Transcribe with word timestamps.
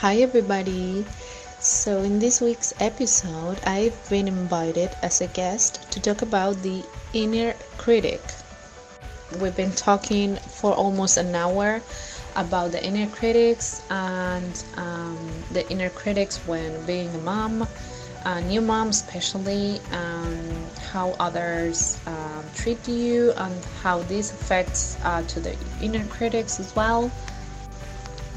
Hi, 0.00 0.16
everybody. 0.16 1.06
So, 1.58 2.02
in 2.02 2.18
this 2.18 2.42
week's 2.42 2.74
episode, 2.80 3.58
I've 3.64 3.96
been 4.10 4.28
invited 4.28 4.90
as 5.00 5.22
a 5.22 5.26
guest 5.28 5.90
to 5.90 5.98
talk 5.98 6.20
about 6.20 6.60
the 6.62 6.84
inner 7.14 7.54
critic. 7.78 8.20
We've 9.40 9.56
been 9.56 9.72
talking 9.72 10.36
for 10.36 10.74
almost 10.74 11.16
an 11.16 11.34
hour 11.34 11.80
about 12.36 12.72
the 12.72 12.84
inner 12.84 13.06
critics 13.06 13.80
and 13.88 14.62
um, 14.76 15.16
the 15.52 15.66
inner 15.70 15.88
critics 15.88 16.36
when 16.46 16.84
being 16.84 17.08
a 17.14 17.18
mom, 17.24 17.66
a 18.26 18.42
new 18.42 18.60
mom, 18.60 18.90
especially, 18.90 19.80
and 19.92 20.68
how 20.92 21.16
others 21.18 21.98
um, 22.06 22.44
treat 22.54 22.86
you, 22.86 23.32
and 23.38 23.64
how 23.80 24.00
this 24.02 24.30
affects 24.30 24.98
uh, 25.04 25.22
to 25.22 25.40
the 25.40 25.56
inner 25.80 26.04
critics 26.08 26.60
as 26.60 26.76
well. 26.76 27.10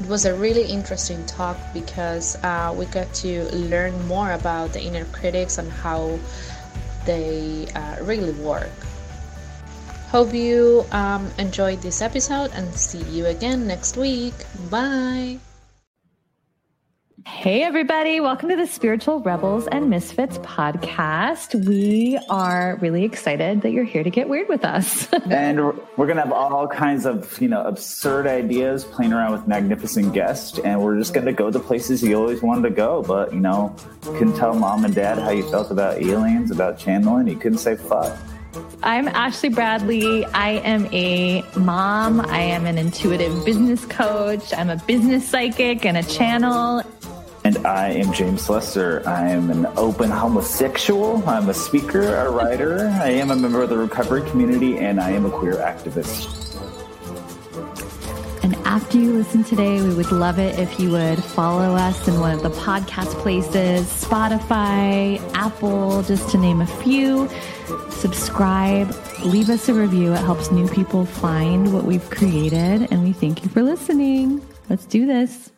It 0.00 0.08
was 0.08 0.24
a 0.24 0.34
really 0.34 0.64
interesting 0.64 1.24
talk 1.26 1.58
because 1.74 2.36
uh, 2.42 2.74
we 2.76 2.86
got 2.86 3.12
to 3.22 3.44
learn 3.54 3.92
more 4.08 4.32
about 4.32 4.72
the 4.72 4.80
inner 4.80 5.04
critics 5.04 5.58
and 5.58 5.70
how 5.70 6.18
they 7.04 7.68
uh, 7.74 8.02
really 8.02 8.32
work. 8.32 8.72
Hope 10.08 10.32
you 10.34 10.86
um, 10.90 11.30
enjoyed 11.38 11.82
this 11.82 12.00
episode 12.00 12.50
and 12.54 12.74
see 12.74 13.02
you 13.12 13.26
again 13.26 13.66
next 13.66 13.96
week. 13.96 14.34
Bye. 14.70 15.38
Hey, 17.26 17.62
everybody. 17.62 18.18
Welcome 18.20 18.48
to 18.48 18.56
the 18.56 18.66
Spiritual 18.66 19.20
Rebels 19.20 19.66
and 19.66 19.90
Misfits 19.90 20.38
podcast. 20.38 21.66
We 21.66 22.18
are 22.30 22.78
really 22.80 23.04
excited 23.04 23.60
that 23.60 23.72
you're 23.72 23.84
here 23.84 24.02
to 24.02 24.10
get 24.10 24.28
weird 24.28 24.48
with 24.48 24.64
us. 24.64 25.06
and 25.30 25.58
we're 25.96 26.06
going 26.06 26.16
to 26.16 26.22
have 26.22 26.32
all 26.32 26.66
kinds 26.66 27.04
of, 27.04 27.38
you 27.40 27.48
know, 27.48 27.62
absurd 27.62 28.26
ideas 28.26 28.84
playing 28.84 29.12
around 29.12 29.32
with 29.32 29.46
magnificent 29.46 30.14
guests. 30.14 30.58
And 30.60 30.80
we're 30.80 30.96
just 30.96 31.12
going 31.12 31.26
to 31.26 31.32
go 31.32 31.50
the 31.50 31.60
places 31.60 32.02
you 32.02 32.14
always 32.14 32.42
wanted 32.42 32.68
to 32.68 32.74
go. 32.74 33.02
But, 33.02 33.34
you 33.34 33.40
know, 33.40 33.74
you 34.06 34.12
couldn't 34.12 34.36
tell 34.36 34.54
mom 34.54 34.86
and 34.86 34.94
dad 34.94 35.18
how 35.18 35.30
you 35.30 35.48
felt 35.50 35.70
about 35.70 36.00
aliens, 36.00 36.50
about 36.50 36.78
channeling. 36.78 37.28
You 37.28 37.36
couldn't 37.36 37.58
say 37.58 37.76
fuck. 37.76 38.18
I'm 38.82 39.08
Ashley 39.08 39.50
Bradley. 39.50 40.24
I 40.26 40.52
am 40.52 40.86
a 40.86 41.44
mom. 41.56 42.20
I 42.20 42.40
am 42.40 42.64
an 42.64 42.78
intuitive 42.78 43.44
business 43.44 43.84
coach. 43.84 44.54
I'm 44.54 44.70
a 44.70 44.76
business 44.76 45.28
psychic 45.28 45.84
and 45.84 45.98
a 45.98 46.02
channel. 46.02 46.82
And 47.50 47.66
I 47.66 47.88
am 47.88 48.12
James 48.12 48.48
Lester. 48.48 49.02
I 49.08 49.30
am 49.30 49.50
an 49.50 49.66
open 49.76 50.08
homosexual. 50.08 51.20
I'm 51.28 51.48
a 51.48 51.54
speaker, 51.54 52.14
a 52.14 52.30
writer. 52.30 52.88
I 53.02 53.08
am 53.08 53.32
a 53.32 53.34
member 53.34 53.60
of 53.60 53.70
the 53.70 53.76
recovery 53.76 54.22
community, 54.30 54.78
and 54.78 55.00
I 55.00 55.10
am 55.10 55.26
a 55.26 55.30
queer 55.30 55.54
activist. 55.54 56.28
And 58.44 58.54
after 58.58 58.98
you 58.98 59.14
listen 59.14 59.42
today, 59.42 59.82
we 59.82 59.92
would 59.92 60.12
love 60.12 60.38
it 60.38 60.60
if 60.60 60.78
you 60.78 60.92
would 60.92 61.24
follow 61.24 61.74
us 61.74 62.06
in 62.06 62.20
one 62.20 62.30
of 62.30 62.44
the 62.44 62.50
podcast 62.50 63.14
places 63.14 63.88
Spotify, 63.88 65.20
Apple, 65.34 66.04
just 66.04 66.30
to 66.30 66.38
name 66.38 66.60
a 66.60 66.68
few. 66.68 67.28
Subscribe, 67.90 68.94
leave 69.24 69.50
us 69.50 69.68
a 69.68 69.74
review. 69.74 70.12
It 70.12 70.18
helps 70.18 70.52
new 70.52 70.68
people 70.68 71.04
find 71.04 71.74
what 71.74 71.82
we've 71.82 72.08
created. 72.10 72.86
And 72.92 73.02
we 73.02 73.12
thank 73.12 73.42
you 73.42 73.48
for 73.48 73.64
listening. 73.64 74.40
Let's 74.68 74.84
do 74.84 75.04
this. 75.04 75.50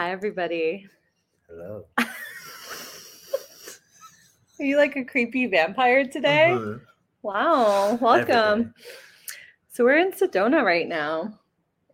Hi, 0.00 0.12
everybody. 0.12 0.88
Hello. 1.46 1.84
Are 1.98 2.06
you 4.64 4.78
like 4.78 4.96
a 4.96 5.04
creepy 5.04 5.44
vampire 5.44 6.06
today? 6.06 6.52
Uh-huh. 6.52 6.78
Wow, 7.20 7.98
welcome. 8.00 8.72
So 9.70 9.84
we're 9.84 9.98
in 9.98 10.12
Sedona 10.12 10.64
right 10.64 10.88
now, 10.88 11.38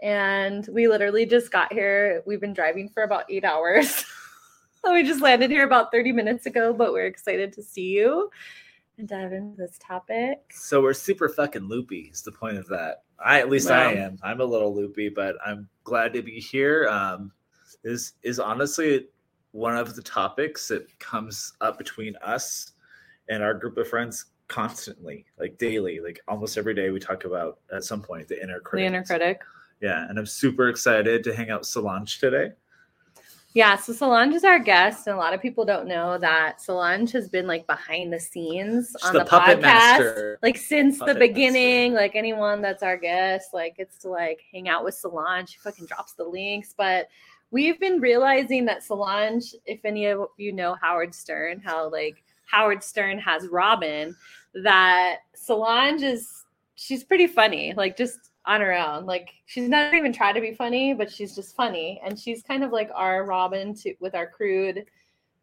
and 0.00 0.68
we 0.68 0.86
literally 0.86 1.26
just 1.26 1.50
got 1.50 1.72
here. 1.72 2.22
We've 2.28 2.40
been 2.40 2.52
driving 2.52 2.90
for 2.90 3.02
about 3.02 3.24
eight 3.28 3.44
hours. 3.44 4.04
we 4.84 5.02
just 5.02 5.20
landed 5.20 5.50
here 5.50 5.64
about 5.64 5.90
30 5.90 6.12
minutes 6.12 6.46
ago, 6.46 6.72
but 6.72 6.92
we're 6.92 7.06
excited 7.06 7.52
to 7.54 7.62
see 7.64 7.88
you 7.88 8.30
and 8.98 9.08
dive 9.08 9.32
into 9.32 9.56
this 9.56 9.80
topic. 9.80 10.52
So 10.52 10.80
we're 10.80 10.94
super 10.94 11.28
fucking 11.28 11.64
loopy. 11.64 12.10
Is 12.12 12.22
the 12.22 12.30
point 12.30 12.56
of 12.56 12.68
that? 12.68 13.02
I 13.18 13.40
at 13.40 13.50
least 13.50 13.68
I 13.68 13.94
am. 13.94 14.16
I'm 14.22 14.40
a 14.40 14.44
little 14.44 14.72
loopy, 14.72 15.08
but 15.08 15.34
I'm 15.44 15.68
glad 15.82 16.12
to 16.12 16.22
be 16.22 16.38
here. 16.38 16.86
Um, 16.88 17.32
is 17.86 18.14
is 18.22 18.38
honestly 18.38 19.06
one 19.52 19.76
of 19.76 19.96
the 19.96 20.02
topics 20.02 20.68
that 20.68 20.98
comes 20.98 21.54
up 21.60 21.78
between 21.78 22.14
us 22.16 22.72
and 23.30 23.42
our 23.42 23.54
group 23.54 23.78
of 23.78 23.88
friends 23.88 24.26
constantly, 24.48 25.24
like 25.38 25.56
daily, 25.58 26.00
like 26.00 26.20
almost 26.28 26.58
every 26.58 26.74
day. 26.74 26.90
We 26.90 27.00
talk 27.00 27.24
about 27.24 27.60
at 27.72 27.84
some 27.84 28.02
point 28.02 28.28
the 28.28 28.42
inner 28.42 28.60
critic. 28.60 28.82
The 28.82 28.86
inner 28.86 29.04
critic. 29.04 29.40
Yeah, 29.80 30.06
and 30.08 30.18
I'm 30.18 30.26
super 30.26 30.68
excited 30.68 31.24
to 31.24 31.34
hang 31.34 31.50
out 31.50 31.60
with 31.60 31.68
Solange 31.68 32.18
today. 32.18 32.52
Yeah, 33.56 33.76
so 33.76 33.94
Solange 33.94 34.34
is 34.34 34.44
our 34.44 34.58
guest, 34.58 35.06
and 35.06 35.16
a 35.16 35.18
lot 35.18 35.32
of 35.32 35.40
people 35.40 35.64
don't 35.64 35.88
know 35.88 36.18
that 36.18 36.60
Solange 36.60 37.10
has 37.12 37.26
been 37.26 37.46
like 37.46 37.66
behind 37.66 38.12
the 38.12 38.20
scenes 38.20 38.94
She's 39.00 39.08
on 39.08 39.14
the 39.14 39.20
the, 39.20 39.30
podcast, 39.30 39.60
master. 39.62 40.38
like 40.42 40.58
since 40.58 40.98
the 40.98 41.06
Puppet 41.06 41.20
beginning. 41.20 41.94
Like 41.94 42.14
anyone 42.16 42.60
that's 42.60 42.82
our 42.82 42.98
guest, 42.98 43.54
like 43.54 43.76
it's 43.78 43.96
to 44.00 44.10
like 44.10 44.42
hang 44.52 44.68
out 44.68 44.84
with 44.84 44.94
Solange. 44.94 45.48
She 45.48 45.58
fucking 45.60 45.86
drops 45.86 46.12
the 46.12 46.24
links, 46.24 46.74
but 46.76 47.08
we've 47.50 47.80
been 47.80 47.98
realizing 47.98 48.66
that 48.66 48.82
Solange, 48.82 49.54
if 49.64 49.86
any 49.86 50.04
of 50.04 50.26
you 50.36 50.52
know 50.52 50.76
Howard 50.82 51.14
Stern, 51.14 51.62
how 51.64 51.90
like 51.90 52.22
Howard 52.44 52.84
Stern 52.84 53.18
has 53.20 53.48
Robin, 53.48 54.14
that 54.64 55.20
Solange 55.34 56.02
is 56.02 56.44
she's 56.74 57.04
pretty 57.04 57.26
funny, 57.26 57.72
like 57.74 57.96
just 57.96 58.18
on 58.46 58.60
her 58.60 58.72
own. 58.72 59.06
Like 59.06 59.30
she's 59.46 59.68
not 59.68 59.94
even 59.94 60.12
trying 60.12 60.34
to 60.34 60.40
be 60.40 60.54
funny, 60.54 60.94
but 60.94 61.10
she's 61.10 61.34
just 61.34 61.56
funny, 61.56 62.00
and 62.04 62.18
she's 62.18 62.42
kind 62.42 62.64
of 62.64 62.72
like 62.72 62.90
our 62.94 63.24
Robin 63.24 63.74
to 63.74 63.94
with 64.00 64.14
our 64.14 64.26
crude 64.26 64.86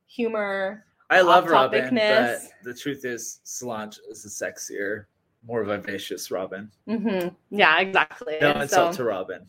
humor. 0.08 0.86
I 1.10 1.22
love 1.22 1.48
Robin, 1.48 1.94
but 1.94 2.42
the 2.64 2.74
truth 2.74 3.06
is 3.06 3.40
Solange 3.44 4.00
is 4.10 4.26
a 4.26 4.30
sexier, 4.30 5.06
more 5.46 5.64
vivacious 5.64 6.32
Robin. 6.32 6.72
Mm-hmm. 6.88 7.30
Yeah, 7.56 7.80
exactly. 7.80 8.38
No 8.42 8.52
insult 8.52 8.94
so- 8.96 8.98
to 8.98 9.04
Robin. 9.04 9.46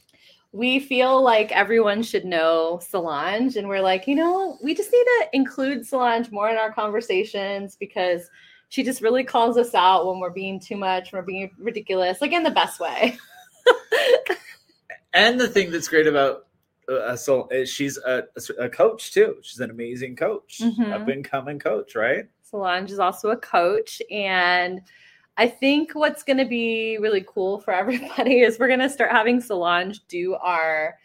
we 0.53 0.79
feel 0.79 1.23
like 1.23 1.51
everyone 1.53 2.03
should 2.03 2.25
know 2.25 2.81
Solange, 2.83 3.57
and 3.57 3.69
we're 3.69 3.81
like, 3.81 4.07
you 4.07 4.15
know, 4.15 4.59
we 4.63 4.75
just 4.75 4.93
need 4.93 5.05
to 5.05 5.29
include 5.33 5.87
Solange 5.87 6.31
more 6.31 6.51
in 6.51 6.57
our 6.57 6.73
conversations 6.73 7.77
because 7.77 8.29
she 8.69 8.83
just 8.83 9.01
really 9.01 9.25
calls 9.25 9.57
us 9.57 9.75
out 9.75 10.07
when 10.07 10.19
we're 10.19 10.31
being 10.31 10.59
too 10.59 10.77
much, 10.77 11.13
when 11.13 11.23
we're 11.23 11.27
being 11.27 11.51
ridiculous, 11.59 12.21
like 12.21 12.33
in 12.33 12.43
the 12.43 12.51
best 12.51 12.81
way. 12.81 13.17
And 15.13 15.39
the 15.41 15.47
thing 15.49 15.71
that's 15.71 15.89
great 15.89 16.07
about 16.07 16.47
uh, 16.89 17.17
so 17.17 17.49
is 17.51 17.71
she's 17.71 17.97
a, 17.99 18.25
a 18.59 18.69
coach 18.69 19.13
too. 19.13 19.37
She's 19.43 19.61
an 19.61 19.71
amazing 19.71 20.17
coach, 20.17 20.61
Mhm. 20.61 20.93
up 20.93 21.09
and 21.09 21.25
coming 21.25 21.59
coach, 21.59 21.95
right? 21.95 22.27
Solange 22.43 22.91
is 22.91 22.99
also 22.99 23.31
a 23.31 23.37
coach, 23.37 24.03
and 24.11 24.83
I 25.37 25.47
think 25.49 25.93
what's 25.95 26.23
going 26.23 26.37
to 26.39 26.45
be 26.45 26.99
really 26.99 27.25
cool 27.27 27.59
for 27.61 27.73
everybody 27.83 28.41
is 28.41 28.59
we're 28.59 28.67
going 28.69 28.81
to 28.81 28.91
start 28.91 29.13
having 29.13 29.41
Solange 29.41 30.01
do 30.09 30.35
our 30.35 30.97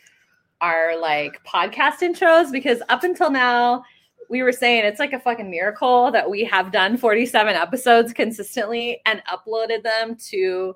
our 0.62 1.00
like 1.00 1.42
podcast 1.46 2.02
intros 2.02 2.52
because 2.52 2.82
up 2.90 3.04
until 3.06 3.30
now 3.32 3.82
we 4.30 4.44
were 4.44 4.52
saying 4.52 4.84
it's 4.84 5.00
like 5.00 5.14
a 5.14 5.20
fucking 5.20 5.50
miracle 5.50 6.12
that 6.12 6.30
we 6.30 6.44
have 6.44 6.72
done 6.74 6.98
47 6.98 7.56
episodes 7.56 8.12
consistently 8.12 9.00
and 9.06 9.24
uploaded 9.26 9.84
them 9.84 10.16
to 10.30 10.76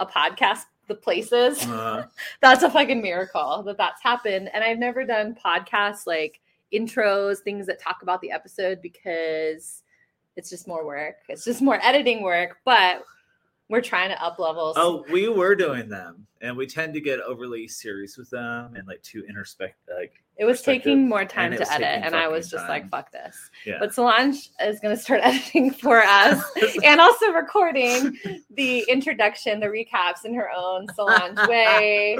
a 0.00 0.06
podcast 0.06 0.64
the 0.86 0.94
places 0.94 1.64
Uh, 1.66 2.06
that's 2.40 2.62
a 2.62 2.70
fucking 2.70 3.00
miracle 3.00 3.62
that 3.64 3.78
that's 3.78 4.02
happened. 4.02 4.50
And 4.52 4.62
I've 4.62 4.78
never 4.78 5.04
done 5.04 5.36
podcasts 5.42 6.06
like 6.06 6.40
intros, 6.72 7.38
things 7.38 7.66
that 7.66 7.80
talk 7.80 8.02
about 8.02 8.20
the 8.20 8.30
episode 8.30 8.80
because 8.82 9.82
it's 10.36 10.50
just 10.50 10.66
more 10.66 10.84
work. 10.84 11.16
It's 11.28 11.44
just 11.44 11.62
more 11.62 11.78
editing 11.82 12.22
work, 12.22 12.58
but 12.64 13.04
we're 13.68 13.80
trying 13.80 14.10
to 14.10 14.22
up 14.22 14.38
levels. 14.38 14.76
oh, 14.78 15.04
we 15.10 15.28
were 15.28 15.54
doing 15.54 15.88
them, 15.88 16.26
and 16.40 16.56
we 16.56 16.66
tend 16.66 16.92
to 16.94 17.00
get 17.00 17.20
overly 17.20 17.66
serious 17.66 18.16
with 18.16 18.28
them 18.30 18.74
and 18.76 18.86
like 18.86 19.02
too 19.02 19.24
introspect. 19.28 19.74
Like, 19.98 20.12
it 20.36 20.44
was 20.44 20.62
taking 20.62 21.08
more 21.08 21.24
time 21.24 21.52
to 21.52 21.72
edit, 21.72 22.04
and 22.04 22.14
I 22.14 22.28
was 22.28 22.50
just 22.50 22.68
like, 22.68 22.90
fuck 22.90 23.12
this. 23.12 23.50
yeah. 23.64 23.76
But 23.78 23.94
Solange 23.94 24.50
is 24.60 24.80
going 24.80 24.94
to 24.94 25.00
start 25.00 25.20
editing 25.24 25.70
for 25.70 26.02
us 26.02 26.44
and 26.84 27.00
also 27.00 27.30
recording 27.30 28.18
the 28.50 28.80
introduction, 28.88 29.60
the 29.60 29.66
recaps 29.66 30.24
in 30.24 30.34
her 30.34 30.50
own 30.54 30.86
Solange 30.94 31.38
way. 31.48 32.18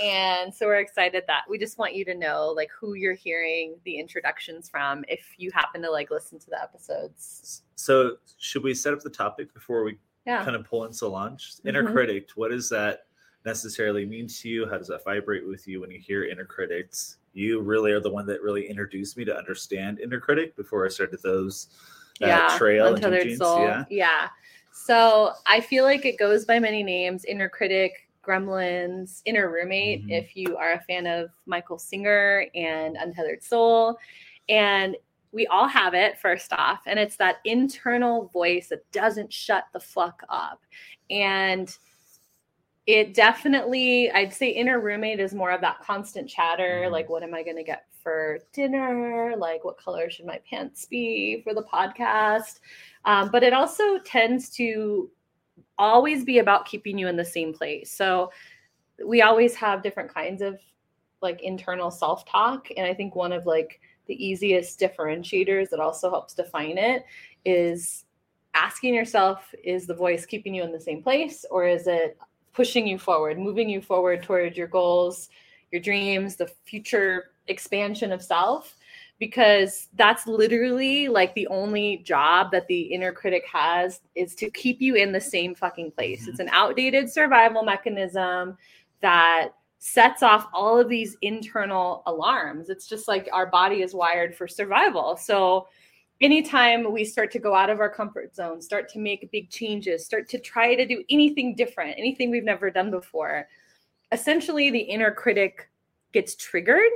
And 0.00 0.54
so 0.54 0.66
we're 0.66 0.78
excited 0.78 1.24
that 1.26 1.42
we 1.50 1.58
just 1.58 1.76
want 1.76 1.94
you 1.94 2.04
to 2.04 2.14
know 2.14 2.52
like 2.56 2.70
who 2.78 2.94
you're 2.94 3.14
hearing 3.14 3.74
the 3.84 3.98
introductions 3.98 4.68
from 4.68 5.04
if 5.08 5.26
you 5.36 5.50
happen 5.52 5.82
to 5.82 5.90
like 5.90 6.10
listen 6.10 6.38
to 6.38 6.50
the 6.50 6.62
episodes. 6.62 7.62
so, 7.74 8.16
should 8.38 8.62
we 8.62 8.74
set 8.74 8.92
up 8.92 9.00
the 9.00 9.10
topic 9.10 9.52
before 9.52 9.82
we 9.82 9.98
Yeah. 10.26 10.44
kind 10.44 10.56
of 10.56 10.64
pull 10.64 10.84
in 10.84 10.92
Solange? 10.92 11.54
Inner 11.64 11.84
Mhm. 11.84 11.92
critic. 11.92 12.30
What 12.34 12.50
does 12.50 12.68
that 12.70 13.06
necessarily 13.44 14.04
mean 14.04 14.26
to 14.26 14.48
you? 14.48 14.66
How 14.68 14.76
does 14.78 14.88
that 14.88 15.04
vibrate 15.04 15.46
with 15.46 15.66
you 15.68 15.80
when 15.80 15.90
you 15.90 16.00
hear 16.00 16.24
inner 16.24 16.44
critics? 16.44 17.18
You 17.32 17.60
really 17.60 17.92
are 17.92 18.00
the 18.00 18.10
one 18.10 18.26
that 18.26 18.42
really 18.42 18.68
introduced 18.68 19.16
me 19.16 19.24
to 19.24 19.36
understand 19.36 20.00
inner 20.00 20.18
critic 20.20 20.56
before 20.56 20.84
I 20.84 20.88
started 20.88 21.20
those 21.22 21.68
uh, 22.22 22.26
yeah. 22.26 22.54
trail 22.58 22.86
into 22.86 22.96
Untethered 23.06 23.22
jeans. 23.28 23.38
soul. 23.38 23.60
Yeah. 23.62 23.84
Yeah. 23.90 24.28
So 24.72 25.32
I 25.46 25.60
feel 25.60 25.84
like 25.84 26.04
it 26.04 26.18
goes 26.18 26.44
by 26.44 26.58
many 26.58 26.82
names 26.82 27.24
inner 27.24 27.48
critic, 27.48 28.08
Gremlins, 28.24 29.22
Inner 29.26 29.50
Roommate, 29.50 30.04
Mhm. 30.06 30.10
if 30.18 30.36
you 30.36 30.56
are 30.56 30.72
a 30.72 30.80
fan 30.80 31.06
of 31.06 31.30
Michael 31.46 31.78
Singer 31.78 32.46
and 32.54 32.96
Untethered 32.96 33.42
Soul. 33.44 33.96
And 34.48 34.96
we 35.36 35.46
all 35.48 35.68
have 35.68 35.92
it, 35.92 36.18
first 36.18 36.50
off. 36.54 36.80
And 36.86 36.98
it's 36.98 37.16
that 37.16 37.36
internal 37.44 38.28
voice 38.28 38.70
that 38.70 38.90
doesn't 38.90 39.30
shut 39.30 39.64
the 39.74 39.80
fuck 39.80 40.22
up. 40.30 40.62
And 41.10 41.76
it 42.86 43.12
definitely, 43.12 44.10
I'd 44.12 44.32
say 44.32 44.48
Inner 44.48 44.80
Roommate 44.80 45.20
is 45.20 45.34
more 45.34 45.50
of 45.50 45.60
that 45.60 45.80
constant 45.80 46.26
chatter 46.26 46.84
Mhm. 46.86 46.90
like, 46.90 47.10
what 47.10 47.22
am 47.22 47.34
I 47.34 47.42
going 47.42 47.56
to 47.56 47.62
get 47.62 47.84
for 48.02 48.38
dinner? 48.54 49.34
Like, 49.36 49.62
what 49.62 49.76
color 49.76 50.08
should 50.08 50.24
my 50.24 50.40
pants 50.48 50.86
be 50.86 51.42
for 51.42 51.52
the 51.52 51.64
podcast? 51.64 52.60
Um, 53.04 53.28
but 53.30 53.42
it 53.42 53.52
also 53.52 53.98
tends 53.98 54.48
to 54.56 55.10
always 55.76 56.24
be 56.24 56.38
about 56.38 56.64
keeping 56.64 56.96
you 56.96 57.08
in 57.08 57.16
the 57.16 57.24
same 57.24 57.52
place. 57.52 57.92
So 57.92 58.32
we 59.04 59.20
always 59.20 59.54
have 59.56 59.82
different 59.82 60.12
kinds 60.14 60.40
of 60.40 60.58
like 61.20 61.42
internal 61.42 61.90
self-talk 61.90 62.68
and 62.76 62.86
I 62.86 62.94
think 62.94 63.14
one 63.14 63.32
of 63.32 63.44
like 63.44 63.80
the 64.06 64.24
easiest 64.24 64.78
differentiators 64.78 65.70
that 65.70 65.80
also 65.80 66.10
helps 66.10 66.34
define 66.34 66.78
it 66.78 67.04
is 67.44 68.04
asking 68.54 68.94
yourself 68.94 69.54
is 69.62 69.86
the 69.86 69.94
voice 69.94 70.24
keeping 70.24 70.54
you 70.54 70.62
in 70.62 70.72
the 70.72 70.80
same 70.80 71.02
place 71.02 71.44
or 71.50 71.66
is 71.66 71.86
it 71.86 72.18
pushing 72.52 72.86
you 72.86 72.98
forward, 72.98 73.38
moving 73.38 73.68
you 73.68 73.82
forward 73.82 74.22
towards 74.22 74.56
your 74.56 74.66
goals, 74.66 75.28
your 75.70 75.80
dreams, 75.80 76.36
the 76.36 76.50
future 76.64 77.32
expansion 77.48 78.12
of 78.12 78.22
self 78.22 78.76
because 79.18 79.88
that's 79.94 80.26
literally 80.26 81.08
like 81.08 81.34
the 81.34 81.46
only 81.46 81.98
job 81.98 82.50
that 82.50 82.66
the 82.66 82.80
inner 82.80 83.12
critic 83.12 83.44
has 83.50 84.00
is 84.14 84.34
to 84.34 84.50
keep 84.50 84.80
you 84.80 84.94
in 84.94 85.12
the 85.12 85.20
same 85.20 85.54
fucking 85.54 85.90
place. 85.90 86.26
Mhm. 86.26 86.28
It's 86.28 86.40
an 86.40 86.50
outdated 86.50 87.10
survival 87.10 87.62
mechanism 87.62 88.58
that 89.00 89.54
sets 89.86 90.20
off 90.20 90.48
all 90.52 90.80
of 90.80 90.88
these 90.88 91.16
internal 91.22 92.02
alarms. 92.06 92.70
It's 92.70 92.88
just 92.88 93.06
like 93.06 93.28
our 93.32 93.46
body 93.46 93.82
is 93.82 93.94
wired 93.94 94.34
for 94.34 94.48
survival. 94.48 95.16
So 95.16 95.68
anytime 96.20 96.92
we 96.92 97.04
start 97.04 97.30
to 97.30 97.38
go 97.38 97.54
out 97.54 97.70
of 97.70 97.78
our 97.78 97.88
comfort 97.88 98.34
zone, 98.34 98.60
start 98.60 98.88
to 98.90 98.98
make 98.98 99.30
big 99.30 99.48
changes, 99.48 100.04
start 100.04 100.28
to 100.30 100.40
try 100.40 100.74
to 100.74 100.84
do 100.84 101.04
anything 101.08 101.54
different, 101.54 101.94
anything 101.96 102.32
we've 102.32 102.42
never 102.42 102.68
done 102.68 102.90
before, 102.90 103.46
essentially 104.10 104.72
the 104.72 104.80
inner 104.80 105.12
critic 105.12 105.70
gets 106.12 106.34
triggered 106.34 106.90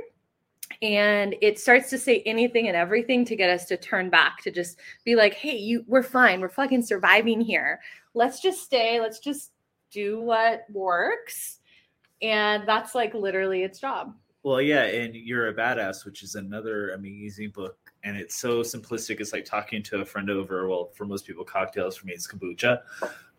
and 0.81 1.33
it 1.41 1.57
starts 1.57 1.89
to 1.91 1.97
say 1.97 2.21
anything 2.25 2.67
and 2.67 2.75
everything 2.75 3.23
to 3.23 3.37
get 3.37 3.49
us 3.49 3.65
to 3.65 3.77
turn 3.77 4.09
back 4.09 4.41
to 4.41 4.51
just 4.51 4.79
be 5.03 5.15
like 5.15 5.33
hey 5.33 5.55
you 5.55 5.83
we're 5.85 6.01
fine 6.01 6.39
we're 6.39 6.47
fucking 6.47 6.81
surviving 6.81 7.41
here 7.41 7.79
let's 8.13 8.41
just 8.41 8.63
stay 8.63 9.01
let's 9.01 9.19
just 9.19 9.51
do 9.91 10.21
what 10.21 10.63
works 10.71 11.59
and 12.21 12.67
that's 12.67 12.95
like 12.95 13.13
literally 13.13 13.63
its 13.63 13.79
job 13.79 14.13
Well, 14.43 14.61
yeah, 14.61 14.83
and 14.85 15.15
You're 15.15 15.49
a 15.49 15.53
Badass, 15.53 16.03
which 16.05 16.23
is 16.23 16.35
another 16.35 16.91
amazing 16.91 17.51
book. 17.51 17.77
And 18.03 18.17
it's 18.17 18.37
so 18.37 18.61
simplistic. 18.61 19.19
It's 19.19 19.33
like 19.33 19.45
talking 19.45 19.83
to 19.83 20.01
a 20.01 20.05
friend 20.05 20.31
over, 20.31 20.67
well, 20.67 20.89
for 20.95 21.05
most 21.05 21.27
people, 21.27 21.43
cocktails. 21.43 21.95
For 21.97 22.07
me, 22.07 22.13
it's 22.13 22.27
kombucha. 22.27 22.79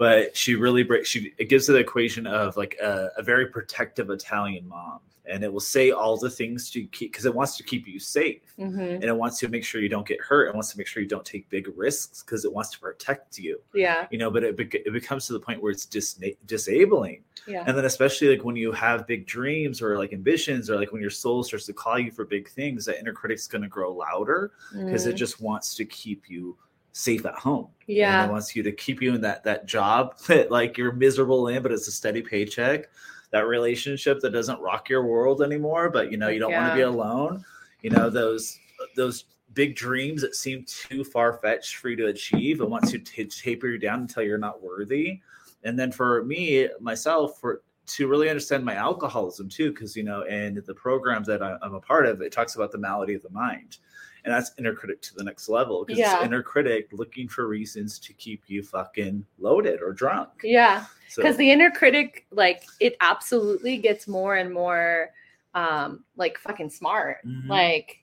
But 0.02 0.36
she 0.36 0.52
really 0.56 0.82
breaks, 0.90 1.08
she, 1.12 1.32
it 1.38 1.48
gives 1.52 1.66
the 1.66 1.76
equation 1.76 2.24
of 2.26 2.56
like 2.62 2.74
a, 2.82 3.10
a 3.20 3.22
very 3.22 3.46
protective 3.56 4.10
Italian 4.10 4.64
mom. 4.68 4.98
And 5.32 5.44
it 5.44 5.52
will 5.52 5.60
say 5.76 5.92
all 5.92 6.16
the 6.16 6.28
things 6.28 6.68
to 6.72 6.80
keep, 6.96 7.12
because 7.12 7.26
it 7.26 7.34
wants 7.40 7.56
to 7.58 7.62
keep 7.62 7.86
you 7.86 8.00
safe. 8.00 8.42
mm-hmm. 8.58 8.80
And 8.80 9.04
it 9.04 9.16
wants 9.16 9.38
to 9.38 9.48
make 9.48 9.64
sure 9.64 9.80
you 9.80 9.88
don't 9.96 10.06
get 10.12 10.20
hurt. 10.20 10.48
It 10.48 10.54
wants 10.54 10.70
to 10.72 10.78
make 10.78 10.88
sure 10.88 11.00
you 11.00 11.08
don't 11.16 11.24
take 11.34 11.48
big 11.56 11.66
risks 11.86 12.24
because 12.24 12.44
it 12.44 12.52
wants 12.52 12.70
to 12.74 12.80
protect 12.80 13.38
you, 13.38 13.54
yeah 13.84 14.00
you 14.10 14.18
know. 14.18 14.30
But 14.34 14.42
it, 14.48 14.56
bec- 14.56 14.82
it 14.88 14.92
becomes 14.92 15.22
to 15.28 15.32
the 15.32 15.38
point 15.46 15.62
where 15.62 15.70
it's 15.76 15.86
dis- 15.96 16.18
disabling 16.46 17.22
yeah 17.46 17.64
and 17.66 17.76
then 17.76 17.84
especially 17.84 18.28
like 18.34 18.44
when 18.44 18.56
you 18.56 18.70
have 18.72 19.06
big 19.14 19.22
dreams 19.26 19.76
or 19.82 19.90
like 20.02 20.12
ambitions 20.12 20.68
or 20.70 20.76
like 20.82 20.90
when 20.92 21.00
your 21.00 21.10
soul 21.10 21.42
starts 21.48 21.66
to 21.66 21.72
call 21.82 21.98
you 22.04 22.10
for 22.10 22.24
big 22.24 22.48
things 22.58 22.84
that 22.86 22.98
inner 23.00 23.12
critic's 23.20 23.46
going 23.52 23.62
to 23.62 23.72
grow 23.76 23.90
louder 23.92 24.40
because 24.84 25.06
it 25.06 25.14
Mm. 25.14 25.18
just 25.24 25.40
wants 25.40 25.74
to 25.78 25.84
keep 25.84 26.28
you 26.34 26.56
safe 26.92 27.24
at 27.26 27.34
home. 27.34 27.68
And 27.88 27.96
yeah. 27.96 28.26
it 28.26 28.30
wants 28.30 28.54
you 28.54 28.62
to 28.62 28.72
keep 28.72 29.02
you 29.02 29.14
in 29.14 29.20
that 29.22 29.44
that 29.44 29.66
job 29.66 30.18
that 30.28 30.50
like 30.50 30.76
you're 30.78 30.92
miserable 30.92 31.48
in 31.48 31.62
but 31.62 31.72
it's 31.72 31.88
a 31.88 31.92
steady 31.92 32.22
paycheck. 32.22 32.88
That 33.30 33.46
relationship 33.46 34.20
that 34.20 34.30
doesn't 34.30 34.60
rock 34.60 34.88
your 34.88 35.04
world 35.06 35.42
anymore 35.42 35.90
but 35.90 36.10
you 36.10 36.18
know 36.18 36.28
you 36.28 36.38
don't 36.38 36.52
want 36.52 36.70
to 36.70 36.76
be 36.76 36.82
alone. 36.82 37.44
You 37.82 37.90
know 37.90 38.10
those 38.10 38.58
those 38.96 39.24
big 39.54 39.74
dreams 39.76 40.22
that 40.22 40.34
seem 40.34 40.64
too 40.66 41.04
far-fetched 41.04 41.76
for 41.76 41.90
you 41.90 41.96
to 41.96 42.06
achieve 42.06 42.60
it 42.60 42.68
wants 42.68 42.92
you 42.92 42.98
to 42.98 43.24
taper 43.26 43.68
you 43.68 43.78
down 43.78 44.00
until 44.00 44.22
you're 44.22 44.38
not 44.38 44.62
worthy. 44.62 45.20
And 45.64 45.78
then 45.78 45.92
for 45.92 46.24
me 46.24 46.68
myself 46.80 47.38
for 47.40 47.62
to 47.84 48.06
really 48.06 48.28
understand 48.28 48.64
my 48.64 48.74
alcoholism 48.74 49.48
too 49.48 49.70
because 49.70 49.96
you 49.96 50.02
know 50.02 50.22
in 50.22 50.62
the 50.66 50.74
programs 50.74 51.26
that 51.26 51.42
I- 51.42 51.58
i'm 51.62 51.74
a 51.74 51.80
part 51.80 52.06
of 52.06 52.22
it 52.22 52.32
talks 52.32 52.54
about 52.54 52.70
the 52.70 52.78
malady 52.78 53.14
of 53.14 53.22
the 53.22 53.30
mind 53.30 53.78
and 54.24 54.32
that's 54.32 54.52
inner 54.58 54.72
critic 54.74 55.02
to 55.02 55.14
the 55.14 55.24
next 55.24 55.48
level 55.48 55.84
because 55.84 55.98
Yeah. 55.98 56.16
it's 56.16 56.24
inner 56.24 56.42
critic 56.42 56.88
looking 56.92 57.28
for 57.28 57.48
reasons 57.48 57.98
to 58.00 58.12
keep 58.12 58.42
you 58.46 58.62
fucking 58.62 59.24
loaded 59.38 59.80
or 59.82 59.92
drunk. 59.92 60.28
Yeah 60.42 60.84
so 61.08 61.22
because 61.22 61.36
the 61.36 61.50
inner 61.50 61.70
critic 61.70 62.26
like 62.30 62.64
it 62.80 62.96
absolutely 63.00 63.76
gets 63.78 64.06
more 64.08 64.36
and 64.36 64.52
more 64.52 65.10
um 65.54 66.04
like 66.16 66.38
fucking 66.38 66.70
smart. 66.70 67.18
Mhm. 67.26 67.48
like 67.48 67.98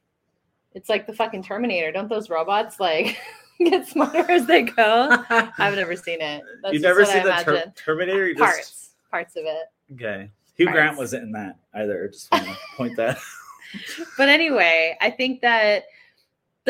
it's 0.73 0.89
like 0.89 1.07
the 1.07 1.13
fucking 1.13 1.41
terminator. 1.43 1.91
Don't 1.91 2.07
those 2.09 2.29
robots 2.29 2.79
like 2.79 3.17
get 3.59 3.87
smarter 3.87 4.29
as 4.31 4.45
they 4.45 4.63
go? 4.63 5.09
I've 5.29 5.75
never 5.75 5.95
seen 5.95 6.21
it. 6.21 6.43
That's 6.61 6.73
you've 6.73 6.83
never 6.83 7.03
seen 7.05 7.27
I 7.27 7.43
the 7.43 7.43
Ter- 7.43 7.73
terminator? 7.75 8.27
You 8.27 8.35
parts 8.35 8.57
just 8.69 9.09
parts. 9.09 9.35
Of 9.35 9.45
it. 9.45 9.65
Okay. 9.93 10.29
Hugh 10.55 10.69
grant 10.71 10.97
wasn't 10.97 11.23
in 11.23 11.31
that 11.31 11.57
either 11.73 12.07
just 12.09 12.29
want 12.31 12.43
to 12.45 12.57
point 12.75 12.95
that 12.97 13.17
but 14.17 14.27
anyway 14.29 14.97
i 14.99 15.09
think 15.09 15.39
that 15.41 15.85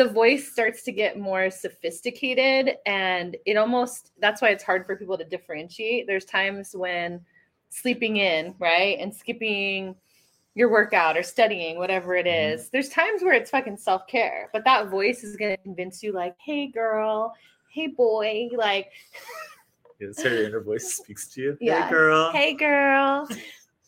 the 0.00 0.08
voice 0.08 0.50
starts 0.50 0.82
to 0.82 0.92
get 0.92 1.18
more 1.18 1.50
sophisticated 1.50 2.76
and 2.86 3.36
it 3.44 3.58
almost 3.58 4.12
that's 4.18 4.40
why 4.40 4.48
it's 4.48 4.64
hard 4.64 4.86
for 4.86 4.96
people 4.96 5.18
to 5.18 5.24
differentiate 5.24 6.06
there's 6.06 6.24
times 6.24 6.74
when 6.74 7.20
sleeping 7.68 8.16
in 8.16 8.54
right 8.58 8.98
and 8.98 9.14
skipping 9.14 9.94
your 10.54 10.70
workout 10.70 11.18
or 11.18 11.22
studying 11.22 11.76
whatever 11.76 12.14
it 12.14 12.24
Mhm. 12.24 12.70
there's 12.70 12.88
times 12.88 13.22
where 13.22 13.34
it's 13.34 13.50
fucking 13.50 13.76
self-care 13.76 14.48
but 14.54 14.64
that 14.64 14.88
voice 14.88 15.22
is 15.22 15.36
going 15.36 15.54
to 15.54 15.62
convince 15.62 16.02
you 16.02 16.12
like 16.12 16.34
hey 16.46 16.66
girl 16.68 17.34
hey 17.70 17.86
boy 17.88 18.48
like 18.56 18.88
Yes, 20.00 20.22
her 20.22 20.44
inner 20.46 20.62
voice 20.62 20.94
speaks 20.94 21.28
to 21.34 21.42
you. 21.42 21.58
Yeah. 21.60 21.84
Hey, 21.84 21.90
girl. 21.90 22.32
hey 22.32 22.54
girl 22.54 23.28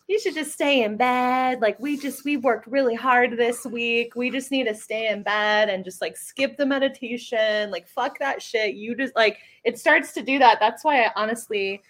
you 0.08 0.20
should 0.20 0.34
just 0.34 0.52
stay 0.52 0.82
in 0.82 0.96
bed. 0.96 1.60
Like 1.60 1.78
we 1.81 1.96
just 1.96 2.25
we 2.25 2.37
worked 2.37 2.66
really 2.66 2.94
hard 2.94 3.37
this 3.37 3.64
week. 3.64 4.14
We 4.16 4.30
just 4.30 4.50
need 4.50 4.64
to 4.64 4.75
stay 4.75 5.09
in 5.09 5.23
bed 5.23 5.68
and 5.68 5.85
just 5.85 6.00
like 6.00 6.16
skip 6.16 6.56
the 6.56 6.66
meditation. 6.66 7.71
Like 7.71 7.88
fuck 7.88 8.18
that 8.18 8.42
shit. 8.42 8.75
You 8.75 8.94
just 8.94 9.14
like 9.16 9.38
it 9.64 9.78
starts 9.78 10.12
to 10.14 10.23
do 10.23 10.38
that. 10.38 10.59
That's 10.61 10.85
why 10.85 11.04
i 11.04 11.11
honestly 11.16 11.82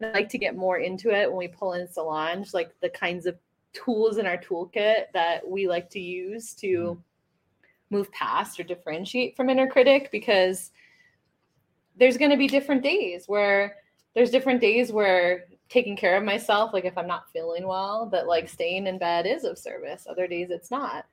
like 0.00 0.28
to 0.28 0.38
get 0.38 0.56
more 0.56 0.78
into 0.78 1.10
it 1.10 1.28
when 1.28 1.38
we 1.38 1.48
pull 1.48 1.72
in 1.72 1.88
solange 1.88 2.52
like 2.52 2.70
the 2.82 2.88
kinds 2.90 3.24
of 3.24 3.36
tools 3.72 4.18
in 4.18 4.26
our 4.26 4.36
toolkit 4.36 5.04
that 5.12 5.46
we 5.46 5.68
like 5.68 5.88
to 5.90 6.00
use 6.00 6.54
to 6.54 6.66
mm-hmm. 6.66 7.00
move 7.90 8.10
past 8.12 8.58
or 8.58 8.62
differentiate 8.62 9.36
from 9.36 9.50
inner 9.50 9.66
critic 9.66 10.10
because 10.12 10.70
there's 11.96 12.16
going 12.16 12.30
to 12.30 12.36
be 12.36 12.46
different 12.46 12.82
days 12.82 13.24
where 13.26 13.76
there's 14.14 14.30
different 14.30 14.60
days 14.60 14.92
where 14.92 15.44
taking 15.68 15.96
care 15.96 16.16
of 16.16 16.24
myself 16.24 16.72
like 16.72 16.84
if 16.84 16.96
i'm 16.96 17.06
not 17.06 17.30
feeling 17.32 17.66
well 17.66 18.06
that 18.06 18.26
like 18.26 18.48
staying 18.48 18.86
in 18.86 18.98
bed 18.98 19.26
is 19.26 19.44
of 19.44 19.58
service 19.58 20.06
other 20.08 20.26
days 20.26 20.50
it's 20.50 20.70
not 20.70 21.06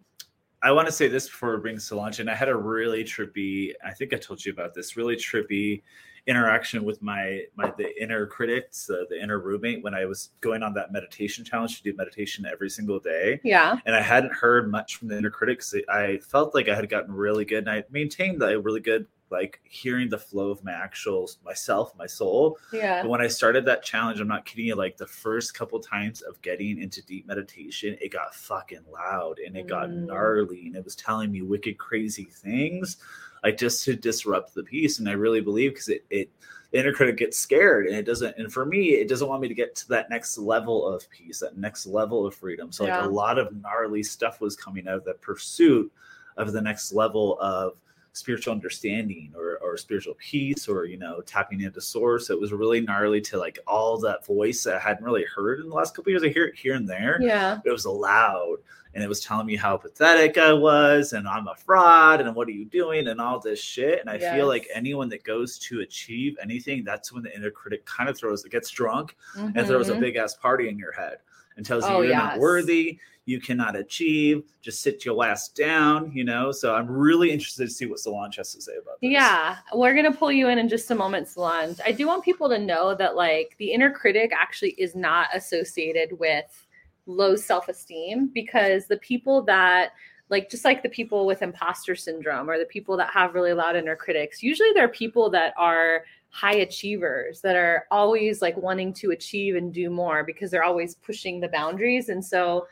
I 0.65 0.71
want 0.71 0.87
to 0.87 0.93
say 0.93 1.09
this 1.09 1.27
before 1.27 1.57
we 1.57 1.61
bring 1.61 1.77
Solange 1.77 2.21
in. 2.21 2.29
I 2.29 2.35
had 2.35 2.47
a 2.47 2.55
really 2.55 3.03
trippy, 3.03 3.73
I 3.85 3.91
think 3.91 4.13
I 4.13 4.17
told 4.17 4.45
you 4.45 4.53
about 4.53 4.73
this, 4.73 4.95
really 4.95 5.17
trippy 5.17 5.81
interaction 6.25 6.85
with 6.85 7.01
my 7.01 7.41
my 7.55 7.71
the 7.77 8.01
inner 8.01 8.25
critics, 8.25 8.85
the 8.85 9.21
inner 9.21 9.39
roommate 9.39 9.83
when 9.83 9.93
I 9.93 10.05
was 10.05 10.29
going 10.39 10.63
on 10.63 10.73
that 10.75 10.91
meditation 10.91 11.43
challenge 11.43 11.77
to 11.77 11.83
do 11.83 11.95
meditation 11.97 12.45
every 12.45 12.69
single 12.69 12.99
day. 12.99 13.41
yeah 13.43 13.77
And 13.85 13.95
I 13.95 14.01
hadn't 14.01 14.33
heard 14.33 14.71
much 14.71 14.95
from 14.95 15.09
the 15.09 15.17
inner 15.17 15.29
critics. 15.29 15.73
I 15.89 16.19
felt 16.19 16.55
like 16.55 16.69
I 16.69 16.75
had 16.75 16.89
gotten 16.89 17.13
really 17.13 17.45
good 17.45 17.67
and 17.67 17.69
I 17.69 17.83
maintained 17.91 18.41
that 18.41 18.61
really 18.61 18.79
good 18.79 19.05
like 19.33 19.59
hearing 19.65 20.07
the 20.09 20.17
flow 20.17 20.51
of 20.51 20.63
my 20.63 20.71
actual 20.71 21.29
myself, 21.43 21.93
my 21.97 22.05
soul. 22.05 22.57
yeah 22.71 23.01
But 23.01 23.09
when 23.09 23.21
I 23.21 23.27
started 23.27 23.65
that 23.65 23.83
challenge, 23.83 24.21
I'm 24.21 24.29
not 24.29 24.45
kidding 24.45 24.67
you, 24.67 24.75
like 24.75 24.95
the 24.97 25.07
first 25.07 25.53
couple 25.53 25.79
times 25.81 26.21
of 26.21 26.41
getting 26.41 26.81
into 26.81 27.05
deep 27.05 27.27
meditation, 27.27 27.97
it 27.99 28.13
got 28.13 28.33
fucking 28.35 28.85
loud 28.91 29.39
and 29.39 29.57
it 29.57 29.67
got 29.67 29.89
Mm. 29.89 30.05
gnarly 30.07 30.67
and 30.67 30.75
it 30.77 30.85
was 30.85 30.95
telling 30.95 31.31
me 31.31 31.41
wicked, 31.41 31.77
crazy 31.77 32.25
things, 32.25 32.97
like 33.43 33.57
just 33.57 33.83
to 33.85 33.95
disrupt 33.95 34.53
the 34.55 34.63
peace. 34.63 34.99
And 34.99 35.09
I 35.09 35.13
really 35.13 35.41
believe 35.41 35.71
because 35.71 35.89
it, 35.89 36.05
it, 36.09 36.29
the 36.71 36.79
inner 36.79 36.93
critic 36.93 37.17
gets 37.17 37.37
scared 37.37 37.85
and 37.87 37.95
it 37.95 38.03
doesn't, 38.05 38.37
and 38.37 38.51
for 38.51 38.65
me, 38.65 38.91
it 38.93 39.07
doesn't 39.07 39.27
want 39.27 39.41
me 39.41 39.47
to 39.47 39.53
get 39.53 39.75
to 39.75 39.87
that 39.89 40.09
next 40.09 40.37
level 40.37 40.87
of 40.87 41.07
peace, 41.09 41.39
that 41.39 41.57
next 41.57 41.85
level 41.85 42.25
of 42.25 42.33
freedom. 42.33 42.71
So, 42.71 42.85
like 42.85 42.95
a 42.97 43.03
lot 43.03 43.37
of 43.37 43.53
gnarly 43.61 44.01
stuff 44.03 44.41
was 44.41 44.55
coming 44.55 44.87
out 44.87 44.95
of 44.95 45.05
that 45.05 45.21
pursuit 45.21 45.91
of 46.37 46.51
the 46.51 46.61
next 46.61 46.93
level 46.93 47.37
of 47.39 47.79
spiritual 48.15 48.53
understanding 48.53 49.33
or, 49.35 49.57
or 49.57 49.75
spiritual 49.75 50.13
peace 50.19 50.67
or 50.67 50.85
you 50.85 50.97
know 50.97 51.19
tapping 51.21 51.61
into 51.61 51.81
source. 51.81 52.29
It 52.29 52.39
was 52.39 52.53
really 52.53 52.79
gnarly 52.79 53.19
to 53.21 53.37
like 53.37 53.57
all 53.67 53.97
that 54.01 54.25
voice 54.25 54.63
that 54.63 54.75
i 54.75 54.79
hadn't 54.79 55.03
really 55.03 55.25
heard 55.35 55.59
in 55.59 55.67
the 55.69 55.75
last 55.75 55.95
couple 55.95 56.11
years 56.11 56.23
i 56.23 56.27
hear 56.29 56.45
it 56.45 56.55
here 56.55 56.75
and 56.75 56.87
there. 56.87 57.17
Yeah. 57.21 57.57
it 57.65 57.71
was 57.71 57.85
loud 57.87 58.57
and 58.93 59.03
it 59.03 59.07
was 59.09 59.21
telling 59.21 59.47
me 59.47 59.55
how 59.55 59.75
pathetic 59.77 60.37
i 60.37 60.53
was 60.53 61.13
and 61.13 61.27
i'm 61.27 61.47
a 61.47 61.55
fraud 61.55 62.21
and 62.21 62.35
what 62.35 62.47
are 62.47 62.51
you 62.51 62.65
doing 62.65 63.07
and 63.07 63.19
all 63.19 63.39
this 63.39 63.59
shit. 63.59 63.99
And 63.99 64.09
i 64.09 64.19
feel 64.19 64.47
like 64.47 64.67
anyone 64.73 65.09
that 65.09 65.23
goes 65.23 65.57
to 65.59 65.81
achieve 65.81 66.37
anything 66.41 66.83
that's 66.83 67.11
when 67.11 67.23
the 67.23 67.35
inner 67.35 67.49
critic 67.49 67.83
kind 67.85 68.09
of 68.09 68.15
throws 68.17 68.45
it 68.45 68.51
gets 68.51 68.69
drunk 68.69 69.15
and 69.35 69.65
throws 69.65 69.89
a 69.89 69.93
Mhm. 69.95 69.99
big 70.01 70.15
ass 70.17 70.35
party 70.35 70.69
in 70.69 70.77
your 70.77 70.91
head 70.91 71.17
and 71.57 71.65
tells 71.65 71.83
you 71.87 71.95
Oh, 71.95 72.01
you're 72.01 72.15
not 72.15 72.39
worthy, 72.39 72.99
you 73.25 73.39
cannot 73.39 73.75
achieve, 73.75 74.43
just 74.61 74.81
sit 74.81 75.05
your 75.05 75.25
ass 75.25 75.47
down, 75.49 76.11
you 76.13 76.23
know. 76.23 76.51
So 76.51 76.75
I'm 76.75 76.87
really 76.87 77.31
interested 77.31 77.65
to 77.65 77.73
see 77.73 77.85
what 77.85 77.99
Solange 77.99 78.35
has 78.35 78.53
to 78.53 78.61
say 78.61 78.73
about 78.73 78.99
this. 78.99 79.11
Yeah, 79.11 79.57
we're 79.73 79.95
gonna 79.95 80.13
pull 80.13 80.31
you 80.31 80.49
in 80.49 80.57
in 80.57 80.67
just 80.67 80.91
a 80.91 80.95
moment, 80.95 81.27
Solange. 81.27 81.79
I 81.85 81.91
do 81.91 82.05
want 82.07 82.23
people 82.23 82.49
to 82.49 82.59
know 82.59 82.93
that 82.95 83.15
like 83.15 83.55
the 83.59 83.71
inner 83.71 83.91
critic 83.91 84.31
actually 84.33 84.71
is 84.71 84.95
not 84.95 85.29
associated 85.33 86.19
with 86.19 86.65
low 87.05 87.35
self-esteem 87.35 88.31
because 88.33 88.87
the 88.87 88.97
people 88.97 89.41
that 89.43 89.91
like 90.29 90.49
just 90.49 90.65
like 90.65 90.81
the 90.81 90.89
people 90.89 91.25
with 91.25 91.41
imposter 91.41 91.95
syndrome 91.95 92.49
or 92.49 92.57
the 92.57 92.65
people 92.65 92.97
that 92.97 93.09
have 93.11 93.35
really 93.35 93.53
loud 93.53 93.75
inner 93.75 93.95
critics, 93.95 94.43
usually 94.43 94.69
they're 94.73 94.87
people 94.89 95.29
that 95.29 95.53
are 95.57 96.03
high 96.29 96.55
achievers 96.55 97.41
that 97.41 97.55
are 97.55 97.85
always 97.91 98.41
like 98.41 98.57
wanting 98.57 98.91
to 98.91 99.11
achieve 99.11 99.55
and 99.55 99.71
do 99.71 99.89
more 99.89 100.23
because 100.23 100.49
they're 100.49 100.63
always 100.63 100.95
pushing 100.95 101.39
the 101.39 101.47
boundaries 101.47 102.09
and 102.09 102.25
so 102.25 102.65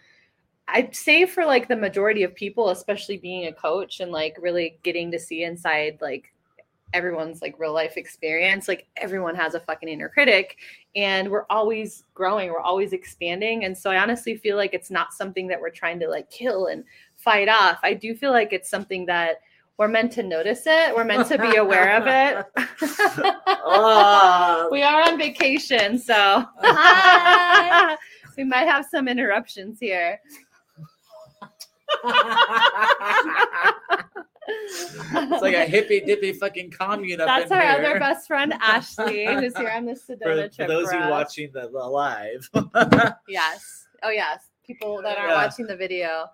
I'd 0.74 0.96
say 0.96 1.26
for 1.26 1.46
like 1.46 1.68
the 1.68 1.76
majority 1.76 2.24
of 2.24 2.34
people, 2.34 2.70
especially 2.70 3.18
being 3.18 3.48
a 3.48 3.54
coach 3.54 4.00
and 4.00 4.12
like 4.12 4.38
really 4.40 4.80
getting 4.84 5.12
to 5.12 5.20
see 5.20 5.44
inside 5.44 5.98
like 6.02 6.34
everyone's 6.94 7.42
like 7.42 7.60
real 7.60 7.74
life 7.74 7.98
experience, 7.98 8.68
like 8.68 8.88
everyone 8.98 9.36
has 9.36 9.54
a 9.54 9.60
fucking 9.60 9.90
inner 9.90 10.10
critic 10.10 10.58
and 10.96 11.30
we're 11.30 11.46
always 11.50 12.04
growing, 12.14 12.50
we're 12.50 12.60
always 12.60 12.94
expanding. 12.94 13.66
And 13.66 13.78
so 13.78 13.92
I 13.92 13.98
honestly 13.98 14.36
feel 14.36 14.58
like 14.58 14.74
it's 14.74 14.92
not 14.92 15.14
something 15.14 15.48
that 15.48 15.60
we're 15.60 15.70
trying 15.70 16.00
to 16.00 16.08
like 16.08 16.30
kill 16.30 16.68
and 16.68 16.84
fight 17.18 17.50
off. 17.50 17.80
I 17.84 17.94
do 17.94 18.16
feel 18.16 18.32
like 18.32 18.54
it's 18.54 18.70
something 18.70 19.06
that 19.08 19.42
we're 19.78 19.88
meant 19.88 20.12
to 20.14 20.24
notice 20.24 20.64
it, 20.68 20.96
we're 20.96 21.06
meant 21.06 21.28
to 21.30 21.40
be 21.40 21.56
aware 21.56 21.98
of 21.98 22.04
it. 22.08 22.46
We 24.72 24.84
are 24.84 25.02
on 25.02 25.18
vacation, 25.18 25.98
so 25.98 26.46
we 28.38 28.44
might 28.44 28.68
have 28.68 28.86
some 28.90 29.08
interruptions 29.08 29.80
here. 29.80 30.20
It's 34.48 35.42
like 35.42 35.54
a 35.56 35.66
hippy 35.66 36.02
dippy 36.02 36.34
fucking 36.34 36.72
commune 36.72 37.22
up 37.22 37.28
That's 37.28 37.52
in 37.52 37.58
our 37.58 37.62
here. 37.62 37.72
other 37.72 38.00
best 38.00 38.28
friend 38.28 38.54
Ashley, 38.62 39.26
who's 39.26 39.56
here 39.58 39.70
on 39.70 39.86
the 39.86 39.96
for, 40.08 40.16
Sedona 40.16 40.50
for 40.50 40.56
trip. 40.56 40.68
those 40.68 40.90
for 40.90 40.96
of 40.98 41.04
you 41.06 41.10
watching 41.12 41.52
the, 41.54 41.70
the 41.70 41.78
live. 41.80 42.50
yes, 43.28 43.86
oh 44.04 44.10
yes, 44.10 44.44
people 44.66 45.02
that 45.04 45.18
are 45.18 45.28
Yeah. 45.28 45.36
watching 45.46 45.68
the 45.68 45.76
video. 45.76 46.26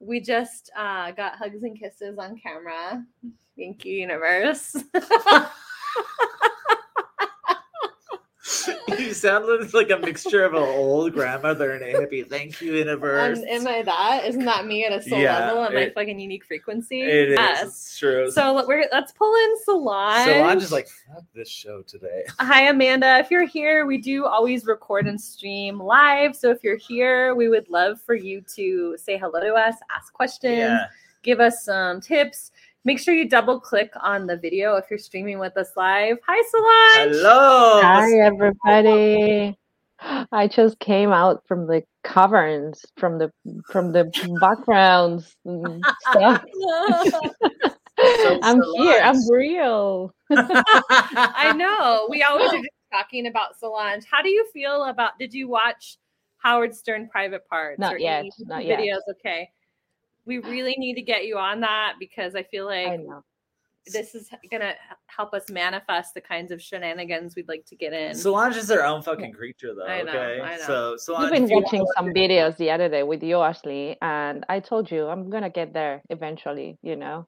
We 0.00 0.20
just 0.20 0.70
uh, 0.76 1.12
got 1.12 1.36
hugs 1.36 1.62
and 1.62 1.78
kisses 1.78 2.18
on 2.18 2.36
camera. 2.38 3.04
Thank 3.56 3.84
you, 3.84 3.94
universe. 3.94 4.74
you 9.00 9.14
sound 9.14 9.72
like 9.74 9.90
a 9.90 9.98
mixture 9.98 10.44
of 10.44 10.54
an 10.54 10.62
old 10.62 11.12
grandmother 11.12 11.72
and 11.72 11.82
a 11.84 11.92
hippie. 11.92 12.28
Thank 12.28 12.60
you, 12.60 12.74
universe. 12.74 13.38
Um, 13.38 13.44
am 13.48 13.66
I 13.66 13.82
that? 13.82 14.24
Isn't 14.26 14.44
that 14.44 14.66
me 14.66 14.84
at 14.84 14.92
a 14.92 15.02
soul 15.02 15.18
Yeah, 15.18 15.38
level? 15.46 15.64
Am 15.64 15.74
my 15.74 15.80
it- 15.80 15.94
fucking 15.94 16.18
unique 16.18 16.44
frequency? 16.44 17.02
it 17.02 17.30
is. 17.30 17.38
Yes. 17.38 17.62
It's 17.66 17.98
true. 17.98 18.30
So 18.30 18.66
we're 18.66 18.84
let's 18.92 19.12
pull 19.12 19.34
in 19.34 19.56
Solange. 19.64 20.24
Solange 20.28 20.62
is 20.62 20.72
like, 20.72 20.88
fuck 21.12 21.24
this 21.34 21.48
show 21.48 21.82
today. 21.82 22.24
Hi, 22.38 22.68
Amanda. 22.68 23.18
If 23.18 23.30
you're 23.30 23.46
here, 23.46 23.86
we 23.86 23.98
do 23.98 24.26
always 24.26 24.64
record 24.66 25.06
and 25.06 25.20
stream 25.20 25.78
live. 25.80 26.34
So 26.36 26.50
if 26.50 26.62
you're 26.64 26.76
here, 26.76 27.34
we 27.34 27.48
would 27.48 27.68
love 27.68 28.00
for 28.00 28.14
you 28.14 28.42
to 28.54 28.96
say 28.98 29.18
hello 29.18 29.40
to 29.40 29.54
us, 29.54 29.76
ask 29.94 30.12
questions, 30.12 30.56
Yeah. 30.58 30.86
give 31.22 31.40
us 31.40 31.64
some 31.64 32.00
tips. 32.00 32.52
Make 32.84 32.98
sure 32.98 33.14
you 33.14 33.28
double 33.28 33.60
click 33.60 33.92
on 34.00 34.26
the 34.26 34.36
video 34.36 34.74
if 34.74 34.86
you're 34.90 34.98
streaming 34.98 35.38
with 35.38 35.56
us 35.56 35.70
live. 35.76 36.18
Hi, 36.26 36.42
Solange. 36.50 37.16
Hello. 37.16 37.80
Hi, 37.80 38.18
everybody. 38.18 39.56
I 40.32 40.48
just 40.48 40.80
came 40.80 41.12
out 41.12 41.44
from 41.46 41.68
the 41.68 41.84
caverns, 42.02 42.84
from 42.96 43.18
the 43.18 43.30
from 43.70 43.92
the 43.92 44.10
backgrounds 44.40 45.36
and 45.44 45.84
stuff. 46.10 46.44
I'm 48.42 48.60
here. 48.76 49.00
I'm 49.00 49.30
real. 49.30 50.12
I 50.30 51.52
know. 51.56 52.08
We 52.10 52.24
always 52.24 52.52
are 52.52 52.56
just 52.56 52.68
talking 52.92 53.28
about 53.28 53.56
Solange. 53.60 54.04
How 54.10 54.22
do 54.22 54.28
you 54.28 54.44
feel 54.52 54.86
about? 54.86 55.20
Did 55.20 55.32
you 55.32 55.48
watch 55.48 55.98
Howard 56.38 56.74
Stern 56.74 57.08
Private 57.08 57.48
Parts? 57.48 57.78
Not 57.78 57.94
or 57.94 57.98
yet, 57.98 58.20
any 58.20 58.32
not 58.40 58.64
yet. 58.64 58.80
Videos. 58.80 59.02
Okay. 59.08 59.48
We 60.26 60.38
really 60.54 60.74
need 60.78 60.94
to 60.94 61.02
get 61.02 61.24
you 61.26 61.38
on 61.38 61.60
that 61.60 61.94
because 61.98 62.34
I 62.34 62.42
feel 62.44 62.68
I 62.68 62.84
like 62.86 63.00
know. 63.00 63.22
this 63.86 64.14
is 64.14 64.30
gonna 64.50 64.74
help 65.06 65.34
us 65.34 65.50
manifest 65.50 66.14
the 66.14 66.20
kinds 66.20 66.52
of 66.52 66.62
shenanigans 66.62 67.34
we'd 67.36 67.48
like 67.48 67.64
to 67.66 67.76
get 67.76 67.92
in. 67.92 68.14
Solange 68.14 68.56
is 68.56 68.68
her 68.70 68.84
own 68.84 69.02
fucking 69.02 69.32
creature, 69.32 69.74
though. 69.74 69.86
I 69.86 70.02
know, 70.02 70.12
okay, 70.12 70.40
I 70.40 70.56
know. 70.56 70.62
so 70.62 70.96
Solange, 70.96 71.22
You've 71.40 71.48
been 71.48 71.62
watching 71.62 71.80
want- 71.80 71.94
some 71.96 72.06
videos 72.14 72.56
the 72.56 72.70
other 72.70 72.88
day 72.88 73.02
with 73.02 73.22
you, 73.22 73.38
Ashley, 73.40 73.96
and 74.00 74.44
I 74.48 74.60
told 74.60 74.90
you 74.90 75.06
I'm 75.08 75.28
gonna 75.30 75.50
get 75.50 75.72
there 75.72 76.02
eventually. 76.10 76.78
You 76.82 76.96
know. 76.96 77.26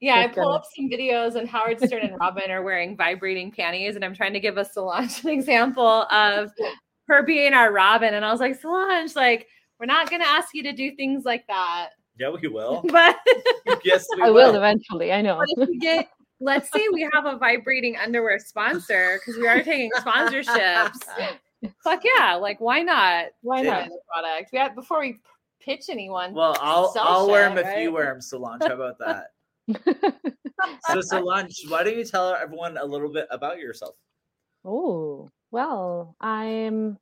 Yeah, 0.00 0.14
I 0.16 0.22
Just 0.26 0.34
pull 0.36 0.44
gonna- 0.44 0.56
up 0.56 0.64
some 0.74 0.88
videos 0.90 1.34
and 1.34 1.46
Howard 1.48 1.78
Stern 1.80 2.02
and 2.02 2.18
Robin 2.18 2.50
are 2.50 2.62
wearing 2.62 2.96
vibrating 2.96 3.50
panties, 3.52 3.94
and 3.96 4.04
I'm 4.04 4.14
trying 4.14 4.32
to 4.32 4.40
give 4.40 4.56
a 4.58 4.64
Solange 4.64 5.22
an 5.24 5.30
example 5.30 6.02
of 6.10 6.50
her 7.08 7.22
being 7.24 7.52
our 7.54 7.72
Robin. 7.72 8.14
And 8.14 8.24
I 8.24 8.30
was 8.32 8.40
like, 8.40 8.54
Solange, 8.60 9.14
like, 9.14 9.46
we're 9.78 9.86
not 9.86 10.10
gonna 10.10 10.24
ask 10.24 10.54
you 10.54 10.62
to 10.64 10.72
do 10.72 10.94
things 10.96 11.24
like 11.24 11.46
that. 11.48 11.90
Yeah, 12.18 12.30
we 12.30 12.48
will. 12.48 12.84
But 12.92 13.16
yes, 13.84 14.06
we 14.16 14.22
I 14.22 14.30
will 14.30 14.54
eventually. 14.54 15.12
I 15.12 15.22
know. 15.22 15.36
what 15.36 15.48
if 15.56 15.68
we 15.68 15.78
get 15.78 16.08
let's 16.40 16.70
say 16.70 16.86
we 16.92 17.08
have 17.12 17.26
a 17.26 17.36
vibrating 17.38 17.96
underwear 17.96 18.38
sponsor 18.38 19.18
because 19.18 19.40
we 19.40 19.46
are 19.46 19.62
taking 19.62 19.90
sponsorships. 19.96 20.98
Fuck 21.82 22.02
yeah, 22.18 22.34
like 22.34 22.60
why 22.60 22.82
not? 22.82 23.26
Why 23.42 23.62
Yeah. 23.62 23.70
not? 23.80 23.88
The 23.88 23.98
product. 24.12 24.50
We 24.52 24.58
have 24.58 24.74
before 24.74 25.00
we 25.00 25.18
pitch 25.60 25.84
anyone. 25.88 26.34
Well, 26.34 26.56
I'll 26.60 26.92
I'll 26.98 27.28
wear 27.28 27.48
shit, 27.48 27.56
them 27.56 27.66
if 27.66 27.78
you 27.78 27.88
right? 27.88 27.92
wear 27.92 28.06
them, 28.06 28.20
Solange. 28.20 28.62
How 28.62 28.74
about 28.74 28.98
that? 28.98 29.30
so 30.90 31.00
Solange, 31.00 31.54
why 31.68 31.82
don't 31.82 31.96
you 31.96 32.04
tell 32.04 32.34
everyone 32.34 32.76
a 32.76 32.84
little 32.84 33.12
bit 33.12 33.26
about 33.30 33.58
yourself? 33.58 33.96
Oh, 34.64 35.30
well, 35.50 36.14
I'm 36.20 36.98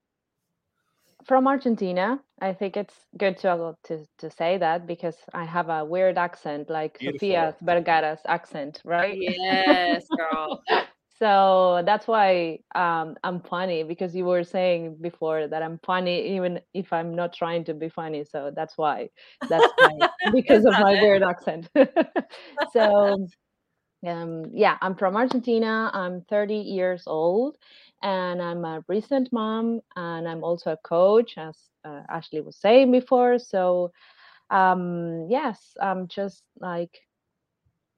from 1.27 1.47
Argentina. 1.47 2.21
I 2.41 2.53
think 2.53 2.77
it's 2.77 3.07
good 3.17 3.37
to 3.39 3.77
to 3.85 4.07
to 4.19 4.31
say 4.31 4.59
that 4.59 4.87
because 4.87 5.17
I 5.33 5.45
have 5.45 5.69
a 5.69 5.85
weird 5.85 6.19
accent, 6.19 6.71
like 6.71 6.99
Sofia 6.99 7.57
Vergara's 7.63 8.21
accent, 8.27 8.83
right? 8.85 9.19
yes, 9.21 10.09
girl. 10.17 10.63
So 11.19 11.83
that's 11.87 12.09
why 12.09 12.59
um, 12.75 13.17
I'm 13.23 13.41
funny 13.41 13.85
because 13.85 14.15
you 14.17 14.25
were 14.25 14.43
saying 14.45 14.97
before 15.01 15.47
that 15.47 15.63
I'm 15.63 15.79
funny 15.85 16.35
even 16.37 16.61
if 16.75 16.93
I'm 16.93 17.15
not 17.15 17.33
trying 17.33 17.65
to 17.65 17.75
be 17.75 17.89
funny. 17.89 18.25
So 18.25 18.51
that's 18.55 18.77
why. 18.77 19.11
That's 19.49 19.73
why 19.77 19.91
because 20.33 20.65
of 20.65 20.77
my 20.79 20.95
it. 20.95 21.01
weird 21.01 21.23
accent. 21.23 21.69
so 22.65 23.29
um, 24.07 24.45
yeah, 24.53 24.77
I'm 24.83 24.95
from 24.95 25.17
Argentina. 25.17 25.91
I'm 25.95 26.23
30 26.29 26.57
years 26.57 27.05
old, 27.07 27.57
and 28.05 28.41
I'm 28.41 28.65
a 28.65 28.85
recent 28.87 29.33
mom, 29.33 29.81
and 29.97 30.29
I'm 30.29 30.45
also 30.45 30.73
a 30.73 30.77
coach, 30.77 31.35
as 31.37 31.57
uh, 31.85 32.03
Ashley 32.09 32.41
was 32.43 32.57
saying 32.61 32.93
before. 32.93 33.39
So 33.41 33.91
um, 34.51 35.27
yes, 35.29 35.73
I'm 35.83 36.07
just 36.07 36.43
like 36.61 37.01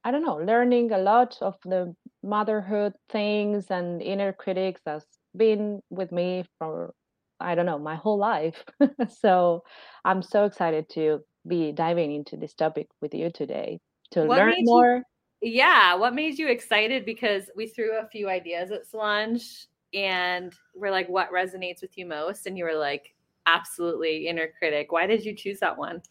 I 0.04 0.12
don't 0.12 0.24
know, 0.24 0.36
learning 0.36 0.92
a 0.92 0.98
lot 0.98 1.36
of 1.42 1.56
the 1.64 1.94
motherhood 2.22 2.94
things 3.10 3.66
and 3.70 4.00
inner 4.00 4.32
critics 4.32 4.80
that's 4.84 5.18
been 5.36 5.80
with 5.90 6.12
me 6.12 6.44
for 6.58 6.94
I 7.40 7.54
don't 7.56 7.66
know 7.66 7.78
my 7.78 7.96
whole 7.96 8.16
life. 8.18 8.64
so 9.20 9.64
I'm 10.04 10.22
so 10.22 10.44
excited 10.44 10.88
to 10.90 11.20
be 11.46 11.72
diving 11.72 12.14
into 12.14 12.36
this 12.36 12.54
topic 12.54 12.86
with 13.02 13.14
you 13.14 13.30
today 13.30 13.80
to 14.12 14.20
What 14.22 14.36
learn 14.38 14.50
made 14.50 14.58
you- 14.60 14.64
more. 14.66 15.02
Yeah, 15.42 15.96
what 15.96 16.14
made 16.14 16.38
you 16.38 16.48
excited? 16.48 17.04
Because 17.04 17.50
we 17.54 17.66
threw 17.66 17.98
a 17.98 18.08
few 18.08 18.28
ideas 18.28 18.70
at 18.70 18.86
Solange 18.86 19.66
and 19.94 20.52
we're 20.74 20.90
like, 20.90 21.08
what 21.08 21.32
resonates 21.32 21.80
with 21.82 21.96
you 21.96 22.06
most? 22.06 22.46
And 22.46 22.56
you 22.56 22.64
were 22.64 22.74
like, 22.74 23.14
absolutely 23.46 24.28
inner 24.28 24.48
critic. 24.58 24.92
Why 24.92 25.06
did 25.06 25.24
you 25.24 25.34
choose 25.34 25.60
that 25.60 25.78
one? 25.78 26.02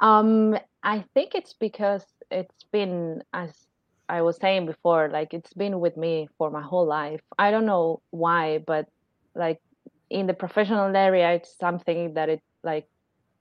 Um, 0.00 0.56
I 0.82 1.04
think 1.14 1.34
it's 1.34 1.54
because 1.54 2.04
it's 2.30 2.64
been, 2.72 3.22
as 3.32 3.52
I 4.08 4.22
was 4.22 4.36
saying 4.36 4.66
before, 4.66 5.08
like 5.08 5.34
it's 5.34 5.52
been 5.52 5.80
with 5.80 5.96
me 5.96 6.28
for 6.38 6.50
my 6.50 6.62
whole 6.62 6.86
life. 6.86 7.20
I 7.38 7.50
don't 7.50 7.66
know 7.66 8.00
why, 8.10 8.58
but 8.58 8.86
like 9.34 9.60
in 10.10 10.26
the 10.26 10.34
professional 10.34 10.94
area, 10.94 11.32
it's 11.32 11.56
something 11.58 12.14
that 12.14 12.28
it 12.28 12.40
like 12.62 12.86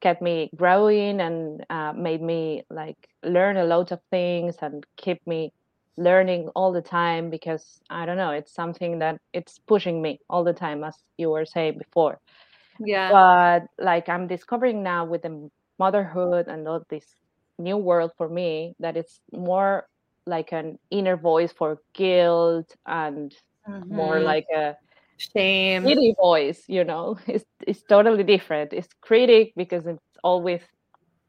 kept 0.01 0.21
me 0.21 0.49
growing 0.55 1.19
and 1.21 1.65
uh, 1.69 1.93
made 1.93 2.21
me 2.21 2.63
like 2.69 2.97
learn 3.23 3.57
a 3.57 3.65
lot 3.65 3.91
of 3.91 3.99
things 4.11 4.55
and 4.61 4.85
keep 4.97 5.25
me 5.27 5.51
learning 5.97 6.49
all 6.55 6.71
the 6.71 6.81
time 6.81 7.29
because 7.29 7.79
i 7.89 8.05
don't 8.05 8.17
know 8.17 8.31
it's 8.31 8.53
something 8.53 8.99
that 8.99 9.17
it's 9.33 9.59
pushing 9.67 10.01
me 10.01 10.19
all 10.29 10.43
the 10.43 10.53
time 10.53 10.83
as 10.83 10.95
you 11.17 11.29
were 11.29 11.45
saying 11.45 11.77
before. 11.77 12.19
Yeah. 12.79 13.11
But 13.11 13.63
like 13.79 14.09
i'm 14.09 14.27
discovering 14.27 14.83
now 14.83 15.05
with 15.05 15.21
the 15.23 15.49
motherhood 15.79 16.47
and 16.47 16.67
all 16.67 16.83
this 16.89 17.05
new 17.57 17.77
world 17.77 18.11
for 18.17 18.29
me 18.29 18.75
that 18.79 18.97
it's 18.97 19.19
more 19.33 19.87
like 20.27 20.51
an 20.51 20.77
inner 20.91 21.15
voice 21.17 21.51
for 21.53 21.79
guilt 21.93 22.75
and 22.85 23.33
more 23.89 24.19
Mhm. 24.19 24.23
like 24.23 24.45
a 24.55 24.75
shame. 25.17 25.83
voice 26.19 26.63
you 26.67 26.83
know? 26.83 27.17
It's, 27.27 27.45
it's 27.67 27.83
totally 27.83 28.23
different. 28.23 28.73
It's 28.73 28.89
critic 29.01 29.53
because 29.55 29.85
it's 29.87 29.99
always 30.23 30.61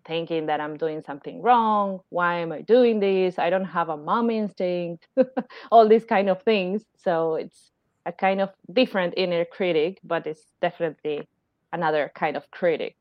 thinking 0.07 0.47
that 0.47 0.61
i'm 0.61 0.77
doing 0.77 1.03
something 1.03 1.43
wrong. 1.43 2.01
Why 2.11 2.39
am 2.39 2.53
i 2.53 2.63
doing 2.63 3.01
this? 3.01 3.39
I 3.39 3.51
don't 3.51 3.65
have 3.65 3.89
a 3.89 3.97
mom 3.97 4.31
instinct 4.31 5.09
all 5.71 5.89
these 5.89 6.05
kind 6.05 6.29
of 6.29 6.43
things. 6.43 6.85
So 6.97 7.37
it's 7.37 7.73
a 8.05 8.13
kind 8.13 8.41
of 8.41 8.51
different 8.73 9.15
inner 9.17 9.45
critic 9.45 9.99
but 10.05 10.27
it's 10.27 10.47
definitely 10.61 11.27
another 11.73 12.11
kind 12.15 12.37
of 12.37 12.51
critic. 12.51 12.97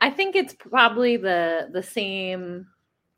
I 0.00 0.10
think 0.10 0.36
it's 0.36 0.54
probably 0.54 1.16
the 1.16 1.68
the 1.72 1.82
same 1.82 2.66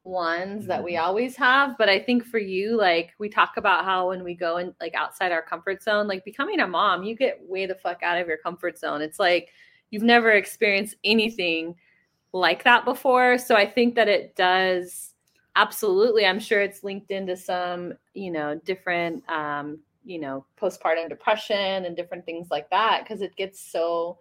ones 0.04 0.66
that 0.66 0.82
we 0.82 0.94
mm-hmm. 0.94 1.04
always 1.04 1.36
have, 1.36 1.76
but 1.78 1.88
I 1.88 2.00
think 2.00 2.24
for 2.24 2.38
you, 2.38 2.76
like 2.76 3.10
we 3.18 3.28
talk 3.28 3.56
about 3.56 3.84
how 3.84 4.08
when 4.08 4.24
we 4.24 4.34
go 4.34 4.56
in 4.56 4.74
like 4.80 4.94
outside 4.94 5.32
our 5.32 5.42
comfort 5.42 5.82
zone, 5.82 6.08
like 6.08 6.24
becoming 6.24 6.60
a 6.60 6.66
mom, 6.66 7.04
you 7.04 7.14
get 7.14 7.40
way 7.46 7.66
the 7.66 7.74
fuck 7.74 8.02
out 8.02 8.18
of 8.18 8.26
your 8.26 8.38
comfort 8.38 8.78
zone. 8.78 9.02
It's 9.02 9.18
like 9.18 9.50
you've 9.90 10.02
never 10.02 10.30
experienced 10.32 10.96
anything 11.04 11.74
like 12.32 12.64
that 12.64 12.84
before. 12.84 13.38
So 13.38 13.54
I 13.56 13.66
think 13.66 13.94
that 13.94 14.08
it 14.08 14.36
does 14.36 15.14
absolutely. 15.56 16.26
I'm 16.26 16.40
sure 16.40 16.60
it's 16.60 16.84
linked 16.84 17.10
into 17.10 17.36
some, 17.36 17.94
you 18.14 18.30
know, 18.30 18.60
different 18.64 19.28
um, 19.30 19.78
you 20.04 20.18
know, 20.20 20.44
postpartum 20.60 21.08
depression 21.08 21.84
and 21.84 21.96
different 21.96 22.24
things 22.24 22.48
like 22.50 22.70
that 22.70 23.02
because 23.04 23.20
it 23.20 23.36
gets 23.36 23.60
so 23.60 24.18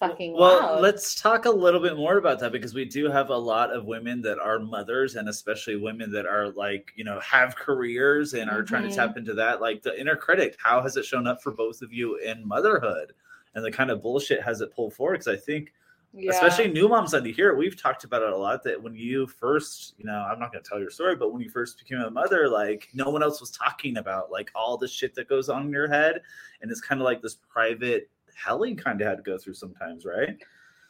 fucking 0.00 0.32
well 0.32 0.58
loud. 0.60 0.80
let's 0.80 1.14
talk 1.14 1.44
a 1.44 1.50
little 1.50 1.78
bit 1.78 1.96
more 1.96 2.16
about 2.18 2.40
that 2.40 2.50
because 2.50 2.74
we 2.74 2.84
do 2.84 3.08
have 3.08 3.30
a 3.30 3.36
lot 3.36 3.70
of 3.72 3.84
women 3.84 4.20
that 4.20 4.36
are 4.40 4.58
mothers 4.58 5.14
and 5.14 5.28
especially 5.28 5.76
women 5.76 6.10
that 6.10 6.26
are 6.26 6.50
like 6.50 6.90
you 6.96 7.04
know 7.04 7.20
have 7.20 7.54
careers 7.54 8.34
and 8.34 8.50
are 8.50 8.64
trying 8.64 8.82
to 8.82 8.88
Mhm. 8.88 8.96
tap 8.96 9.16
into 9.16 9.32
that 9.34 9.60
like 9.60 9.80
the 9.80 9.96
inner 10.00 10.16
critic 10.16 10.56
how 10.60 10.82
has 10.82 10.96
it 10.96 11.04
shown 11.04 11.28
up 11.28 11.40
for 11.40 11.52
both 11.52 11.82
of 11.82 11.92
you 11.92 12.16
in 12.16 12.44
motherhood 12.44 13.12
and 13.54 13.64
the 13.64 13.70
kind 13.70 13.92
of 13.92 14.02
bullshit 14.02 14.42
has 14.42 14.60
it 14.60 14.74
pulled 14.74 14.92
forward 14.92 15.12
because 15.20 15.28
i 15.28 15.36
think 15.36 15.72
Yeah. 16.14 16.30
especially 16.32 16.68
new 16.70 16.88
moms 16.88 17.14
under 17.14 17.30
here 17.30 17.54
we've 17.54 17.80
talked 17.80 18.04
about 18.04 18.22
it 18.22 18.32
a 18.32 18.36
lot 18.36 18.62
that 18.64 18.82
when 18.82 18.94
you 18.94 19.26
first 19.26 19.94
you 19.96 20.04
know 20.04 20.26
i'm 20.30 20.38
not 20.38 20.52
going 20.52 20.62
to 20.62 20.68
tell 20.68 20.78
your 20.78 20.90
story 20.90 21.16
but 21.16 21.32
when 21.32 21.40
you 21.40 21.48
first 21.48 21.78
became 21.78 22.00
a 22.00 22.10
mother 22.10 22.48
like 22.50 22.88
no 22.92 23.08
one 23.08 23.22
else 23.22 23.40
was 23.40 23.50
talking 23.50 23.96
about 23.96 24.30
like 24.30 24.50
all 24.54 24.76
the 24.76 24.86
shit 24.86 25.14
that 25.14 25.26
goes 25.26 25.48
on 25.48 25.62
in 25.66 25.70
your 25.70 25.88
head 25.88 26.20
and 26.60 26.70
it's 26.70 26.82
kind 26.82 27.00
of 27.00 27.06
like 27.06 27.22
this 27.22 27.36
private 27.48 28.10
hell 28.34 28.64
you 28.66 28.76
kind 28.76 29.00
of 29.00 29.06
had 29.06 29.16
to 29.16 29.22
go 29.22 29.38
through 29.38 29.54
sometimes 29.54 30.04
right 30.04 30.36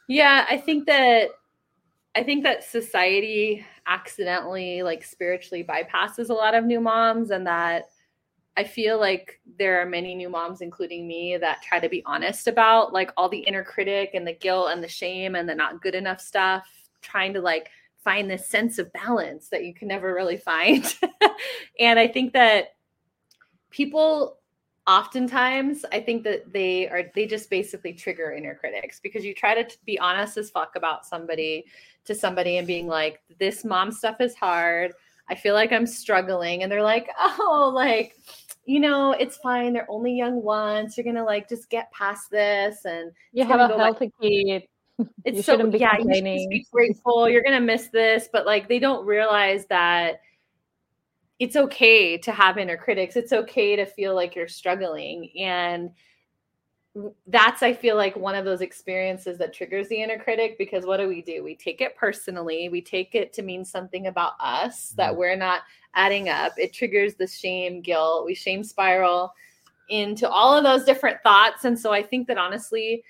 Yeah, 0.07 0.45
I 0.49 0.57
think 0.57 0.85
that 0.87 1.29
I 2.15 2.23
think 2.23 2.43
that 2.43 2.63
society 2.63 3.65
accidentally 3.87 4.83
like 4.83 5.03
spiritually 5.03 5.63
bypasses 5.63 6.29
a 6.29 6.33
lot 6.33 6.53
of 6.53 6.65
new 6.65 6.79
moms 6.79 7.31
and 7.31 7.47
that 7.47 7.85
I 8.55 8.63
feel 8.63 8.99
like 8.99 9.39
there 9.57 9.81
are 9.81 9.85
many 9.85 10.13
new 10.13 10.29
moms 10.29 10.61
including 10.61 11.07
me 11.07 11.37
that 11.37 11.61
try 11.63 11.79
to 11.79 11.89
be 11.89 12.03
honest 12.05 12.47
about 12.47 12.93
like 12.93 13.11
all 13.17 13.29
the 13.29 13.39
inner 13.39 13.63
critic 13.63 14.11
and 14.13 14.27
the 14.27 14.33
guilt 14.33 14.69
and 14.71 14.83
the 14.83 14.87
shame 14.87 15.35
and 15.35 15.49
the 15.49 15.55
not 15.55 15.81
good 15.81 15.95
enough 15.95 16.21
stuff 16.21 16.67
trying 17.01 17.33
to 17.33 17.41
like 17.41 17.69
find 18.03 18.29
this 18.29 18.47
sense 18.47 18.77
of 18.77 18.91
balance 18.93 19.49
that 19.49 19.63
you 19.63 19.73
can 19.73 19.87
never 19.87 20.13
really 20.13 20.37
find. 20.37 20.95
and 21.79 21.97
I 21.97 22.07
think 22.07 22.33
that 22.33 22.75
people 23.69 24.37
oftentimes 24.85 25.85
i 25.93 25.99
think 25.99 26.25
that 26.25 26.51
they 26.51 26.89
are 26.89 27.09
they 27.15 27.25
just 27.25 27.49
basically 27.49 27.93
trigger 27.93 28.33
inner 28.33 28.53
critics 28.53 28.99
because 28.99 29.23
you 29.23 29.33
try 29.33 29.55
to 29.55 29.63
t- 29.63 29.77
be 29.85 29.97
honest 29.97 30.35
as 30.37 30.49
fuck 30.49 30.75
about 30.75 31.05
somebody 31.05 31.63
to 32.03 32.13
somebody 32.13 32.57
and 32.57 32.67
being 32.67 32.85
like 32.85 33.21
this 33.39 33.63
mom 33.63 33.93
stuff 33.93 34.17
is 34.19 34.35
hard 34.35 34.93
i 35.29 35.35
feel 35.35 35.53
like 35.53 35.71
i'm 35.71 35.87
struggling 35.87 36.63
and 36.63 36.71
they're 36.71 36.83
like 36.83 37.09
oh 37.19 37.71
like 37.73 38.15
you 38.65 38.79
know 38.79 39.11
it's 39.11 39.37
fine 39.37 39.73
they're 39.73 39.89
only 39.89 40.13
young 40.15 40.41
once 40.41 40.97
you're 40.97 41.03
gonna 41.03 41.23
like 41.23 41.49
just 41.49 41.69
get 41.69 41.91
past 41.91 42.29
this 42.31 42.85
and 42.85 43.11
you 43.31 43.45
have 43.45 43.71
a 43.71 43.77
healthy 43.77 44.11
kid. 44.21 44.63
It's 45.25 45.37
You 45.37 45.43
so 45.43 45.57
yeah 45.69 45.97
you 45.97 46.13
should 46.13 46.49
be 46.49 46.67
grateful 46.71 47.27
you're 47.27 47.41
gonna 47.41 47.59
miss 47.59 47.87
this 47.87 48.29
but 48.31 48.45
like 48.45 48.67
they 48.67 48.77
don't 48.77 49.05
realize 49.05 49.65
that 49.65 50.21
it's 51.39 51.55
okay 51.55 52.15
to 52.19 52.31
have 52.31 52.59
inner 52.59 52.77
critics 52.77 53.15
it's 53.15 53.33
okay 53.33 53.75
to 53.75 53.87
feel 53.87 54.13
like 54.13 54.35
you're 54.35 54.47
struggling 54.47 55.31
and 55.35 55.89
that's 57.27 57.63
i 57.63 57.73
feel 57.73 57.95
like 57.95 58.15
one 58.15 58.35
of 58.35 58.45
those 58.45 58.61
experiences 58.61 59.37
that 59.39 59.53
triggers 59.53 59.87
the 59.87 60.01
inner 60.01 60.19
critic 60.19 60.57
because 60.59 60.85
what 60.85 60.97
do 60.97 61.07
we 61.07 61.23
do? 61.23 61.43
We 61.43 61.55
take 61.55 61.81
it 61.81 61.95
personally. 61.97 62.69
We 62.69 62.81
take 62.81 63.15
it 63.15 63.33
to 63.33 63.41
mean 63.41 63.65
something 63.65 64.07
about 64.07 64.33
us 64.39 64.89
that 64.91 65.13
Mhm. 65.13 65.17
we're 65.17 65.35
not 65.35 65.61
adding 65.95 66.29
up. 66.29 66.53
It 66.57 66.71
triggers 66.71 67.15
the 67.15 67.25
shame 67.25 67.81
guilt. 67.81 68.25
We 68.25 68.35
shame 68.35 68.63
spiral 68.63 69.33
into 69.89 70.29
all 70.29 70.55
of 70.55 70.63
those 70.63 70.85
different 70.85 71.21
thoughts. 71.23 71.65
And 71.65 71.77
so 71.77 71.91
i 71.91 72.01
think 72.03 72.27
that 72.27 72.37
honestly 72.37 73.03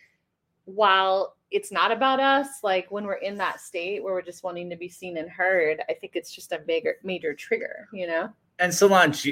while 0.65 1.35
it's 1.51 1.71
not 1.71 1.91
about 1.91 2.19
us 2.19 2.63
like 2.63 2.89
when 2.89 3.05
we're 3.05 3.15
in 3.15 3.37
that 3.37 3.59
state 3.59 4.03
where 4.03 4.13
we're 4.13 4.21
just 4.21 4.43
wanting 4.43 4.69
to 4.69 4.75
be 4.75 4.89
seen 4.89 5.17
and 5.17 5.29
heard 5.29 5.81
i 5.89 5.93
think 5.93 6.15
it's 6.15 6.33
just 6.33 6.51
a 6.51 6.59
bigger 6.59 6.95
major 7.03 7.33
trigger 7.33 7.87
you 7.93 8.07
know 8.07 8.29
And 8.63 8.73
Solange, 8.73 9.27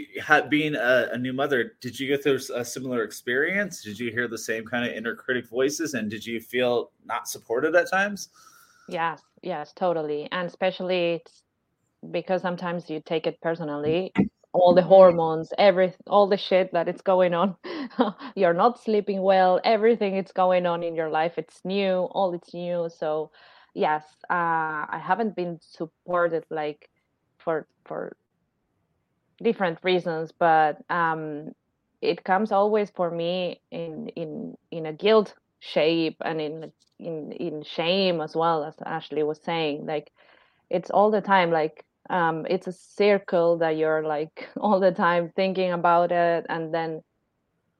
being 0.49 0.75
a, 0.75 1.07
a 1.13 1.17
new 1.17 1.31
mother, 1.31 1.77
did 1.79 1.97
you 1.97 2.05
get 2.05 2.21
through 2.21 2.39
a 2.53 2.65
similar 2.65 3.03
experience? 3.03 3.81
Did 3.81 3.97
you 3.97 4.11
hear 4.11 4.27
the 4.27 4.37
same 4.37 4.65
kind 4.65 4.85
of 4.85 4.91
inner 4.91 5.15
critic 5.15 5.47
voices, 5.47 5.93
and 5.93 6.09
did 6.09 6.25
you 6.25 6.41
feel 6.41 6.91
not 7.05 7.29
supported 7.29 7.73
at 7.73 7.89
times? 7.89 8.27
Yes, 8.89 9.21
yes, 9.41 9.71
totally. 9.73 10.27
And 10.33 10.47
especially 10.49 11.13
it's 11.13 11.43
because 12.11 12.41
sometimes 12.41 12.89
you 12.89 13.01
take 13.05 13.25
it 13.25 13.39
personally, 13.39 14.11
all 14.51 14.75
the 14.75 14.81
hormones, 14.81 15.53
every 15.57 15.93
all 16.07 16.27
the 16.27 16.35
shit 16.35 16.73
that 16.73 16.89
is 16.89 16.99
going 16.99 17.33
on. 17.33 17.55
You're 18.35 18.53
not 18.53 18.83
sleeping 18.83 19.21
well, 19.21 19.61
everything 19.63 20.17
is 20.17 20.33
going 20.33 20.65
on 20.65 20.83
in 20.83 20.93
your 20.93 21.09
life. 21.09 21.37
It's 21.37 21.61
new, 21.63 22.09
all 22.11 22.33
it's 22.33 22.53
new. 22.53 22.89
So 22.93 23.31
yes, 23.73 24.03
uh, 24.29 24.91
I 24.91 25.01
haven't 25.01 25.37
been 25.37 25.57
supported 25.61 26.43
like 26.49 26.89
for 27.37 27.65
for 27.85 28.17
different 29.41 29.79
reasons, 29.83 30.31
but 30.37 30.77
um 30.89 31.51
it 32.01 32.23
comes 32.23 32.51
always 32.51 32.89
for 32.91 33.09
me 33.11 33.61
in 33.71 34.09
in 34.09 34.55
in 34.71 34.85
a 34.85 34.93
guilt 34.93 35.35
shape 35.59 36.17
and 36.23 36.41
in 36.41 36.71
in 36.99 37.31
in 37.33 37.63
shame 37.63 38.21
as 38.21 38.35
well 38.35 38.63
as 38.63 38.75
ashley 38.85 39.23
was 39.23 39.39
saying. 39.41 39.85
Like 39.85 40.11
it's 40.69 40.89
all 40.91 41.11
the 41.11 41.21
time 41.21 41.51
like 41.51 41.85
um 42.09 42.45
it's 42.49 42.67
a 42.67 42.71
circle 42.73 43.57
that 43.59 43.77
you're 43.77 44.03
like 44.03 44.49
all 44.61 44.79
the 44.79 44.91
time 44.91 45.31
thinking 45.35 45.71
about 45.71 46.11
it 46.11 46.45
and 46.49 46.73
then 46.73 47.01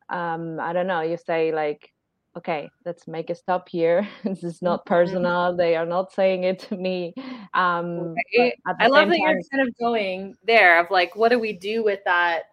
um 0.10 0.60
i 0.60 0.74
don't 0.74 0.88
know 0.88 1.02
you 1.02 1.17
say 1.17 1.52
like 1.52 1.89
okay 2.38 2.70
let's 2.86 3.08
make 3.08 3.30
a 3.30 3.36
stop 3.36 3.67
here 3.67 4.08
this 4.24 4.44
is 4.44 4.62
not 4.62 4.86
Mhm. 4.86 4.88
personal 4.88 5.56
they 5.56 5.76
are 5.76 5.86
not 5.86 6.12
saying 6.13 6.44
it 6.44 6.60
to 6.60 6.78
me 6.78 7.13
um 7.54 8.15
but 8.15 8.41
Right? 8.41 8.54
at 8.67 8.78
the 8.78 8.84
i 8.86 8.88
love 8.88 9.10
that 9.10 9.20
you're 9.20 9.41
kind 9.52 9.67
of 9.67 9.78
going 9.78 10.36
there 10.44 10.80
of 10.80 10.89
like 10.89 11.15
what 11.15 11.30
do 11.30 11.39
we 11.39 11.54
do 11.54 11.84
with 11.84 12.00
that 12.06 12.44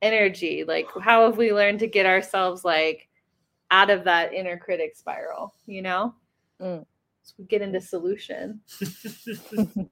energy 0.00 0.64
like 0.64 0.88
how 1.00 1.26
have 1.26 1.36
we 1.36 1.52
learned 1.52 1.80
to 1.80 1.86
get 1.86 2.06
ourselves 2.06 2.64
like 2.64 3.08
out 3.70 3.90
of 3.90 4.04
that 4.04 4.32
inner 4.32 4.56
critic 4.56 4.96
spiral 4.96 5.54
you 5.66 5.82
know 5.82 6.14
Mm. 6.60 6.84
so 7.22 7.34
we 7.38 7.44
get 7.44 7.62
into 7.62 7.80
solution 7.80 8.60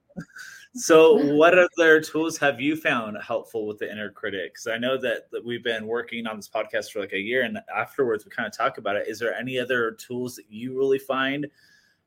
so, 0.77 1.15
what 1.33 1.57
other 1.57 1.99
tools 1.99 2.37
have 2.37 2.61
you 2.61 2.75
found 2.75 3.17
helpful 3.21 3.65
with 3.65 3.79
the 3.79 3.91
inner 3.91 4.11
critic? 4.11 4.53
Because 4.53 4.67
I 4.67 4.77
know 4.77 4.97
that, 4.97 5.31
that 5.31 5.43
we've 5.43 5.63
been 5.63 5.87
working 5.87 6.27
on 6.27 6.35
this 6.35 6.47
podcast 6.47 6.91
for 6.91 6.99
like 6.99 7.13
a 7.13 7.19
year, 7.19 7.43
and 7.43 7.59
afterwards 7.75 8.25
we 8.25 8.31
kind 8.31 8.45
of 8.45 8.55
talk 8.55 8.77
about 8.77 8.95
it. 8.95 9.07
Is 9.07 9.19
there 9.19 9.33
any 9.33 9.57
other 9.57 9.91
tools 9.91 10.35
that 10.35 10.45
you 10.49 10.77
really 10.77 10.99
find 10.99 11.47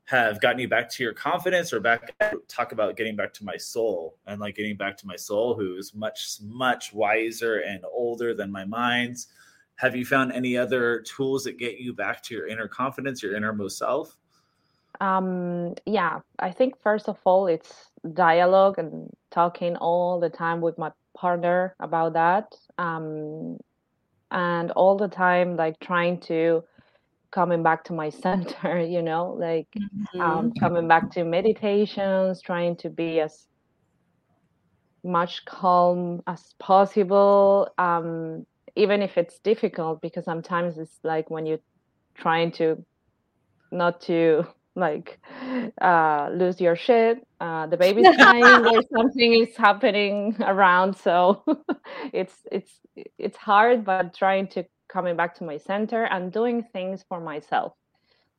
have 0.04 0.40
gotten 0.40 0.60
you 0.60 0.68
back 0.68 0.88
to 0.90 1.02
your 1.02 1.12
confidence, 1.12 1.72
or 1.72 1.80
back 1.80 2.14
talk 2.48 2.72
about 2.72 2.96
getting 2.96 3.16
back 3.16 3.32
to 3.34 3.44
my 3.44 3.56
soul 3.56 4.16
and 4.26 4.40
like 4.40 4.54
getting 4.54 4.76
back 4.76 4.96
to 4.98 5.06
my 5.06 5.16
soul, 5.16 5.54
who 5.54 5.76
is 5.76 5.94
much 5.94 6.38
much 6.42 6.92
wiser 6.92 7.60
and 7.60 7.84
older 7.92 8.34
than 8.34 8.52
my 8.52 8.64
mind's? 8.64 9.28
Have 9.76 9.96
you 9.96 10.04
found 10.04 10.32
any 10.32 10.56
other 10.56 11.00
tools 11.00 11.42
that 11.44 11.58
get 11.58 11.78
you 11.78 11.92
back 11.92 12.22
to 12.24 12.34
your 12.34 12.46
inner 12.46 12.68
confidence, 12.68 13.22
your 13.22 13.34
innermost 13.34 13.78
self? 13.78 14.16
Um, 15.00 15.74
yeah, 15.86 16.20
I 16.38 16.50
think 16.52 16.74
first 16.82 17.08
of 17.08 17.18
all, 17.24 17.46
it's 17.46 17.90
dialogue 18.14 18.78
and 18.78 19.10
talking 19.30 19.76
all 19.76 20.20
the 20.20 20.30
time 20.30 20.60
with 20.60 20.78
my 20.78 20.92
partner 21.16 21.74
about 21.80 22.14
that. 22.14 22.54
Um, 22.78 23.58
and 24.30 24.70
all 24.72 24.96
the 24.96 25.08
time, 25.08 25.56
like 25.56 25.78
trying 25.80 26.20
to 26.22 26.62
coming 27.32 27.62
back 27.62 27.84
to 27.84 27.92
my 27.92 28.08
center 28.22 28.80
you 28.80 29.02
know 29.02 29.32
like 29.38 29.68
Mm-hmm. 29.76 30.20
um, 30.20 30.52
coming 30.60 30.88
back 30.88 31.10
to 31.10 31.24
meditations 31.24 32.40
trying 32.42 32.76
to 32.76 32.88
be 32.90 33.20
as 33.20 33.46
much 35.04 35.44
calm 35.44 36.20
as 36.26 36.54
possible 36.58 37.68
um, 37.78 38.44
even 38.76 39.02
if 39.02 39.16
it's 39.16 39.38
difficult 39.40 40.00
because 40.00 40.24
sometimes 40.24 40.78
it's 40.78 40.98
like 41.04 41.30
when 41.30 41.46
you're 41.46 41.60
trying 42.16 42.50
to 42.52 42.84
not 43.72 44.00
to 44.00 44.44
like 44.76 45.18
uh, 45.80 46.30
lose 46.32 46.60
your 46.60 46.76
shit 46.76 47.26
uh, 47.40 47.66
the 47.66 47.76
baby's 47.76 48.06
crying 48.16 48.62
there's 48.62 48.86
something 48.94 49.34
is 49.34 49.56
happening 49.56 50.36
around 50.40 50.96
so 50.96 51.42
it's 52.12 52.34
it's 52.52 52.72
it's 53.18 53.36
hard 53.36 53.84
but 53.84 54.14
trying 54.14 54.46
to 54.46 54.64
coming 54.90 55.16
back 55.16 55.34
to 55.36 55.44
my 55.44 55.56
center 55.56 56.04
and 56.04 56.32
doing 56.32 56.64
things 56.72 57.04
for 57.08 57.20
myself. 57.20 57.72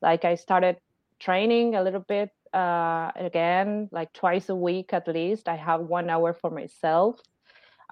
Like 0.01 0.25
i 0.25 0.35
started 0.35 0.77
training 1.19 1.75
a 1.75 1.83
little 1.83 2.05
bit 2.07 2.29
uh, 2.53 3.11
again 3.15 3.87
like 3.91 4.11
twice 4.13 4.49
a 4.49 4.55
week 4.55 4.93
at 4.93 5.07
least. 5.07 5.47
I 5.47 5.55
have 5.55 5.81
one 5.81 6.09
hour 6.09 6.33
for 6.33 6.49
myself 6.49 7.19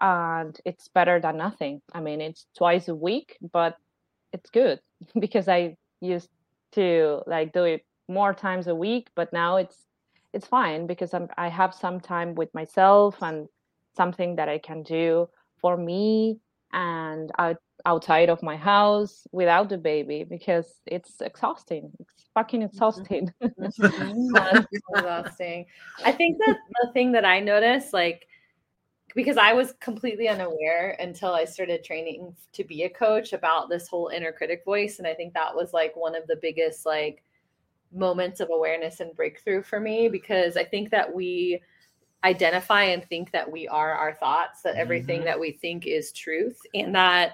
and 0.02 0.60
it's 0.66 0.88
better 0.88 1.20
than 1.20 1.38
nothing. 1.38 1.82
I 1.94 2.02
mean 2.02 2.22
it's 2.22 2.48
twice 2.58 2.88
a 2.88 2.96
week 2.96 3.38
but 3.54 3.78
it's 4.34 4.50
good 4.52 4.80
because 5.20 5.48
i 5.48 5.76
used 6.02 6.30
to 6.72 7.22
like 7.26 7.52
do 7.52 7.64
it 7.64 7.84
more 8.10 8.34
times 8.34 8.68
a 8.68 8.76
week 8.76 9.10
but 9.16 9.32
now 9.32 9.58
it's 9.58 9.86
it's 10.34 10.48
fine 10.48 10.88
because 10.88 11.14
I'm, 11.14 11.28
i 11.38 11.48
have 11.48 11.74
some 11.74 12.00
time 12.00 12.36
with 12.36 12.54
myself 12.54 13.22
and 13.22 13.48
something 13.96 14.36
that 14.36 14.50
i 14.50 14.58
can 14.58 14.84
do 14.84 15.30
for 15.62 15.78
me 15.78 16.40
and 16.72 17.32
out, 17.40 17.58
outside 17.86 18.30
of 18.30 18.44
my 18.44 18.56
house 18.56 19.26
without 19.32 19.70
the 19.70 19.78
baby 19.78 20.24
because 20.24 20.82
it's 20.86 21.22
exhausting 21.22 21.92
it's 22.00 22.20
fucking 22.34 22.62
mm-hmm. 22.62 22.68
exhausting 22.68 23.34
mm-hmm. 23.42 24.34
That's 24.34 24.68
exhausting. 24.94 25.66
I 26.06 26.12
think 26.12 26.38
that 26.46 26.58
the 26.82 26.92
thing 26.94 27.12
that 27.14 27.26
I 27.26 27.40
noticed, 27.40 27.94
like, 27.94 28.28
because 29.16 29.38
I 29.38 29.54
was 29.54 29.74
completely 29.80 30.28
unaware 30.28 30.96
until 31.00 31.34
I 31.34 31.46
started 31.46 31.84
training 31.84 32.36
to 32.54 32.64
be 32.64 32.84
a 32.84 32.90
coach 32.90 33.34
about 33.34 33.70
this 33.70 33.88
whole 33.88 34.10
inner 34.10 34.32
critic 34.32 34.64
voice. 34.64 35.00
And 35.00 35.08
I 35.08 35.14
think 35.14 35.34
that 35.34 35.56
was 35.56 35.74
like 35.74 35.96
one 35.96 36.16
of 36.16 36.28
the 36.28 36.38
biggest, 36.42 36.86
like, 36.86 37.24
moments 37.92 38.40
of 38.40 38.50
awareness 38.52 39.00
and 39.00 39.16
breakthrough 39.16 39.64
for 39.64 39.80
me 39.80 40.10
because 40.10 40.58
I 40.58 40.64
think 40.64 40.90
that 40.92 41.14
we 41.14 41.62
identify 42.24 42.84
and 42.84 43.04
think 43.06 43.32
that 43.32 43.50
we 43.50 43.68
are 43.68 43.94
our 43.94 44.14
thoughts, 44.14 44.62
that 44.64 44.76
everything 44.76 45.22
Mhm. 45.22 45.26
that 45.26 45.40
we 45.40 45.52
think 45.54 45.88
is 45.88 46.12
truth, 46.12 46.62
and 46.74 46.94
that 46.96 47.34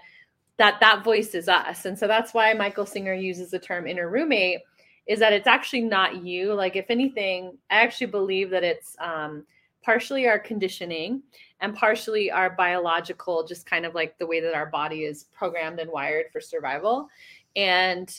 that 0.57 0.79
that 0.79 1.03
voice 1.03 1.35
is 1.35 1.49
us. 1.49 1.83
And 1.85 1.99
so 1.99 2.07
that's 2.07 2.33
why 2.33 2.53
Michael 2.53 2.85
Singer 2.85 3.13
uses 3.13 3.51
the 3.51 3.59
term 3.59 3.85
inner 3.87 4.09
roommate 4.09 4.61
is 5.05 5.19
that 5.19 5.33
it's 5.33 5.47
actually 5.47 5.81
not 5.81 6.23
you. 6.23 6.53
Like 6.53 6.77
if 6.77 6.89
anything, 6.89 7.57
I 7.69 7.81
actually 7.81 8.07
believe 8.07 8.49
that 8.51 8.63
it's 8.63 8.95
um 8.99 9.45
partially 9.83 10.27
our 10.27 10.39
conditioning 10.39 11.21
and 11.61 11.75
partially 11.75 12.31
our 12.31 12.49
biological 12.51 13.45
just 13.45 13.65
kind 13.65 13.85
of 13.85 13.93
like 13.93 14.17
the 14.17 14.25
way 14.25 14.39
that 14.39 14.55
our 14.55 14.65
body 14.65 15.03
is 15.03 15.25
programmed 15.25 15.79
and 15.79 15.91
wired 15.91 16.31
for 16.31 16.39
survival. 16.39 17.09
And 17.55 18.09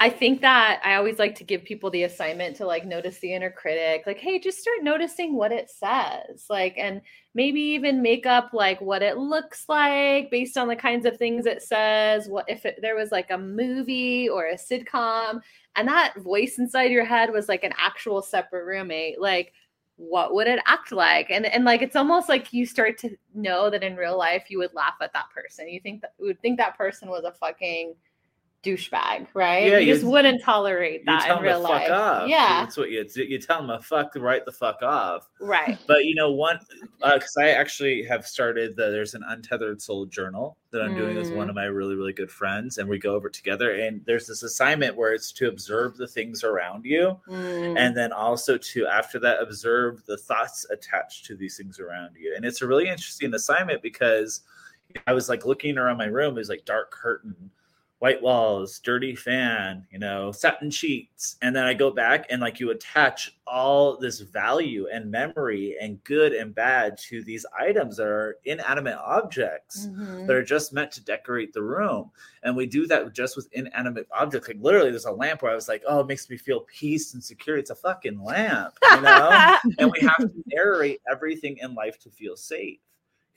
I 0.00 0.10
think 0.10 0.42
that 0.42 0.80
I 0.84 0.94
always 0.94 1.18
like 1.18 1.34
to 1.36 1.44
give 1.44 1.64
people 1.64 1.90
the 1.90 2.04
assignment 2.04 2.54
to 2.56 2.66
like 2.66 2.86
notice 2.86 3.18
the 3.18 3.34
inner 3.34 3.50
critic, 3.50 4.04
like, 4.06 4.18
hey, 4.18 4.38
just 4.38 4.58
start 4.60 4.78
noticing 4.82 5.34
what 5.34 5.50
it 5.50 5.68
says, 5.70 6.46
like, 6.48 6.74
and 6.78 7.00
maybe 7.34 7.60
even 7.60 8.00
make 8.00 8.24
up 8.24 8.50
like 8.52 8.80
what 8.80 9.02
it 9.02 9.18
looks 9.18 9.64
like 9.68 10.30
based 10.30 10.56
on 10.56 10.68
the 10.68 10.76
kinds 10.76 11.04
of 11.04 11.16
things 11.16 11.46
it 11.46 11.62
says. 11.62 12.28
What 12.28 12.44
if 12.48 12.64
it, 12.64 12.78
there 12.80 12.94
was 12.94 13.10
like 13.10 13.30
a 13.32 13.38
movie 13.38 14.28
or 14.28 14.46
a 14.46 14.54
sitcom 14.54 15.40
and 15.74 15.88
that 15.88 16.14
voice 16.18 16.58
inside 16.58 16.92
your 16.92 17.04
head 17.04 17.32
was 17.32 17.48
like 17.48 17.64
an 17.64 17.74
actual 17.76 18.22
separate 18.22 18.66
roommate, 18.66 19.20
like, 19.20 19.52
what 19.96 20.32
would 20.32 20.46
it 20.46 20.60
act 20.64 20.92
like? 20.92 21.28
And 21.30 21.44
and 21.44 21.64
like 21.64 21.82
it's 21.82 21.96
almost 21.96 22.28
like 22.28 22.52
you 22.52 22.66
start 22.66 22.98
to 22.98 23.16
know 23.34 23.68
that 23.68 23.82
in 23.82 23.96
real 23.96 24.16
life 24.16 24.44
you 24.48 24.58
would 24.58 24.74
laugh 24.74 24.94
at 25.00 25.12
that 25.12 25.30
person. 25.34 25.68
You 25.68 25.80
think 25.80 26.02
that 26.02 26.14
would 26.20 26.40
think 26.40 26.58
that 26.58 26.78
person 26.78 27.08
was 27.08 27.24
a 27.24 27.32
fucking 27.32 27.94
douchebag, 28.64 29.28
right? 29.34 29.66
Yeah, 29.70 29.78
you 29.78 29.92
just 29.94 30.04
wouldn't 30.04 30.42
tolerate 30.42 31.06
that 31.06 31.30
in 31.36 31.42
real 31.42 31.60
life. 31.60 31.86
Yeah, 32.28 32.60
That's 32.64 32.76
what 32.76 32.90
you 32.90 33.06
you 33.14 33.38
tell 33.38 33.64
them 33.64 33.68
to 33.68 33.82
fuck 33.84 34.12
right 34.16 34.44
the 34.44 34.52
fuck 34.52 34.82
off. 34.82 35.28
right. 35.40 35.78
But 35.86 36.04
you 36.04 36.14
know, 36.14 36.32
one 36.32 36.58
because 37.02 37.36
I 37.38 37.50
actually 37.50 38.02
have 38.04 38.26
started 38.26 38.74
the 38.76 38.90
there's 38.90 39.14
an 39.14 39.22
untethered 39.28 39.80
soul 39.80 40.06
journal 40.06 40.56
that 40.70 40.82
I'm 40.82 40.94
doing 40.96 41.16
with 41.16 41.30
Mm. 41.30 41.36
one 41.36 41.48
of 41.48 41.54
my 41.54 41.64
really 41.64 41.94
really 41.94 42.12
good 42.12 42.30
friends, 42.30 42.78
and 42.78 42.88
we 42.88 42.98
go 42.98 43.14
over 43.14 43.30
together. 43.30 43.72
And 43.74 44.04
there's 44.06 44.26
this 44.26 44.42
assignment 44.42 44.96
where 44.96 45.14
it's 45.14 45.30
to 45.32 45.48
observe 45.48 45.96
the 45.96 46.06
things 46.08 46.42
around 46.44 46.84
you, 46.84 47.16
Mm. 47.28 47.78
and 47.78 47.96
then 47.96 48.12
also 48.12 48.58
to 48.58 48.86
after 48.88 49.18
that 49.20 49.40
observe 49.40 50.04
the 50.06 50.16
thoughts 50.16 50.66
attached 50.70 51.24
to 51.26 51.36
these 51.36 51.56
things 51.56 51.78
around 51.80 52.16
you. 52.18 52.34
And 52.36 52.44
it's 52.44 52.60
a 52.60 52.66
really 52.66 52.88
interesting 52.88 53.32
assignment 53.34 53.82
because 53.82 54.42
I 55.06 55.12
was 55.12 55.28
like 55.28 55.46
looking 55.46 55.78
around 55.78 55.96
my 55.98 56.06
room, 56.06 56.34
it 56.36 56.40
was 56.40 56.48
like 56.48 56.64
dark 56.64 56.90
curtain, 56.90 57.50
white 58.00 58.22
walls, 58.22 58.78
dirty 58.78 59.14
fan, 59.16 59.84
you 59.90 59.98
know, 59.98 60.30
satin 60.30 60.70
sheets. 60.70 61.36
And 61.42 61.54
then 61.54 61.64
I 61.64 61.74
go 61.74 61.90
back 61.90 62.26
and 62.30 62.40
like 62.40 62.60
you 62.60 62.70
attach 62.70 63.36
all 63.44 63.96
this 63.96 64.20
value 64.20 64.86
and 64.92 65.10
memory 65.10 65.76
and 65.80 66.02
good 66.04 66.32
and 66.32 66.54
bad 66.54 66.96
to 67.08 67.24
these 67.24 67.44
items 67.58 67.96
that 67.96 68.06
are 68.06 68.36
inanimate 68.44 68.98
objects 69.04 69.88
Mhm. 69.88 70.26
that 70.26 70.36
are 70.36 70.44
just 70.44 70.72
meant 70.72 70.92
to 70.92 71.04
decorate 71.04 71.52
the 71.52 71.62
room. 71.62 72.10
And 72.44 72.56
we 72.56 72.66
do 72.66 72.86
that 72.86 73.12
just 73.14 73.34
with 73.36 73.48
inanimate 73.52 74.06
objects. 74.12 74.46
Like 74.46 74.58
literally, 74.60 74.90
there's 74.90 75.04
a 75.06 75.10
lamp 75.12 75.42
where 75.42 75.50
I 75.50 75.56
was 75.56 75.66
like, 75.68 75.82
oh, 75.88 76.00
it 76.00 76.06
makes 76.06 76.30
me 76.30 76.36
feel 76.36 76.60
peace 76.60 77.14
and 77.14 77.24
security. 77.24 77.62
It's 77.62 77.70
a 77.70 77.74
fucking 77.74 78.22
lamp, 78.22 78.78
you 78.94 79.00
know? 79.00 79.56
and 79.78 79.90
we 79.90 80.00
have 80.06 80.16
to 80.18 80.30
narrate 80.46 81.00
everything 81.10 81.58
in 81.60 81.74
life 81.74 81.98
to 82.00 82.10
feel 82.10 82.36
safe. 82.36 82.78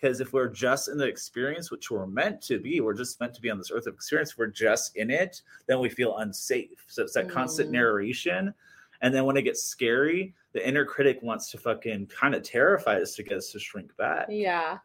Because 0.02 0.20
if 0.20 0.34
we're 0.34 0.48
just 0.48 0.88
in 0.88 0.98
the 0.98 1.06
experience, 1.06 1.70
which 1.70 1.92
we're 1.92 2.08
meant 2.08 2.42
to 2.44 2.60
be, 2.60 2.82
we're 2.82 2.96
just 2.96 3.20
meant 3.20 3.36
to 3.36 3.42
be 3.42 3.52
on 3.52 3.60
this 3.60 3.70
earth 3.72 3.86
of 3.86 3.94
experience, 3.94 4.32
if 4.32 4.38
we're 4.38 4.48
just 4.48 4.96
in 4.96 5.12
it, 5.12 5.42
then 5.68 5.80
we 5.80 5.90
feel 5.90 6.18
unsafe. 6.18 6.84
So 6.88 7.04
it's 7.04 7.14
that 7.14 7.30
constant 7.30 7.70
Mm. 7.70 7.74
narration. 7.74 8.54
And 9.02 9.14
then 9.14 9.26
when 9.26 9.38
it 9.38 9.44
gets 9.44 9.62
scary, 9.64 10.34
the 10.54 10.68
inner 10.68 10.86
critic 10.86 11.20
wants 11.22 11.52
to 11.52 11.58
fucking 11.60 12.08
kind 12.08 12.34
of 12.34 12.42
terrify 12.42 13.00
us 13.00 13.16
to 13.16 13.24
get 13.24 13.38
us 13.38 13.52
to 13.52 13.60
shrink 13.60 13.96
back. 13.98 14.26
Yeah. 14.30 14.80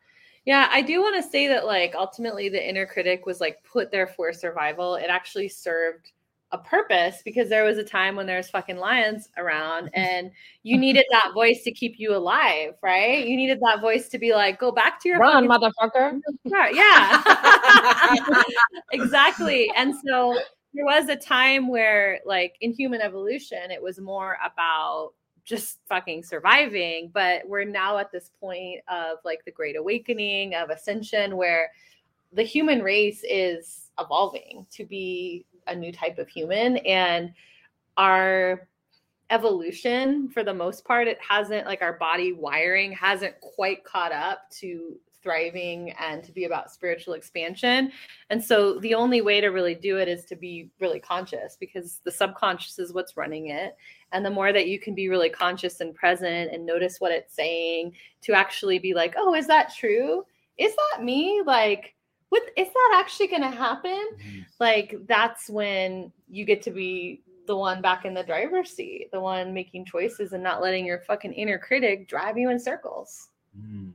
Yeah, 0.45 0.69
I 0.71 0.83
do 0.83 1.01
want 1.01 1.17
to 1.23 1.29
say 1.29 1.49
that 1.49 1.65
like 1.65 1.95
ultimately 1.95 2.49
the 2.49 2.69
inner 2.69 2.87
critic 2.87 3.27
was 3.27 3.41
like 3.41 3.65
put 3.65 3.91
there 3.91 4.07
for 4.07 4.33
survival. 4.33 4.97
It 4.97 5.07
actually 5.09 5.49
served 5.49 6.13
a 6.53 6.59
purpose 6.59 7.23
because 7.25 7.49
there 7.49 7.65
was 7.65 7.77
a 7.77 7.85
time 7.85 8.15
when 8.15 8.27
there's 8.27 8.49
fucking 8.49 8.77
lions 8.77 9.29
around 9.37 9.91
and 9.95 10.31
you 10.63 10.79
needed 10.79 11.05
that 11.11 11.33
voice 11.35 11.63
to 11.65 11.73
keep 11.73 11.99
you 11.99 12.15
alive, 12.15 12.75
right? 12.83 13.27
You 13.27 13.37
needed 13.37 13.61
that 13.61 13.81
voice 13.81 14.09
to 14.11 14.19
be 14.19 14.33
like, 14.33 14.59
go 14.59 14.71
back 14.71 15.01
to 15.03 15.09
your 15.09 15.19
run 15.19 15.49
motherfucker 15.49 16.21
yeah. 16.73 18.13
exactly. 18.93 19.71
And 19.77 19.95
so 20.07 20.39
there 20.75 20.85
was 20.85 21.09
a 21.09 21.17
time 21.17 21.69
where 21.69 22.21
like 22.25 22.57
in 22.61 22.73
human 22.73 23.01
evolution 23.01 23.71
it 23.71 23.83
was 23.83 23.99
more 23.99 24.37
about 24.45 25.13
just 25.45 25.79
fucking 25.89 26.25
surviving, 26.25 27.11
but 27.15 27.43
we're 27.47 27.65
now 27.65 27.99
at 27.99 28.11
this 28.11 28.31
point 28.41 28.81
of 28.89 29.19
like 29.25 29.45
the 29.45 29.53
great 29.53 29.77
awakening 29.77 30.55
of 30.55 30.71
ascension 30.71 31.37
where 31.37 31.71
the 32.33 32.43
human 32.43 32.83
race 32.83 33.25
is 33.29 33.91
evolving 33.99 34.67
to 34.73 34.85
be 34.85 35.47
a 35.67 35.75
new 35.75 35.93
type 35.93 36.19
of 36.19 36.29
human 36.29 36.79
and 36.79 37.33
our 37.97 38.69
evolution 39.31 40.29
for 40.29 40.45
the 40.45 40.55
most 40.55 40.85
part 40.85 41.09
it 41.09 41.19
hasn't 41.21 41.67
like 41.67 41.83
our 41.83 41.95
body 41.95 42.33
wiring 42.33 42.93
hasn't 42.93 43.35
quite 43.41 43.83
caught 43.85 44.13
up 44.13 44.49
to 44.51 44.97
thriving 45.27 45.93
and 45.99 46.23
to 46.23 46.31
be 46.31 46.45
about 46.45 46.71
spiritual 46.71 47.15
expansion. 47.15 47.91
And 48.31 48.43
so 48.43 48.79
the 48.79 48.95
only 48.95 49.23
way 49.23 49.41
to 49.41 49.49
really 49.49 49.75
do 49.75 49.99
it 49.99 50.07
is 50.07 50.25
to 50.27 50.37
be 50.37 50.71
really 50.79 51.01
conscious 51.01 51.57
because 51.59 52.01
the 52.05 52.13
subconscious 52.13 52.79
is 52.79 52.93
what's 52.93 53.17
running 53.17 53.49
it. 53.49 53.77
And 54.13 54.25
the 54.25 54.31
more 54.31 54.53
that 54.53 54.69
you 54.69 54.79
can 54.79 54.95
be 54.95 55.09
really 55.09 55.29
conscious 55.29 55.81
and 55.81 55.97
present 55.97 56.53
and 56.53 56.65
notice 56.65 57.01
what 57.01 57.11
it's 57.11 57.35
saying 57.35 57.95
to 58.23 58.35
actually 58.35 58.79
be 58.79 58.95
like 58.95 59.15
oh 59.19 59.35
is 59.35 59.49
that 59.49 59.75
true? 59.75 60.25
Is 60.59 60.77
that 60.77 61.03
me? 61.03 61.43
Like 61.45 61.96
what 62.29 62.43
is 62.57 62.69
that 62.69 62.93
actually 62.97 63.29
going 63.29 63.43
to 63.43 63.51
happen 63.51 64.09
like 64.59 64.97
that's 65.07 65.49
when 65.49 66.13
you 66.29 66.45
get 66.45 66.63
to 66.63 66.71
be 66.71 67.23
the 67.47 67.57
one 67.57 67.81
back 67.81 68.05
in 68.05 68.15
the 68.15 68.23
driver's 68.23 68.71
seat, 68.71 69.09
the 69.13 69.21
one 69.21 69.55
making 69.55 69.85
choices 69.85 70.33
and 70.33 70.43
not 70.43 70.61
letting 70.61 70.85
your 70.85 71.01
fucking 71.01 71.33
inner 71.33 71.59
critic 71.59 72.09
drive 72.09 72.37
you 72.37 72.51
in 72.51 72.59
circles. 72.59 73.29
Mm. 73.59 73.93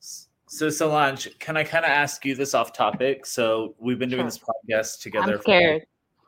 So 0.00 0.68
Solange, 0.68 1.38
can 1.38 1.56
I 1.56 1.64
kind 1.64 1.84
of 1.84 1.90
ask 1.90 2.24
you 2.26 2.34
this 2.34 2.52
off 2.54 2.74
topic? 2.74 3.24
So 3.24 3.74
we've 3.78 3.98
been 3.98 4.10
doing 4.10 4.20
Sure. 4.20 4.26
this 4.26 4.38
podcast 4.38 5.00
together. 5.00 5.36
i'm 5.36 5.40
scared 5.40 5.86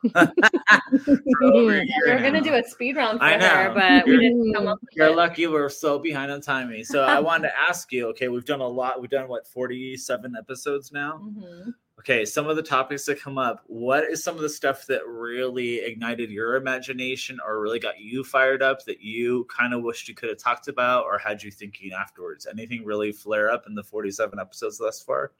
for 0.09 0.31
we're 1.41 2.21
gonna 2.21 2.41
do 2.41 2.53
a 2.55 2.63
speed 2.63 2.95
round 2.95 3.19
for 3.19 3.25
I 3.25 3.37
know. 3.37 3.47
her, 3.47 3.73
but 3.73 4.05
we 4.05 4.13
You're- 4.13 4.29
didn't 4.29 4.53
come 4.53 4.67
up 4.67 4.79
with 4.81 4.89
You're 4.93 5.07
it. 5.07 5.15
lucky 5.15 5.47
we're 5.47 5.69
so 5.69 5.99
behind 5.99 6.31
on 6.31 6.41
timing. 6.41 6.83
So 6.83 7.03
I 7.03 7.19
wanted 7.19 7.49
to 7.49 7.59
ask 7.59 7.91
you. 7.91 8.07
Okay, 8.09 8.27
we've 8.27 8.45
done 8.45 8.61
a 8.61 8.67
lot. 8.67 9.01
We've 9.01 9.09
done 9.09 9.27
what 9.27 9.47
forty-seven 9.47 10.35
episodes 10.37 10.91
now. 10.91 11.21
Mhm. 11.23 11.73
okay, 11.99 12.25
some 12.25 12.47
of 12.47 12.55
the 12.55 12.61
topics 12.63 13.05
that 13.05 13.19
come 13.19 13.37
up. 13.37 13.63
What 13.67 14.03
is 14.03 14.23
some 14.23 14.35
of 14.35 14.41
the 14.41 14.49
stuff 14.49 14.85
that 14.87 15.07
really 15.07 15.77
ignited 15.79 16.29
your 16.29 16.55
imagination 16.55 17.39
or 17.45 17.61
really 17.61 17.79
got 17.79 17.99
you 17.99 18.23
fired 18.23 18.61
up 18.61 18.83
that 18.85 19.01
you 19.01 19.45
kind 19.45 19.73
of 19.73 19.81
wished 19.81 20.07
you 20.07 20.13
could 20.15 20.29
have 20.29 20.37
talked 20.37 20.67
about 20.67 21.05
or 21.05 21.17
had 21.17 21.41
you 21.41 21.51
thinking 21.51 21.93
afterwards? 21.93 22.45
Anything 22.49 22.85
really 22.85 23.11
flare 23.11 23.49
up 23.51 23.63
in 23.67 23.73
the 23.75 23.83
47 23.83 24.39
episodes 24.39 24.77
thus 24.77 25.01
far? 25.01 25.31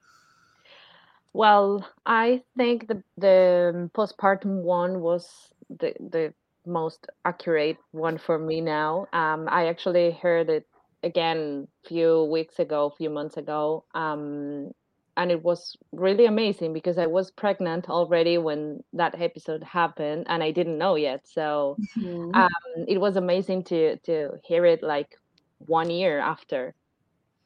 Well, 1.35 1.85
I 2.05 2.43
think 2.55 2.87
the 2.87 3.03
the 3.17 3.89
postpartum 3.93 4.63
one 4.63 5.01
was 5.01 5.51
the 5.69 5.93
the 5.99 6.33
most 6.65 7.07
accurate 7.25 7.75
one 7.91 8.17
for 8.17 8.39
me 8.39 8.61
now. 8.61 9.07
Um, 9.11 9.49
I 9.51 9.67
actually 9.67 10.11
heard 10.11 10.49
it 10.49 10.65
again 11.03 11.67
a 11.83 11.89
few 11.89 12.23
weeks 12.23 12.57
ago, 12.59 12.85
a 12.85 12.95
few 12.95 13.09
months 13.09 13.35
ago. 13.35 13.83
Um, 13.93 14.71
and 15.17 15.29
it 15.29 15.43
was 15.43 15.75
really 15.91 16.25
amazing 16.25 16.71
because 16.71 16.97
I 16.97 17.05
was 17.05 17.31
pregnant 17.31 17.89
already 17.89 18.37
when 18.37 18.81
that 18.93 19.19
episode 19.19 19.61
happened, 19.61 20.27
and 20.29 20.41
I 20.41 20.51
didn't 20.51 20.77
know 20.77 20.95
yet. 20.95 21.27
So 21.27 21.75
mm-hmm. 21.97 22.33
um, 22.33 22.85
it 22.87 23.01
was 23.01 23.17
amazing 23.17 23.65
to 23.65 23.97
to 24.07 24.39
hear 24.45 24.65
it 24.65 24.81
like 24.81 25.19
one 25.67 25.89
year 25.89 26.17
after, 26.17 26.73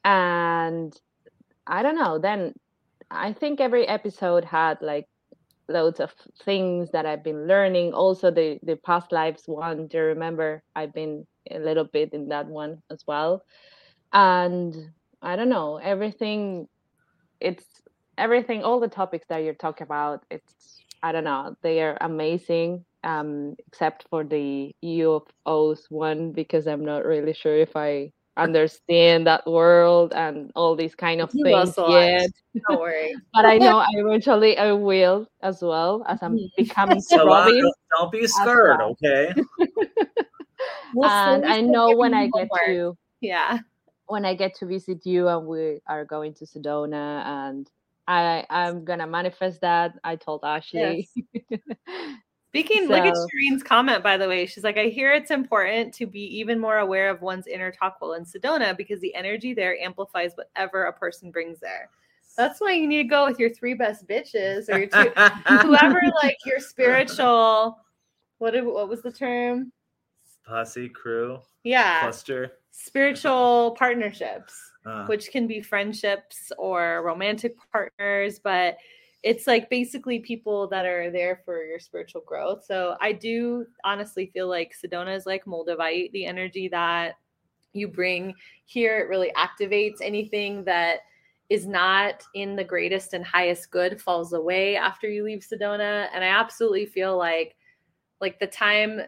and 0.04 0.94
I 1.66 1.82
don't 1.82 1.96
know. 1.96 2.20
Then 2.20 2.54
I 3.10 3.32
think 3.32 3.60
every 3.60 3.86
episode 3.88 4.44
had 4.44 4.78
like 4.82 5.06
loads 5.68 6.00
of 6.00 6.12
things 6.44 6.90
that 6.92 7.06
I've 7.06 7.24
been 7.24 7.46
learning. 7.46 7.92
Also, 7.94 8.30
the 8.30 8.58
the 8.62 8.76
past 8.76 9.12
lives 9.12 9.44
one. 9.46 9.88
Do 9.88 9.98
you 9.98 10.04
remember? 10.04 10.62
I've 10.76 10.94
been 10.94 11.26
a 11.50 11.58
little 11.58 11.84
bit 11.84 12.12
in 12.12 12.28
that 12.28 12.46
one 12.46 12.82
as 12.90 13.04
well, 13.06 13.42
and 14.12 14.74
I 15.22 15.36
don't 15.36 15.48
know 15.50 15.76
everything 15.76 16.68
it's 17.40 17.64
everything 18.18 18.62
all 18.62 18.80
the 18.80 18.88
topics 18.88 19.26
that 19.28 19.38
you're 19.38 19.54
talking 19.54 19.84
about 19.84 20.24
it's 20.30 20.82
i 21.02 21.12
don't 21.12 21.24
know 21.24 21.54
they 21.62 21.80
are 21.82 21.96
amazing 22.00 22.84
um 23.04 23.56
except 23.66 24.06
for 24.10 24.24
the 24.24 24.74
ufos 24.84 25.80
one 25.88 26.32
because 26.32 26.66
i'm 26.66 26.84
not 26.84 27.04
really 27.06 27.32
sure 27.32 27.56
if 27.56 27.76
i 27.76 28.10
understand 28.36 29.26
that 29.26 29.46
world 29.46 30.12
and 30.14 30.50
all 30.54 30.76
these 30.76 30.94
kind 30.94 31.20
of 31.20 31.30
you 31.34 31.44
things 31.44 31.74
yet 31.88 32.30
don't 32.68 32.80
worry 32.80 33.14
but 33.34 33.44
i 33.44 33.58
know 33.58 33.78
i 33.78 33.86
eventually 33.94 34.56
i 34.56 34.72
will 34.72 35.26
as 35.42 35.60
well 35.62 36.04
as 36.08 36.22
i'm 36.22 36.36
mm-hmm. 36.36 36.62
becoming 36.62 37.00
so 37.00 37.26
Robin, 37.26 37.66
uh, 37.66 37.70
don't 37.98 38.12
be 38.12 38.26
scared 38.26 38.78
well. 38.78 38.96
okay 39.02 39.34
and 41.02 41.44
i 41.44 41.60
know 41.60 41.94
when 41.96 42.14
i 42.14 42.28
get 42.28 42.48
to 42.66 42.96
yeah 43.20 43.58
when 44.10 44.24
I 44.24 44.34
get 44.34 44.56
to 44.56 44.66
visit 44.66 45.06
you 45.06 45.28
and 45.28 45.46
we 45.46 45.80
are 45.86 46.04
going 46.04 46.34
to 46.34 46.44
Sedona 46.44 47.24
and 47.24 47.70
I 48.08 48.44
I'm 48.50 48.84
gonna 48.84 49.06
manifest 49.06 49.60
that. 49.60 49.92
I 50.02 50.16
told 50.16 50.40
Ashley. 50.42 51.08
Yes. 51.50 51.60
Speaking, 52.50 52.88
so, 52.88 52.94
look 52.94 53.04
at 53.04 53.14
Shireen's 53.14 53.62
comment, 53.62 54.02
by 54.02 54.16
the 54.16 54.26
way. 54.26 54.44
She's 54.44 54.64
like, 54.64 54.76
I 54.76 54.86
hear 54.86 55.12
it's 55.12 55.30
important 55.30 55.94
to 55.94 56.06
be 56.06 56.22
even 56.38 56.58
more 56.58 56.78
aware 56.78 57.08
of 57.08 57.22
one's 57.22 57.46
inner 57.46 57.72
while 58.00 58.14
in 58.14 58.24
Sedona 58.24 58.76
because 58.76 59.00
the 59.00 59.14
energy 59.14 59.54
there 59.54 59.78
amplifies 59.78 60.32
whatever 60.34 60.84
a 60.84 60.92
person 60.92 61.30
brings 61.30 61.60
there. 61.60 61.90
That's 62.36 62.60
why 62.60 62.72
you 62.72 62.88
need 62.88 63.04
to 63.04 63.08
go 63.08 63.26
with 63.26 63.38
your 63.38 63.50
three 63.50 63.74
best 63.74 64.06
bitches 64.08 64.68
or 64.68 64.78
your 64.78 64.88
two, 64.88 65.10
whoever, 65.66 66.00
like 66.22 66.38
your 66.44 66.58
spiritual. 66.58 67.78
What 68.38 68.52
did, 68.52 68.64
what 68.64 68.88
was 68.88 69.02
the 69.02 69.12
term? 69.12 69.72
Posse 70.44 70.88
crew. 70.88 71.40
Yeah. 71.62 72.00
Cluster 72.00 72.52
spiritual 72.70 73.76
partnerships, 73.78 74.54
uh. 74.86 75.06
which 75.06 75.30
can 75.30 75.46
be 75.46 75.60
friendships 75.60 76.52
or 76.58 77.02
romantic 77.04 77.56
partners, 77.72 78.38
but 78.38 78.78
it's 79.22 79.46
like 79.46 79.68
basically 79.68 80.18
people 80.20 80.66
that 80.68 80.86
are 80.86 81.10
there 81.10 81.42
for 81.44 81.62
your 81.62 81.78
spiritual 81.78 82.22
growth. 82.22 82.64
So 82.64 82.96
I 83.00 83.12
do 83.12 83.66
honestly 83.84 84.30
feel 84.32 84.48
like 84.48 84.72
Sedona 84.72 85.14
is 85.14 85.26
like 85.26 85.44
Moldavite, 85.44 86.12
the 86.12 86.24
energy 86.24 86.68
that 86.68 87.16
you 87.72 87.86
bring 87.86 88.34
here, 88.64 88.98
it 88.98 89.08
really 89.08 89.32
activates 89.36 89.98
anything 90.00 90.64
that 90.64 91.00
is 91.50 91.66
not 91.66 92.22
in 92.34 92.56
the 92.56 92.64
greatest 92.64 93.12
and 93.12 93.24
highest 93.24 93.70
good 93.70 94.00
falls 94.00 94.32
away 94.32 94.76
after 94.76 95.08
you 95.08 95.24
leave 95.24 95.40
Sedona. 95.40 96.08
And 96.14 96.24
I 96.24 96.28
absolutely 96.28 96.86
feel 96.86 97.16
like 97.18 97.56
like 98.20 98.38
the 98.38 98.46
time 98.46 99.00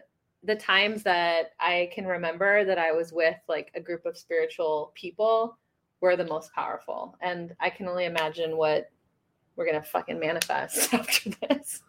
the 0.43 0.55
times 0.55 1.03
that 1.03 1.51
I 1.59 1.89
can 1.93 2.05
remember 2.05 2.65
that 2.65 2.77
I 2.77 2.91
was 2.91 3.13
with 3.13 3.37
like 3.47 3.71
a 3.75 3.79
group 3.79 4.05
of 4.05 4.17
spiritual 4.17 4.91
people 4.93 5.57
were 6.01 6.17
the 6.17 6.25
most 6.25 6.51
powerful. 6.53 7.15
And 7.21 7.55
I 7.61 7.69
can 7.69 7.87
only 7.87 8.05
imagine 8.05 8.57
what 8.57 8.89
we're 9.55 9.65
gonna 9.65 9.83
fucking 9.83 10.19
manifest 10.19 10.93
after 10.93 11.31
this. 11.49 11.83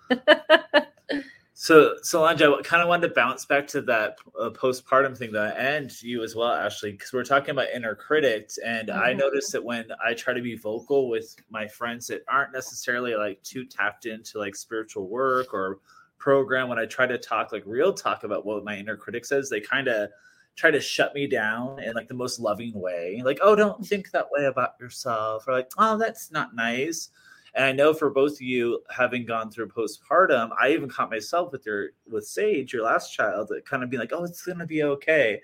so, 1.54 1.94
Solange, 2.02 2.42
I 2.42 2.62
kind 2.62 2.82
of 2.82 2.88
wanted 2.88 3.08
to 3.08 3.14
bounce 3.14 3.44
back 3.46 3.66
to 3.68 3.80
that 3.82 4.16
uh, 4.38 4.50
postpartum 4.50 5.16
thing 5.16 5.32
that 5.32 5.56
and 5.56 5.90
you 6.02 6.22
as 6.22 6.34
well, 6.34 6.50
Ashley, 6.50 6.92
because 6.92 7.12
we're 7.12 7.24
talking 7.24 7.50
about 7.50 7.68
inner 7.74 7.94
critics, 7.94 8.58
and 8.58 8.88
mm-hmm. 8.88 9.00
I 9.00 9.12
noticed 9.12 9.52
that 9.52 9.64
when 9.64 9.86
I 10.04 10.14
try 10.14 10.34
to 10.34 10.42
be 10.42 10.56
vocal 10.56 11.08
with 11.08 11.34
my 11.50 11.66
friends 11.66 12.06
that 12.08 12.22
aren't 12.28 12.52
necessarily 12.52 13.14
like 13.14 13.42
too 13.42 13.64
tapped 13.64 14.06
into 14.06 14.38
like 14.38 14.56
spiritual 14.56 15.08
work 15.08 15.52
or 15.52 15.78
program 16.18 16.68
when 16.68 16.78
I 16.78 16.86
try 16.86 17.06
to 17.06 17.18
talk 17.18 17.52
like 17.52 17.64
real 17.66 17.92
talk 17.92 18.24
about 18.24 18.46
what 18.46 18.64
my 18.64 18.78
inner 18.78 18.96
critic 18.96 19.26
says, 19.26 19.50
they 19.50 19.60
kind 19.60 19.88
of 19.88 20.08
try 20.56 20.70
to 20.70 20.80
shut 20.80 21.14
me 21.14 21.26
down 21.26 21.82
in 21.82 21.94
like 21.94 22.08
the 22.08 22.14
most 22.14 22.40
loving 22.40 22.72
way. 22.72 23.20
Like, 23.24 23.38
oh, 23.42 23.54
don't 23.54 23.84
think 23.86 24.10
that 24.10 24.28
way 24.30 24.46
about 24.46 24.74
yourself. 24.80 25.46
Or 25.46 25.52
like, 25.52 25.70
oh, 25.78 25.98
that's 25.98 26.30
not 26.30 26.54
nice. 26.54 27.10
And 27.54 27.64
I 27.64 27.72
know 27.72 27.94
for 27.94 28.10
both 28.10 28.32
of 28.32 28.42
you 28.42 28.82
having 28.90 29.24
gone 29.24 29.50
through 29.50 29.68
postpartum, 29.68 30.50
I 30.60 30.70
even 30.72 30.88
caught 30.88 31.10
myself 31.10 31.52
with 31.52 31.64
your 31.64 31.90
with 32.10 32.26
Sage, 32.26 32.72
your 32.72 32.84
last 32.84 33.14
child, 33.14 33.48
that 33.48 33.64
kind 33.64 33.82
of 33.84 33.90
being 33.90 34.00
like, 34.00 34.12
oh, 34.12 34.24
it's 34.24 34.44
gonna 34.44 34.66
be 34.66 34.82
okay. 34.82 35.40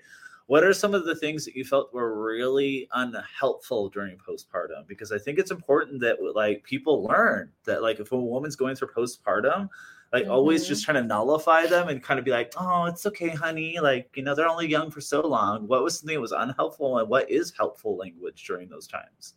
What 0.47 0.65
are 0.65 0.73
some 0.73 0.93
of 0.93 1.05
the 1.05 1.15
things 1.15 1.45
that 1.45 1.55
you 1.55 1.63
felt 1.63 1.93
were 1.93 2.21
really 2.21 2.89
unhelpful 2.91 3.87
during 3.89 4.17
postpartum? 4.17 4.85
Because 4.85 5.13
I 5.13 5.17
think 5.17 5.39
it's 5.39 5.51
important 5.51 6.01
that 6.01 6.17
like 6.35 6.63
people 6.65 7.03
learn 7.03 7.49
that 7.63 7.81
like 7.81 8.01
if 8.01 8.11
a 8.11 8.17
woman's 8.17 8.57
going 8.57 8.75
through 8.75 8.89
postpartum, 8.89 9.69
like 10.11 10.23
mm-hmm. 10.23 10.31
always 10.31 10.67
just 10.67 10.83
trying 10.83 11.01
to 11.01 11.07
nullify 11.07 11.67
them 11.67 11.87
and 11.87 12.03
kind 12.03 12.19
of 12.19 12.25
be 12.25 12.31
like, 12.31 12.51
oh, 12.57 12.85
it's 12.85 13.05
okay, 13.05 13.29
honey. 13.29 13.79
Like, 13.79 14.09
you 14.15 14.23
know, 14.23 14.35
they're 14.35 14.49
only 14.49 14.67
young 14.67 14.91
for 14.91 14.99
so 14.99 15.25
long. 15.25 15.67
What 15.67 15.83
was 15.83 15.99
something 15.99 16.15
that 16.15 16.21
was 16.21 16.33
unhelpful 16.33 16.97
and 16.97 17.07
what 17.07 17.31
is 17.31 17.53
helpful 17.57 17.95
language 17.95 18.43
during 18.45 18.67
those 18.67 18.87
times? 18.87 19.35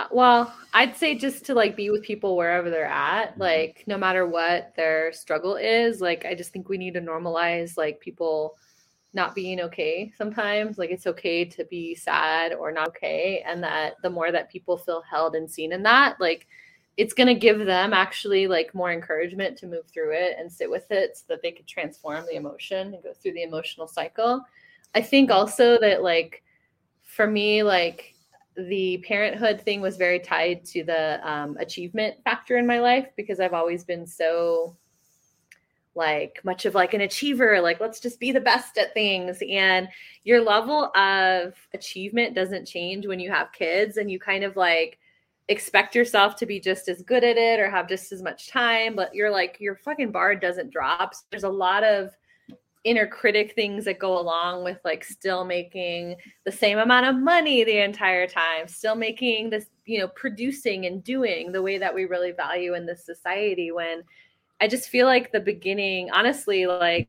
Uh, 0.00 0.06
well, 0.10 0.54
I'd 0.72 0.96
say 0.96 1.14
just 1.14 1.44
to 1.46 1.54
like 1.54 1.76
be 1.76 1.90
with 1.90 2.02
people 2.02 2.34
wherever 2.34 2.70
they're 2.70 2.86
at, 2.86 3.32
mm-hmm. 3.32 3.42
like 3.42 3.84
no 3.86 3.98
matter 3.98 4.26
what 4.26 4.72
their 4.74 5.12
struggle 5.12 5.56
is, 5.56 6.00
like 6.00 6.24
I 6.24 6.34
just 6.34 6.52
think 6.52 6.68
we 6.68 6.78
need 6.78 6.94
to 6.94 7.02
normalize 7.02 7.76
like 7.76 8.00
people 8.00 8.56
not 9.12 9.34
being 9.34 9.60
okay 9.60 10.10
sometimes. 10.16 10.78
Like 10.78 10.90
it's 10.90 11.06
okay 11.06 11.44
to 11.44 11.64
be 11.66 11.94
sad 11.94 12.54
or 12.54 12.72
not 12.72 12.88
okay. 12.88 13.44
And 13.46 13.62
that 13.62 13.94
the 14.02 14.08
more 14.08 14.32
that 14.32 14.50
people 14.50 14.78
feel 14.78 15.02
held 15.02 15.34
and 15.34 15.50
seen 15.50 15.72
in 15.72 15.82
that, 15.82 16.18
like 16.18 16.46
it's 16.96 17.12
going 17.12 17.26
to 17.26 17.34
give 17.34 17.58
them 17.58 17.92
actually 17.92 18.46
like 18.46 18.74
more 18.74 18.92
encouragement 18.92 19.58
to 19.58 19.66
move 19.66 19.86
through 19.86 20.12
it 20.14 20.36
and 20.38 20.50
sit 20.50 20.70
with 20.70 20.90
it 20.90 21.18
so 21.18 21.24
that 21.28 21.42
they 21.42 21.52
could 21.52 21.66
transform 21.66 22.24
the 22.24 22.36
emotion 22.36 22.94
and 22.94 23.02
go 23.02 23.12
through 23.12 23.32
the 23.34 23.42
emotional 23.42 23.86
cycle. 23.86 24.42
I 24.94 25.02
think 25.02 25.30
also 25.30 25.78
that 25.80 26.02
like 26.02 26.42
for 27.02 27.26
me 27.26 27.62
like 27.62 28.14
the 28.56 28.98
parenthood 29.06 29.60
thing 29.60 29.80
was 29.80 29.96
very 29.96 30.18
tied 30.18 30.64
to 30.66 30.84
the 30.84 31.20
um, 31.28 31.56
achievement 31.58 32.16
factor 32.24 32.56
in 32.56 32.66
my 32.66 32.80
life 32.80 33.08
because 33.16 33.40
I've 33.40 33.54
always 33.54 33.84
been 33.84 34.06
so 34.06 34.76
like 35.96 36.40
much 36.44 36.66
of 36.66 36.74
like 36.74 36.94
an 36.94 37.00
achiever 37.00 37.60
like 37.60 37.80
let's 37.80 37.98
just 37.98 38.20
be 38.20 38.30
the 38.30 38.40
best 38.40 38.78
at 38.78 38.94
things 38.94 39.42
and 39.50 39.88
your 40.22 40.40
level 40.40 40.84
of 40.94 41.52
achievement 41.74 42.32
doesn't 42.32 42.64
change 42.64 43.08
when 43.08 43.18
you 43.18 43.28
have 43.28 43.50
kids 43.52 43.96
and 43.96 44.08
you 44.08 44.18
kind 44.18 44.44
of 44.44 44.56
like 44.56 45.00
expect 45.50 45.96
yourself 45.96 46.36
to 46.36 46.46
be 46.46 46.60
just 46.60 46.88
as 46.88 47.02
good 47.02 47.24
at 47.24 47.36
it 47.36 47.58
or 47.58 47.68
have 47.68 47.88
just 47.88 48.12
as 48.12 48.22
much 48.22 48.48
time, 48.48 48.94
but 48.94 49.12
you're 49.12 49.32
like 49.32 49.56
your 49.58 49.74
fucking 49.74 50.12
bar 50.12 50.36
doesn't 50.36 50.70
drop. 50.70 51.12
So 51.12 51.22
there's 51.30 51.42
a 51.42 51.48
lot 51.48 51.82
of 51.82 52.16
inner 52.84 53.06
critic 53.06 53.54
things 53.54 53.84
that 53.84 53.98
go 53.98 54.18
along 54.18 54.64
with 54.64 54.78
like 54.84 55.04
still 55.04 55.44
making 55.44 56.16
the 56.44 56.52
same 56.52 56.78
amount 56.78 57.06
of 57.06 57.16
money 57.16 57.62
the 57.62 57.82
entire 57.82 58.26
time, 58.26 58.66
still 58.66 58.94
making 58.94 59.50
this, 59.50 59.66
you 59.84 59.98
know, 59.98 60.08
producing 60.08 60.86
and 60.86 61.04
doing 61.04 61.52
the 61.52 61.60
way 61.60 61.76
that 61.76 61.94
we 61.94 62.06
really 62.06 62.32
value 62.32 62.74
in 62.74 62.86
this 62.86 63.04
society 63.04 63.70
when 63.70 64.02
I 64.60 64.68
just 64.68 64.88
feel 64.88 65.06
like 65.06 65.32
the 65.32 65.40
beginning, 65.40 66.10
honestly, 66.10 66.66
like 66.66 67.08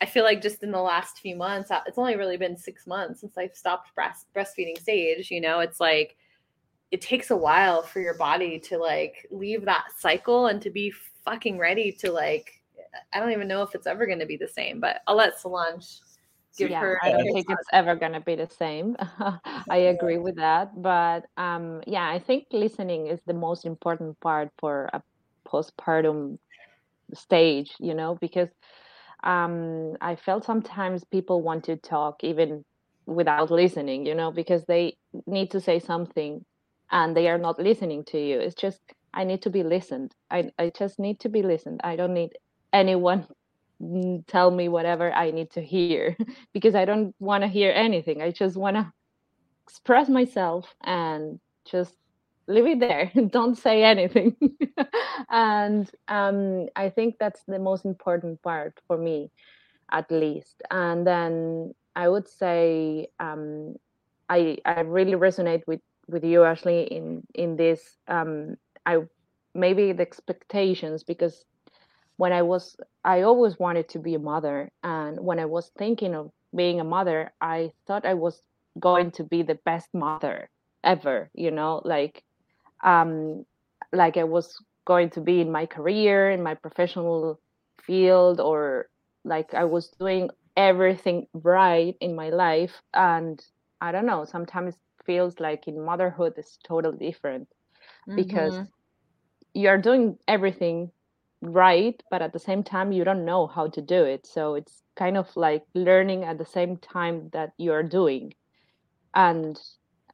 I 0.00 0.06
feel 0.06 0.24
like 0.24 0.42
just 0.42 0.62
in 0.62 0.70
the 0.70 0.80
last 0.80 1.18
few 1.18 1.36
months, 1.36 1.70
uh, 1.70 1.80
it's 1.86 1.98
only 1.98 2.16
really 2.16 2.36
been 2.36 2.56
six 2.56 2.86
months 2.86 3.20
since 3.20 3.38
I've 3.38 3.54
stopped 3.54 3.94
breast 3.94 4.26
breastfeeding 4.34 4.82
Sage. 4.82 5.30
You 5.30 5.40
know, 5.40 5.60
it's 5.60 5.80
like 5.80 6.16
it 6.90 7.00
takes 7.00 7.30
a 7.30 7.36
while 7.36 7.82
for 7.82 8.00
your 8.00 8.14
body 8.14 8.58
to 8.60 8.78
like 8.78 9.26
leave 9.30 9.64
that 9.64 9.86
cycle 9.98 10.46
and 10.46 10.60
to 10.62 10.70
be 10.70 10.92
fucking 11.24 11.58
ready 11.58 11.90
to 11.90 12.12
like 12.12 12.55
I 13.12 13.20
don't 13.20 13.32
even 13.32 13.48
know 13.48 13.62
if 13.62 13.74
it's 13.74 13.86
ever 13.86 14.06
going 14.06 14.18
to 14.20 14.26
be 14.26 14.36
the 14.36 14.48
same, 14.48 14.80
but 14.80 15.00
I'll 15.06 15.16
let 15.16 15.38
Solange 15.38 16.00
give 16.56 16.70
yeah, 16.70 16.80
her. 16.80 17.00
I 17.02 17.10
don't 17.10 17.32
think 17.32 17.46
it's 17.48 17.68
ever 17.72 17.94
gonna 17.94 18.20
be 18.20 18.34
the 18.34 18.48
same. 18.48 18.96
I 19.70 19.76
agree 19.76 20.18
with 20.18 20.36
that, 20.36 20.80
but 20.80 21.26
um, 21.36 21.82
yeah, 21.86 22.08
I 22.08 22.18
think 22.18 22.46
listening 22.52 23.08
is 23.08 23.20
the 23.26 23.34
most 23.34 23.64
important 23.64 24.18
part 24.20 24.50
for 24.58 24.88
a 24.92 25.02
postpartum 25.46 26.38
stage. 27.14 27.74
You 27.78 27.94
know, 27.94 28.16
because 28.20 28.48
um, 29.22 29.94
I 30.00 30.16
felt 30.16 30.44
sometimes 30.44 31.04
people 31.04 31.42
want 31.42 31.64
to 31.64 31.76
talk 31.76 32.22
even 32.22 32.64
without 33.06 33.50
listening. 33.50 34.06
You 34.06 34.14
know, 34.14 34.30
because 34.30 34.64
they 34.66 34.96
need 35.26 35.50
to 35.52 35.60
say 35.60 35.78
something, 35.78 36.44
and 36.90 37.16
they 37.16 37.28
are 37.28 37.38
not 37.38 37.58
listening 37.58 38.04
to 38.06 38.18
you. 38.18 38.40
It's 38.40 38.54
just 38.54 38.80
I 39.12 39.24
need 39.24 39.42
to 39.42 39.50
be 39.50 39.62
listened. 39.62 40.12
I 40.30 40.50
I 40.58 40.72
just 40.76 40.98
need 40.98 41.20
to 41.20 41.28
be 41.28 41.42
listened. 41.42 41.80
I 41.84 41.96
don't 41.96 42.14
need 42.14 42.32
anyone 42.72 43.26
tell 44.26 44.50
me 44.50 44.68
whatever 44.68 45.12
I 45.12 45.30
need 45.30 45.50
to 45.52 45.62
hear 45.62 46.16
because 46.52 46.74
I 46.74 46.84
don't 46.84 47.14
want 47.20 47.42
to 47.42 47.48
hear 47.48 47.72
anything. 47.72 48.22
I 48.22 48.30
just 48.30 48.56
want 48.56 48.76
to 48.76 48.92
express 49.66 50.08
myself 50.08 50.74
and 50.84 51.38
just 51.64 51.96
leave 52.46 52.66
it 52.66 52.80
there. 52.80 53.10
don't 53.28 53.56
say 53.56 53.82
anything. 53.84 54.36
and 55.30 55.90
um, 56.08 56.68
I 56.76 56.88
think 56.90 57.16
that's 57.18 57.42
the 57.46 57.58
most 57.58 57.84
important 57.84 58.42
part 58.42 58.80
for 58.86 58.96
me, 58.96 59.30
at 59.92 60.10
least. 60.10 60.62
And 60.70 61.06
then 61.06 61.74
I 61.94 62.08
would 62.08 62.28
say 62.28 63.08
um, 63.20 63.76
I 64.28 64.58
I 64.64 64.80
really 64.80 65.14
resonate 65.14 65.62
with 65.66 65.80
with 66.08 66.24
you, 66.24 66.44
Ashley, 66.44 66.84
in 66.84 67.22
in 67.34 67.56
this. 67.56 67.96
Um, 68.08 68.56
I 68.86 68.98
maybe 69.54 69.92
the 69.92 70.02
expectations 70.02 71.02
because 71.02 71.44
when 72.16 72.32
I 72.32 72.42
was, 72.42 72.76
I 73.04 73.22
always 73.22 73.58
wanted 73.58 73.88
to 73.90 73.98
be 73.98 74.14
a 74.14 74.18
mother. 74.18 74.70
And 74.82 75.20
when 75.24 75.38
I 75.38 75.46
was 75.46 75.70
thinking 75.78 76.14
of 76.14 76.32
being 76.54 76.80
a 76.80 76.84
mother, 76.84 77.32
I 77.40 77.72
thought 77.86 78.04
I 78.06 78.14
was 78.14 78.42
going 78.78 79.10
to 79.12 79.24
be 79.24 79.42
the 79.42 79.56
best 79.64 79.94
mother 79.94 80.50
ever, 80.84 81.30
you 81.34 81.50
know, 81.50 81.80
like, 81.84 82.22
um, 82.82 83.44
like 83.92 84.16
I 84.16 84.24
was 84.24 84.58
going 84.86 85.10
to 85.10 85.20
be 85.20 85.40
in 85.40 85.50
my 85.52 85.66
career, 85.66 86.30
in 86.30 86.42
my 86.42 86.54
professional 86.54 87.40
field, 87.80 88.40
or 88.40 88.88
like 89.24 89.54
I 89.54 89.64
was 89.64 89.88
doing 89.90 90.30
everything 90.56 91.26
right 91.34 91.96
in 92.00 92.14
my 92.14 92.30
life. 92.30 92.82
And 92.94 93.44
I 93.80 93.92
don't 93.92 94.06
know, 94.06 94.24
sometimes 94.24 94.74
it 94.76 95.04
feels 95.04 95.40
like 95.40 95.66
in 95.68 95.84
motherhood 95.84 96.34
it's 96.36 96.58
totally 96.64 96.98
different 96.98 97.48
because 98.14 98.60
Mhm. 98.60 98.72
you're 99.54 99.78
doing 99.78 100.18
everything 100.28 100.90
right 101.52 102.02
but 102.10 102.22
at 102.22 102.32
the 102.32 102.38
same 102.38 102.62
time 102.62 102.92
you 102.92 103.04
don't 103.04 103.24
know 103.24 103.46
how 103.46 103.68
to 103.68 103.80
do 103.82 104.04
it. 104.04 104.26
So 104.26 104.54
it's 104.54 104.82
kind 104.96 105.16
of 105.16 105.34
like 105.36 105.64
learning 105.74 106.24
at 106.24 106.38
the 106.38 106.46
same 106.46 106.76
time 106.78 107.30
that 107.32 107.52
you're 107.58 107.82
doing. 107.82 108.34
And 109.14 109.58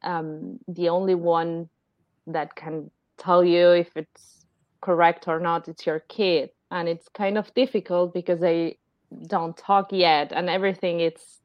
um, 0.03 0.59
the 0.69 0.89
only 0.89 1.15
one 1.15 1.69
that 2.27 2.55
can 2.55 2.91
tell 3.19 3.45
you 3.45 3.71
if 3.71 3.97
it's 3.97 4.47
correct 4.81 5.29
or 5.29 5.39
not 5.41 5.69
it's 5.69 5.87
your 5.87 6.01
kid. 6.01 6.51
And 6.71 6.89
it's 6.89 7.09
kind 7.09 7.39
of 7.39 7.53
difficult 7.55 8.15
because 8.15 8.41
they 8.41 8.79
don't 9.27 9.57
talk 9.57 9.93
yet 9.93 10.33
and 10.33 10.49
everything 10.49 11.01
it's 11.01 11.41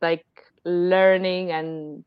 like 0.00 0.24
learning 0.64 1.50
and 1.50 2.04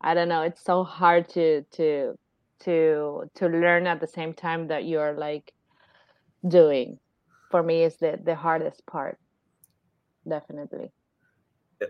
i 0.00 0.14
don't 0.14 0.28
know 0.28 0.42
it's 0.42 0.62
so 0.62 0.84
hard 0.84 1.28
to 1.28 1.62
to 1.72 2.14
to 2.60 3.30
to 3.34 3.46
learn 3.46 3.86
at 3.86 4.00
the 4.00 4.06
same 4.06 4.32
time 4.32 4.68
that 4.68 4.84
you're 4.84 5.14
like 5.14 5.52
doing 6.48 6.98
for 7.50 7.62
me 7.62 7.82
is 7.82 7.96
the 7.96 8.18
the 8.24 8.34
hardest 8.34 8.84
part 8.86 9.18
definitely 10.28 10.90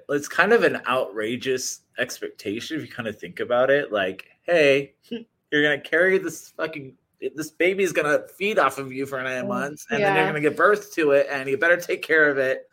it's 0.08 0.28
kind 0.28 0.52
of 0.52 0.64
an 0.64 0.80
outrageous 0.86 1.80
expectation 1.98 2.76
if 2.76 2.82
you 2.84 2.92
kind 2.92 3.08
of 3.08 3.18
think 3.18 3.40
about 3.40 3.70
it. 3.70 3.92
Like, 3.92 4.26
hey, 4.42 4.94
you're 5.50 5.62
gonna 5.62 5.80
carry 5.80 6.18
this 6.18 6.48
fucking 6.50 6.94
this 7.34 7.50
baby's 7.50 7.92
gonna 7.92 8.26
feed 8.36 8.58
off 8.58 8.78
of 8.78 8.92
you 8.92 9.06
for 9.06 9.22
nine 9.22 9.48
months, 9.48 9.86
and 9.90 10.04
then 10.04 10.14
you're 10.14 10.26
gonna 10.26 10.40
give 10.40 10.56
birth 10.56 10.92
to 10.94 11.12
it, 11.12 11.28
and 11.30 11.48
you 11.48 11.56
better 11.56 11.76
take 11.76 12.02
care 12.02 12.28
of 12.28 12.38
it. 12.38 12.68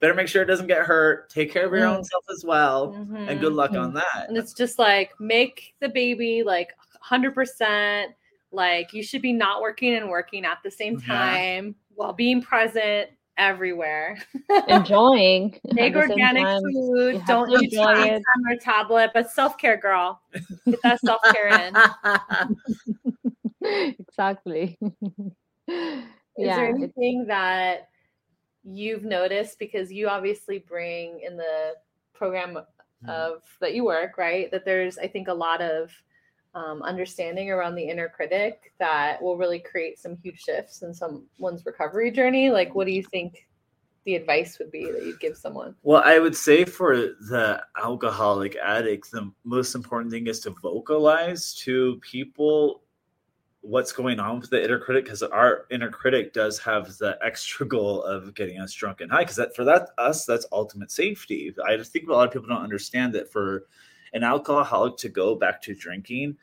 Better 0.00 0.14
make 0.14 0.28
sure 0.28 0.42
it 0.42 0.46
doesn't 0.46 0.66
get 0.66 0.86
hurt. 0.86 1.30
Take 1.30 1.52
care 1.52 1.66
of 1.66 1.72
your 1.72 1.86
own 1.86 2.00
Mm. 2.00 2.06
self 2.06 2.24
as 2.30 2.44
well, 2.44 2.94
and 2.94 3.40
good 3.40 3.52
Mhm. 3.52 3.56
luck 3.56 3.72
on 3.72 3.94
that. 3.94 4.26
And 4.28 4.36
it's 4.36 4.52
just 4.52 4.78
like 4.78 5.18
make 5.20 5.74
the 5.80 5.88
baby 5.88 6.42
like 6.42 6.70
100%. 7.00 8.14
Like 8.52 8.92
you 8.92 9.02
should 9.02 9.22
be 9.22 9.32
not 9.32 9.62
working 9.62 9.94
and 9.94 10.08
working 10.08 10.44
at 10.44 10.58
the 10.62 10.70
same 10.70 11.00
time 11.00 11.74
while 11.94 12.12
being 12.12 12.42
present 12.42 13.10
everywhere. 13.38 14.18
enjoying 14.68 15.58
Make 15.72 15.96
organic 15.96 16.44
time. 16.44 16.62
you 16.66 16.94
food. 16.94 17.22
Don't 17.26 17.46
to 17.46 17.52
use 17.52 17.72
enjoy 17.72 18.02
it. 18.04 18.22
on 18.36 18.42
their 18.48 18.58
tablet, 18.58 19.10
but 19.14 19.30
self 19.30 19.56
care, 19.58 19.76
girl. 19.76 20.20
Get 20.66 20.82
that 20.82 21.00
self 21.00 21.22
care 21.32 21.48
in. 21.48 21.74
exactly 23.98 24.78
Is 25.68 26.02
yeah 26.36 26.56
there 26.56 26.68
anything 26.68 27.26
that 27.28 27.88
you've 28.64 29.04
noticed 29.04 29.58
because 29.58 29.92
you 29.92 30.08
obviously 30.08 30.58
bring 30.58 31.20
in 31.24 31.36
the 31.36 31.74
program 32.14 32.54
mm-hmm. 32.54 33.08
of 33.08 33.42
that 33.60 33.74
you 33.74 33.84
work 33.84 34.18
right 34.18 34.50
that 34.50 34.64
there's 34.64 34.98
i 34.98 35.06
think 35.06 35.28
a 35.28 35.34
lot 35.34 35.60
of 35.60 35.90
um, 36.54 36.82
understanding 36.82 37.50
around 37.50 37.74
the 37.74 37.88
inner 37.88 38.08
critic 38.08 38.72
that 38.78 39.22
will 39.22 39.36
really 39.36 39.58
create 39.58 39.98
some 39.98 40.16
huge 40.22 40.40
shifts 40.40 40.82
in 40.82 40.92
someone's 40.92 41.64
recovery 41.64 42.10
journey. 42.10 42.50
Like 42.50 42.74
what 42.74 42.86
do 42.86 42.92
you 42.92 43.02
think 43.02 43.46
the 44.04 44.16
advice 44.16 44.58
would 44.58 44.70
be 44.70 44.90
that 44.90 45.04
you'd 45.04 45.20
give 45.20 45.36
someone? 45.36 45.74
Well, 45.82 46.02
I 46.04 46.18
would 46.18 46.36
say 46.36 46.64
for 46.64 46.96
the 46.96 47.62
alcoholic 47.82 48.56
addict, 48.56 49.10
the 49.10 49.30
most 49.44 49.74
important 49.74 50.10
thing 50.10 50.26
is 50.26 50.40
to 50.40 50.50
vocalize 50.50 51.54
to 51.56 51.98
people 52.00 52.82
what's 53.62 53.92
going 53.92 54.18
on 54.18 54.40
with 54.40 54.50
the 54.50 54.62
inner 54.62 54.78
critic 54.78 55.04
because 55.04 55.22
our 55.22 55.66
inner 55.70 55.88
critic 55.88 56.32
does 56.32 56.58
have 56.58 56.98
the 56.98 57.16
extra 57.24 57.64
goal 57.66 58.02
of 58.02 58.34
getting 58.34 58.58
us 58.58 58.72
drunk 58.72 59.00
and 59.00 59.10
high 59.10 59.22
because 59.22 59.36
that 59.36 59.54
for 59.54 59.64
that 59.64 59.90
us 59.98 60.26
that's 60.26 60.44
ultimate 60.50 60.90
safety. 60.90 61.54
I 61.64 61.76
just 61.76 61.92
think 61.92 62.08
a 62.08 62.12
lot 62.12 62.26
of 62.26 62.32
people 62.32 62.48
don't 62.48 62.62
understand 62.62 63.14
that 63.14 63.30
for 63.30 63.66
an 64.12 64.22
alcoholic 64.24 64.96
to 64.98 65.08
go 65.08 65.34
back 65.34 65.60
to 65.62 65.74
drinking 65.74 66.36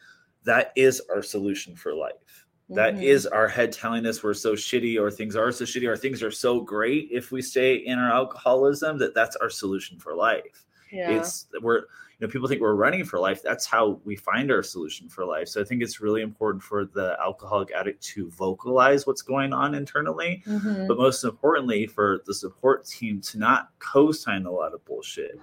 that 0.45 0.71
is 0.75 1.01
our 1.13 1.21
solution 1.21 1.75
for 1.75 1.93
life. 1.93 2.45
That 2.69 2.95
Mhm. 2.95 3.03
is 3.03 3.25
our 3.27 3.47
head 3.47 3.71
telling 3.71 4.05
us 4.05 4.23
we're 4.23 4.33
so 4.35 4.53
shitty 4.53 4.99
or 4.99 5.09
things 5.11 5.35
are 5.35 5.51
so 5.51 5.65
shitty 5.65 5.87
or 5.87 5.97
things 5.97 6.21
are 6.23 6.31
so 6.31 6.61
great 6.61 7.09
if 7.11 7.31
we 7.31 7.41
stay 7.41 7.75
in 7.75 7.97
our 7.99 8.11
alcoholism 8.11 8.97
that 8.99 9.13
that's 9.15 9.35
our 9.37 9.49
solution 9.49 9.97
for 9.99 10.13
life. 10.15 10.65
Yeah. 10.91 11.11
It's 11.17 11.47
we're 11.61 11.79
you 11.79 12.27
know 12.27 12.27
people 12.27 12.47
think 12.47 12.61
we're 12.61 12.75
running 12.75 13.05
for 13.05 13.17
life. 13.19 13.41
That's 13.41 13.65
how 13.65 13.99
we 14.03 14.15
find 14.15 14.51
our 14.51 14.61
solution 14.63 15.07
for 15.09 15.25
life. 15.25 15.47
So 15.47 15.61
i 15.61 15.63
think 15.63 15.81
it's 15.81 15.99
really 16.01 16.21
important 16.21 16.61
for 16.63 16.85
the 16.85 17.17
alcoholic 17.21 17.71
addict 17.71 18.03
to 18.13 18.29
vocalize 18.31 19.07
what's 19.07 19.21
going 19.21 19.51
on 19.53 19.73
internally 19.75 20.43
Mhm. 20.45 20.87
but 20.87 20.97
most 20.97 21.23
importantly 21.23 21.85
for 21.87 22.21
the 22.27 22.33
support 22.33 22.85
team 22.85 23.19
to 23.21 23.39
not 23.39 23.69
co-sign 23.79 24.45
a 24.45 24.51
lot 24.51 24.73
of 24.73 24.83
bullshit 24.85 25.39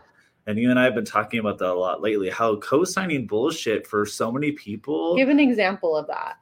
and 0.47 0.59
you 0.59 0.71
and 0.71 0.79
i 0.79 0.85
have 0.85 0.95
been 0.95 1.05
talking 1.05 1.41
about 1.41 1.59
that 1.59 1.71
a 1.71 1.75
lot 1.75 2.01
lately 2.01 2.31
how 2.31 2.57
co-signing 2.57 3.27
bullshit 3.27 3.87
for 3.87 4.07
so 4.07 4.31
many 4.31 4.53
people 4.53 5.17
give 5.17 5.29
an 5.29 5.41
example 5.41 5.97
of 5.97 6.07
that. 6.07 6.37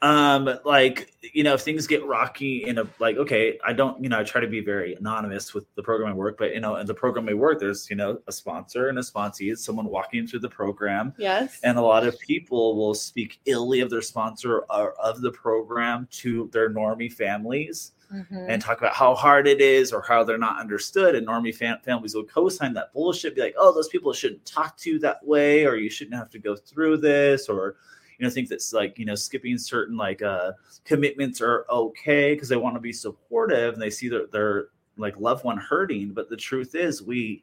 Um 0.00 0.50
like 0.64 1.12
you 1.22 1.44
know 1.44 1.54
if 1.54 1.60
things 1.60 1.86
get 1.86 2.04
rocky 2.04 2.64
in 2.64 2.78
a 2.78 2.84
like 2.98 3.16
okay 3.18 3.56
i 3.64 3.72
don't 3.72 4.02
you 4.02 4.08
know 4.08 4.18
i 4.18 4.24
try 4.24 4.40
to 4.40 4.48
be 4.48 4.60
very 4.60 4.94
anonymous 4.94 5.54
with 5.54 5.72
the 5.76 5.82
program 5.82 6.10
i 6.10 6.12
work 6.12 6.36
but 6.38 6.52
you 6.52 6.60
know 6.60 6.74
in 6.74 6.86
the 6.86 6.94
program 6.94 7.28
i 7.28 7.34
work 7.34 7.60
there's 7.60 7.88
you 7.88 7.94
know 7.94 8.18
a 8.26 8.32
sponsor 8.32 8.88
and 8.88 8.98
a 8.98 9.00
sponsee 9.00 9.52
it's 9.52 9.64
someone 9.64 9.86
walking 9.86 10.26
through 10.26 10.40
the 10.40 10.48
program. 10.48 11.14
Yes. 11.18 11.60
And 11.62 11.78
a 11.78 11.82
lot 11.82 12.04
of 12.04 12.18
people 12.18 12.74
will 12.74 12.94
speak 12.94 13.38
illy 13.46 13.78
of 13.78 13.90
their 13.90 14.02
sponsor 14.02 14.64
or 14.68 14.94
of 14.94 15.20
the 15.20 15.30
program 15.30 16.08
to 16.22 16.50
their 16.52 16.68
normie 16.68 17.12
families 17.12 17.92
Mhm. 18.12 18.46
and 18.48 18.60
talk 18.62 18.78
about 18.78 18.94
how 18.94 19.14
hard 19.14 19.46
it 19.46 19.60
is 19.60 19.92
or 19.92 20.02
how 20.02 20.22
they're 20.24 20.38
not 20.38 20.60
understood. 20.60 21.14
And 21.14 21.26
normie 21.26 21.54
fam- 21.54 21.80
families 21.80 22.14
will 22.14 22.24
co-sign 22.24 22.74
that 22.74 22.92
bullshit, 22.92 23.34
be 23.34 23.40
like, 23.40 23.54
"Oh, 23.56 23.72
those 23.72 23.88
people 23.88 24.12
shouldn't 24.12 24.44
talk 24.44 24.76
to 24.78 24.90
you 24.90 24.98
that 25.00 25.24
way, 25.24 25.64
or 25.66 25.76
you 25.76 25.88
shouldn't 25.90 26.16
have 26.16 26.30
to 26.30 26.38
go 26.38 26.54
through 26.56 26.98
this, 26.98 27.48
or 27.48 27.76
you 28.18 28.24
know, 28.26 28.30
think 28.30 28.48
that's 28.48 28.72
like 28.72 28.98
you 28.98 29.04
know, 29.04 29.14
skipping 29.14 29.58
certain 29.58 29.96
like 29.96 30.22
uh 30.22 30.52
commitments 30.84 31.40
are 31.40 31.64
okay 31.70 32.34
because 32.34 32.48
they 32.48 32.56
want 32.56 32.74
to 32.76 32.80
be 32.80 32.92
supportive 32.92 33.74
and 33.74 33.82
they 33.82 33.90
see 33.90 34.08
their 34.08 34.26
their 34.26 34.68
like 34.96 35.18
loved 35.18 35.44
one 35.44 35.56
hurting. 35.58 36.12
But 36.12 36.28
the 36.28 36.36
truth 36.36 36.74
is, 36.74 37.02
we 37.02 37.42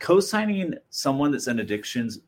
co-signing 0.00 0.74
someone 0.90 1.30
that's 1.32 1.48
in 1.48 1.60
addictions 1.60 2.20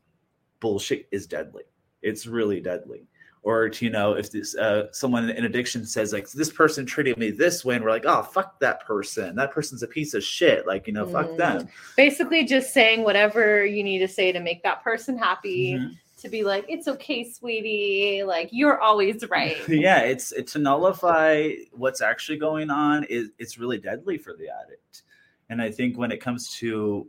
bullshit 0.59 1.07
is 1.11 1.27
deadly. 1.27 1.63
It's 2.01 2.25
really 2.27 2.59
deadly 2.61 3.07
or 3.43 3.69
to 3.69 3.85
you 3.85 3.91
know 3.91 4.13
if 4.13 4.31
this 4.31 4.55
uh, 4.55 4.87
someone 4.91 5.29
in 5.29 5.45
addiction 5.45 5.85
says 5.85 6.11
like 6.13 6.29
this 6.31 6.51
person 6.51 6.85
treated 6.85 7.17
me 7.17 7.31
this 7.31 7.63
way 7.63 7.75
and 7.75 7.83
we're 7.83 7.89
like 7.91 8.05
oh 8.05 8.21
fuck 8.23 8.59
that 8.59 8.85
person. 8.85 9.35
That 9.35 9.51
person's 9.51 9.83
a 9.83 9.87
piece 9.87 10.13
of 10.13 10.23
shit. 10.23 10.67
Like 10.67 10.87
you 10.87 10.93
know 10.93 11.05
fuck 11.07 11.27
Mm. 11.29 11.37
them. 11.37 11.69
Basically 11.95 12.43
just 12.45 12.73
saying 12.73 13.03
whatever 13.03 13.65
you 13.65 13.83
need 13.83 13.99
to 13.99 14.07
say 14.07 14.31
to 14.31 14.39
make 14.39 14.61
that 14.63 14.83
person 14.83 15.17
happy 15.17 15.73
Mhm. 15.75 15.91
to 16.17 16.29
be 16.29 16.43
like 16.43 16.65
it's 16.67 16.87
okay 16.87 17.23
sweetie. 17.29 18.23
Like 18.23 18.49
you're 18.51 18.79
always 18.79 19.23
right. 19.29 19.57
Yeah 19.69 20.01
it's 20.01 20.31
it, 20.33 20.47
to 20.47 20.59
nullify 20.59 21.51
what's 21.71 22.01
actually 22.01 22.37
going 22.39 22.69
on 22.69 23.03
is 23.05 23.29
it's 23.39 23.57
really 23.57 23.77
deadly 23.77 24.17
for 24.17 24.33
the 24.33 24.47
addict. 24.49 25.03
And 25.49 25.61
I 25.61 25.71
think 25.71 25.97
when 25.97 26.11
it 26.11 26.21
comes 26.21 26.51
to 26.57 27.07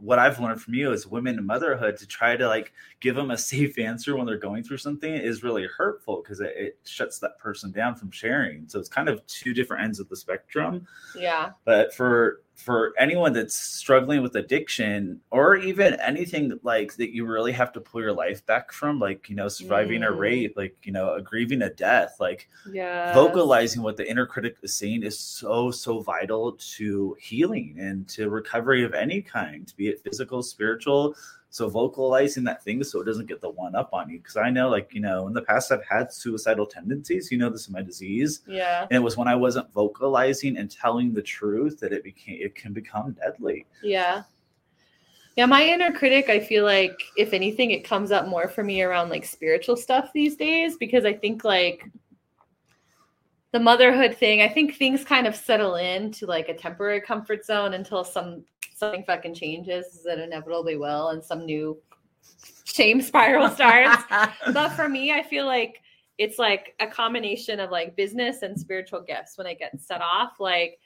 what 0.00 0.18
I've 0.18 0.38
learned 0.40 0.60
from 0.60 0.74
you 0.74 0.92
as 0.92 1.06
women 1.06 1.38
and 1.38 1.46
motherhood 1.46 1.96
to 1.98 2.06
try 2.06 2.36
to 2.36 2.46
like 2.46 2.72
give 3.00 3.14
them 3.14 3.30
a 3.30 3.38
safe 3.38 3.78
answer 3.78 4.16
when 4.16 4.26
they're 4.26 4.38
going 4.38 4.62
through 4.62 4.78
something 4.78 5.12
is 5.12 5.42
really 5.42 5.66
hurtful 5.66 6.22
because 6.22 6.40
it, 6.40 6.52
it, 6.56 6.78
shuts 6.84 7.18
that 7.20 7.38
person 7.38 7.70
down 7.72 7.94
from 7.94 8.10
sharing. 8.10 8.68
So 8.68 8.78
it's 8.78 8.88
kind 8.88 9.08
of 9.08 9.26
two 9.26 9.54
different 9.54 9.84
ends 9.84 10.00
of 10.00 10.08
the 10.08 10.16
spectrum. 10.16 10.86
Yeah. 11.16 11.50
But 11.64 11.94
for 11.94 12.42
for 12.58 12.92
anyone 12.98 13.32
that's 13.32 13.54
struggling 13.54 14.20
with 14.20 14.34
addiction 14.34 15.20
or 15.30 15.54
even 15.54 15.94
anything 16.00 16.58
like 16.64 16.94
that 16.96 17.14
you 17.14 17.24
really 17.24 17.52
have 17.52 17.72
to 17.72 17.80
pull 17.80 18.00
your 18.00 18.12
life 18.12 18.44
back 18.46 18.72
from 18.72 18.98
like 18.98 19.28
you 19.28 19.36
know 19.36 19.46
surviving 19.46 20.00
mm. 20.00 20.08
a 20.08 20.10
rape 20.10 20.54
like 20.56 20.76
you 20.82 20.90
know 20.90 21.14
a 21.14 21.22
grieving 21.22 21.62
a 21.62 21.70
death 21.70 22.16
like 22.18 22.48
yeah 22.72 23.14
vocalizing 23.14 23.80
what 23.80 23.96
the 23.96 24.10
inner 24.10 24.26
critic 24.26 24.56
is 24.62 24.74
saying 24.74 25.04
is 25.04 25.16
so 25.16 25.70
so 25.70 26.00
vital 26.00 26.52
to 26.58 27.16
healing 27.20 27.76
and 27.78 28.08
to 28.08 28.28
recovery 28.28 28.82
of 28.82 28.92
any 28.92 29.22
kind 29.22 29.72
be 29.76 29.86
it 29.86 30.02
physical 30.02 30.42
spiritual 30.42 31.14
so 31.50 31.68
vocalizing 31.68 32.44
that 32.44 32.62
thing 32.62 32.84
so 32.84 33.00
it 33.00 33.04
doesn't 33.04 33.26
get 33.26 33.40
the 33.40 33.48
one 33.48 33.74
up 33.74 33.90
on 33.92 34.10
you. 34.10 34.18
Because 34.18 34.36
I 34.36 34.50
know, 34.50 34.68
like, 34.68 34.92
you 34.92 35.00
know, 35.00 35.26
in 35.26 35.32
the 35.32 35.42
past 35.42 35.72
I've 35.72 35.84
had 35.84 36.12
suicidal 36.12 36.66
tendencies. 36.66 37.30
You 37.30 37.38
know, 37.38 37.48
this 37.48 37.62
is 37.62 37.70
my 37.70 37.82
disease. 37.82 38.42
Yeah. 38.46 38.82
And 38.82 38.92
it 38.92 39.02
was 39.02 39.16
when 39.16 39.28
I 39.28 39.34
wasn't 39.34 39.72
vocalizing 39.72 40.58
and 40.58 40.70
telling 40.70 41.14
the 41.14 41.22
truth 41.22 41.80
that 41.80 41.92
it 41.92 42.04
became 42.04 42.38
it 42.40 42.54
can 42.54 42.72
become 42.72 43.12
deadly. 43.12 43.66
Yeah. 43.82 44.22
Yeah, 45.36 45.46
my 45.46 45.64
inner 45.64 45.92
critic, 45.92 46.28
I 46.28 46.40
feel 46.40 46.64
like 46.64 47.00
if 47.16 47.32
anything, 47.32 47.70
it 47.70 47.84
comes 47.84 48.10
up 48.10 48.26
more 48.26 48.48
for 48.48 48.64
me 48.64 48.82
around 48.82 49.08
like 49.08 49.24
spiritual 49.24 49.76
stuff 49.76 50.10
these 50.12 50.34
days 50.34 50.76
because 50.76 51.04
I 51.04 51.12
think 51.12 51.44
like 51.44 51.88
the 53.52 53.60
motherhood 53.60 54.16
thing, 54.16 54.42
I 54.42 54.48
think 54.48 54.74
things 54.74 55.04
kind 55.04 55.28
of 55.28 55.36
settle 55.36 55.76
into 55.76 56.26
like 56.26 56.48
a 56.48 56.54
temporary 56.54 57.00
comfort 57.00 57.44
zone 57.46 57.74
until 57.74 58.02
some 58.02 58.44
something 58.78 59.04
fucking 59.04 59.34
changes, 59.34 60.02
that 60.04 60.18
inevitably 60.18 60.76
will, 60.76 61.08
and 61.08 61.24
some 61.24 61.44
new 61.44 61.78
shame 62.64 63.00
spiral 63.00 63.48
starts. 63.48 64.02
but 64.52 64.70
for 64.70 64.88
me, 64.88 65.12
I 65.12 65.22
feel 65.22 65.46
like 65.46 65.82
it's 66.18 66.38
like 66.38 66.74
a 66.80 66.86
combination 66.86 67.60
of 67.60 67.70
like 67.70 67.96
business 67.96 68.42
and 68.42 68.58
spiritual 68.58 69.00
gifts 69.00 69.38
when 69.38 69.46
it 69.46 69.58
gets 69.58 69.86
set 69.86 70.00
off. 70.00 70.40
Like, 70.40 70.78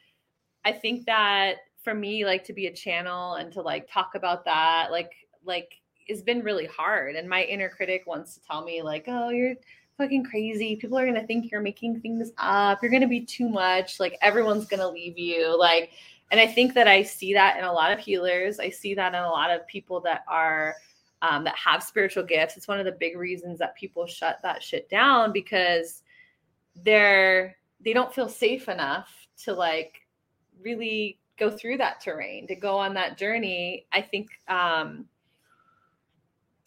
I 0.64 0.72
think 0.72 1.07
that 1.07 1.57
for 1.82 1.95
me, 1.95 2.24
like 2.24 2.45
to 2.45 2.53
be 2.53 2.66
a 2.66 2.74
channel 2.74 3.34
and 3.34 3.53
to 3.53 3.62
like 3.62 3.90
talk 3.90 4.14
about 4.14 4.45
that, 4.45 4.90
like, 4.90 5.12
like 5.45 5.80
it's 6.07 6.22
been 6.22 6.43
really 6.43 6.66
hard. 6.66 7.16
And 7.16 7.28
my 7.28 7.43
inner 7.45 7.68
critic 7.68 8.05
wants 8.07 8.34
to 8.34 8.40
tell 8.43 8.62
me, 8.62 8.82
like, 8.82 9.05
oh, 9.09 9.30
you're 9.30 9.55
fucking 9.99 10.24
crazy. 10.24 10.76
People 10.76 10.99
are 10.99 11.07
gonna 11.07 11.26
think 11.26 11.51
you're 11.51 11.61
making 11.61 12.01
things 12.01 12.32
up. 12.38 12.82
You're 12.82 12.90
gonna 12.90 13.09
be 13.09 13.24
too 13.24 13.49
much. 13.49 14.01
Like 14.01 14.16
everyone's 14.20 14.66
gonna 14.66 14.88
leave 14.88 15.18
you. 15.18 15.59
Like 15.59 15.90
and 16.30 16.40
I 16.40 16.46
think 16.46 16.74
that 16.74 16.88
I 16.88 17.02
see 17.02 17.34
that 17.34 17.58
in 17.58 17.64
a 17.64 17.72
lot 17.72 17.92
of 17.92 17.98
healers. 17.98 18.58
I 18.58 18.70
see 18.70 18.94
that 18.94 19.14
in 19.14 19.20
a 19.20 19.28
lot 19.28 19.50
of 19.50 19.66
people 19.66 20.00
that 20.02 20.24
are 20.28 20.74
um, 21.22 21.44
that 21.44 21.56
have 21.56 21.82
spiritual 21.82 22.24
gifts. 22.24 22.56
It's 22.56 22.68
one 22.68 22.78
of 22.78 22.84
the 22.84 22.92
big 22.92 23.16
reasons 23.16 23.58
that 23.58 23.76
people 23.76 24.06
shut 24.06 24.38
that 24.42 24.62
shit 24.62 24.88
down 24.88 25.32
because 25.32 26.02
they're 26.84 27.56
they 27.84 27.92
don't 27.92 28.14
feel 28.14 28.28
safe 28.28 28.68
enough 28.68 29.08
to 29.44 29.52
like 29.52 30.06
really 30.60 31.18
go 31.38 31.50
through 31.50 31.76
that 31.78 32.00
terrain 32.00 32.46
to 32.46 32.54
go 32.54 32.76
on 32.76 32.94
that 32.94 33.18
journey. 33.18 33.86
I 33.92 34.02
think 34.02 34.28
um 34.48 35.06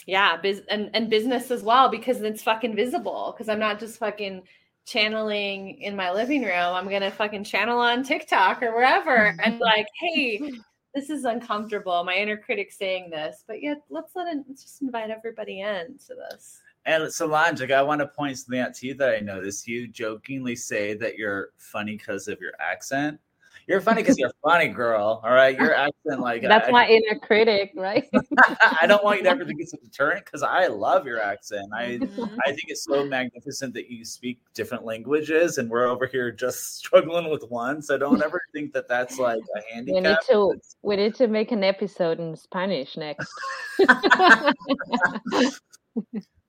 yeah, 0.05 0.37
biz- 0.37 0.63
and 0.69 0.89
and 0.93 1.09
business 1.09 1.49
as 1.51 1.63
well 1.63 1.89
because 1.89 2.21
it's 2.21 2.43
fucking 2.43 2.75
visible 2.75 3.33
because 3.33 3.49
I'm 3.49 3.59
not 3.59 3.79
just 3.79 3.97
fucking 3.97 4.43
channeling 4.85 5.81
in 5.81 5.95
my 5.95 6.11
living 6.11 6.43
room, 6.43 6.73
I'm 6.73 6.89
gonna 6.89 7.11
fucking 7.11 7.43
channel 7.43 7.79
on 7.79 8.03
TikTok 8.03 8.61
or 8.61 8.73
wherever 8.73 9.35
and 9.43 9.59
like, 9.59 9.87
hey, 9.99 10.51
this 10.93 11.09
is 11.09 11.25
uncomfortable. 11.25 12.03
My 12.03 12.15
inner 12.15 12.37
critic 12.37 12.71
saying 12.71 13.09
this, 13.09 13.43
but 13.47 13.61
yet 13.61 13.81
let's 13.89 14.15
let 14.15 14.33
it 14.33 14.43
let's 14.47 14.63
just 14.63 14.81
invite 14.81 15.09
everybody 15.09 15.61
in 15.61 15.97
to 16.07 16.15
this. 16.15 16.61
And 16.85 17.11
Solange, 17.11 17.59
like 17.59 17.71
I 17.71 17.81
want 17.81 17.99
to 17.99 18.07
point 18.07 18.37
something 18.37 18.59
out 18.59 18.75
to 18.75 18.87
you 18.87 18.93
that 18.95 19.15
I 19.15 19.19
noticed. 19.19 19.67
You 19.67 19.87
jokingly 19.87 20.55
say 20.55 20.93
that 20.95 21.17
you're 21.17 21.49
funny 21.57 21.97
because 21.97 22.27
of 22.27 22.39
your 22.39 22.53
accent. 22.59 23.19
You're 23.67 23.81
funny 23.81 24.03
because 24.03 24.19
you're 24.19 24.31
funny, 24.43 24.67
girl. 24.67 25.21
All 25.23 25.31
right, 25.31 25.57
your 25.57 25.73
accent, 25.73 26.19
like 26.19 26.41
that's 26.47 26.67
I, 26.67 26.71
my 26.71 26.87
inner 26.87 27.17
critic, 27.19 27.71
right? 27.75 28.07
I 28.79 28.85
don't 28.85 29.03
want 29.03 29.17
you 29.17 29.23
to 29.23 29.29
ever 29.29 29.43
think 29.43 29.59
it's 29.59 29.73
a 29.73 29.77
deterrent 29.77 30.23
because 30.25 30.43
I 30.43 30.67
love 30.67 31.07
your 31.07 31.19
accent. 31.19 31.71
I 31.73 31.97
mm-hmm. 31.97 32.37
I 32.45 32.51
think 32.51 32.65
it's 32.67 32.83
so 32.83 33.03
magnificent 33.05 33.73
that 33.73 33.89
you 33.89 34.05
speak 34.05 34.39
different 34.53 34.85
languages, 34.85 35.57
and 35.57 35.67
we're 35.67 35.87
over 35.87 36.05
here 36.05 36.31
just 36.31 36.77
struggling 36.85 37.31
with 37.31 37.43
one. 37.49 37.81
So 37.81 37.97
don't 37.97 38.21
ever 38.21 38.39
think 38.53 38.71
that 38.73 38.87
that's 38.87 39.17
like 39.17 39.41
a 39.55 39.73
handicap. 39.73 39.95
We 39.95 40.09
need 40.09 40.17
to 40.29 40.51
it's... 40.55 40.75
we 40.83 40.95
need 40.97 41.15
to 41.15 41.27
make 41.27 41.51
an 41.51 41.63
episode 41.63 42.19
in 42.19 42.35
Spanish 42.35 42.97
next. 42.97 43.27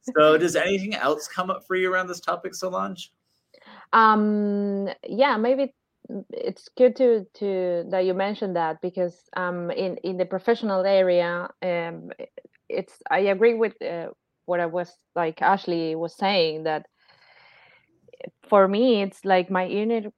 so, 0.03 0.37
does 0.37 0.55
anything 0.55 0.95
else 0.95 1.29
come 1.29 1.49
up 1.49 1.67
for 1.67 1.77
you 1.77 1.91
around 1.91 2.09
this 2.09 2.21
topic, 2.21 2.55
Solange? 2.55 3.11
Um, 3.95 4.91
yeah, 5.09 5.39
maybe 5.39 5.73
it's 6.31 6.69
good 6.77 6.97
to 6.97 7.27
to 7.35 7.85
that 7.91 8.05
you 8.05 8.15
mentioned 8.15 8.57
that 8.57 8.81
because 8.81 9.17
um, 9.37 9.71
in 9.71 9.97
in 9.99 10.17
the 10.17 10.25
professional 10.25 10.85
area, 10.85 11.49
um, 11.63 12.11
it's 12.69 12.95
I 13.11 13.21
agree 13.21 13.55
with 13.55 13.81
uh, 13.83 14.09
what 14.47 14.61
I 14.61 14.67
was 14.67 14.93
like 15.15 15.43
Ashley 15.43 15.95
was 15.95 16.17
saying 16.17 16.65
that 16.65 16.87
for 18.49 18.67
me 18.67 19.03
it's 19.03 19.25
like 19.25 19.51
my 19.51 19.67
inner 19.67 20.11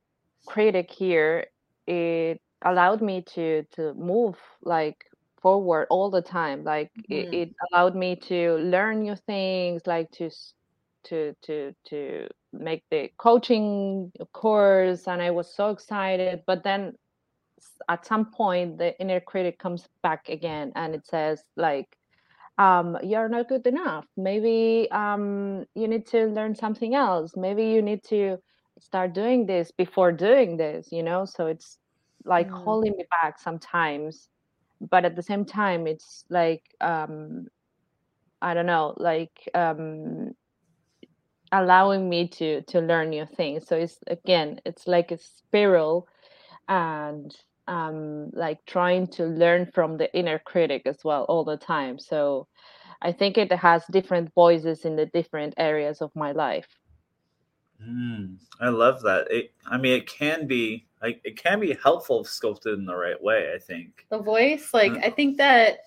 critic 0.46 0.90
here 0.90 1.46
it 1.86 2.40
allowed 2.62 3.02
me 3.02 3.22
to 3.22 3.64
to 3.72 3.94
move 3.94 4.36
like 4.62 5.04
forward 5.40 5.86
all 5.90 6.10
the 6.10 6.22
time 6.22 6.64
like 6.64 6.90
mm-hmm. 6.98 7.12
it, 7.12 7.34
it 7.34 7.54
allowed 7.70 7.94
me 7.94 8.16
to 8.16 8.56
learn 8.56 9.02
new 9.02 9.16
things 9.16 9.82
like 9.86 10.10
to 10.10 10.30
to 11.04 11.34
to 11.42 11.74
to 11.86 12.28
make 12.52 12.82
the 12.90 13.10
coaching 13.18 14.10
course 14.32 15.06
and 15.06 15.20
i 15.20 15.30
was 15.30 15.54
so 15.54 15.70
excited 15.70 16.42
but 16.46 16.62
then 16.62 16.92
at 17.88 18.06
some 18.06 18.26
point 18.26 18.78
the 18.78 18.98
inner 19.00 19.20
critic 19.20 19.58
comes 19.58 19.88
back 20.02 20.28
again 20.28 20.72
and 20.76 20.94
it 20.94 21.06
says 21.06 21.42
like 21.56 21.96
um, 22.58 22.98
you're 23.04 23.28
not 23.28 23.48
good 23.48 23.64
enough. 23.68 24.04
Maybe 24.16 24.88
um, 24.90 25.64
you 25.76 25.86
need 25.86 26.08
to 26.08 26.26
learn 26.26 26.56
something 26.56 26.96
else. 26.96 27.36
Maybe 27.36 27.66
you 27.66 27.80
need 27.80 28.02
to 28.08 28.38
start 28.80 29.12
doing 29.12 29.46
this 29.46 29.70
before 29.70 30.10
doing 30.10 30.56
this 30.56 30.88
you 30.90 31.04
know? 31.04 31.24
So 31.24 31.46
it's 31.46 31.78
like 32.24 32.48
mm. 32.48 32.64
holding 32.64 32.96
me 32.96 33.04
back 33.22 33.38
sometimes 33.38 34.28
but 34.80 35.04
at 35.04 35.16
the 35.16 35.22
same 35.22 35.44
time 35.44 35.86
it's 35.86 36.24
like 36.28 36.62
um, 36.80 37.46
i 38.42 38.54
don't 38.54 38.66
know 38.66 38.94
like 38.96 39.48
um, 39.54 40.32
allowing 41.52 42.08
me 42.08 42.28
to 42.28 42.62
to 42.62 42.80
learn 42.80 43.10
new 43.10 43.26
things. 43.26 43.66
So 43.66 43.76
it's 43.76 43.98
again 44.06 44.60
it's 44.64 44.86
like 44.86 45.10
a 45.10 45.18
spiral 45.18 46.08
and 46.68 47.34
um 47.66 48.30
like 48.32 48.64
trying 48.66 49.06
to 49.06 49.24
learn 49.24 49.66
from 49.72 49.96
the 49.96 50.14
inner 50.16 50.38
critic 50.38 50.82
as 50.86 50.98
well 51.04 51.24
all 51.24 51.44
the 51.44 51.56
time. 51.56 51.98
So 51.98 52.46
i 53.02 53.12
think 53.12 53.38
it 53.38 53.52
has 53.52 53.84
different 53.90 54.32
voices 54.34 54.84
in 54.84 54.96
the 54.96 55.06
different 55.06 55.54
areas 55.56 56.02
of 56.02 56.10
my 56.14 56.32
life. 56.32 56.68
Mm, 57.82 58.38
i 58.60 58.68
love 58.68 59.02
that. 59.02 59.30
It 59.30 59.52
i 59.66 59.78
mean 59.78 59.94
it 59.96 60.08
can 60.08 60.46
be 60.46 60.86
like 61.02 61.20
it 61.24 61.36
can 61.36 61.60
be 61.60 61.76
helpful 61.82 62.24
sculpted 62.24 62.78
in 62.78 62.84
the 62.86 62.96
right 62.96 63.20
way 63.22 63.52
i 63.54 63.58
think. 63.58 64.06
The 64.10 64.18
voice 64.18 64.74
like 64.74 64.92
uh, 64.92 65.00
i 65.04 65.10
think 65.10 65.36
that 65.38 65.78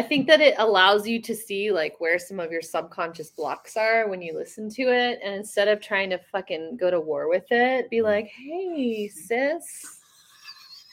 I 0.00 0.02
think 0.02 0.26
that 0.28 0.40
it 0.40 0.54
allows 0.56 1.06
you 1.06 1.20
to 1.20 1.36
see 1.36 1.70
like 1.70 1.96
where 1.98 2.18
some 2.18 2.40
of 2.40 2.50
your 2.50 2.62
subconscious 2.62 3.28
blocks 3.28 3.76
are 3.76 4.08
when 4.08 4.22
you 4.22 4.34
listen 4.34 4.70
to 4.70 4.82
it. 4.84 5.20
And 5.22 5.34
instead 5.34 5.68
of 5.68 5.82
trying 5.82 6.08
to 6.08 6.18
fucking 6.32 6.78
go 6.78 6.90
to 6.90 6.98
war 6.98 7.28
with 7.28 7.44
it, 7.50 7.90
be 7.90 7.98
mm. 7.98 8.04
like, 8.04 8.28
hey, 8.28 9.08
sis, 9.08 9.99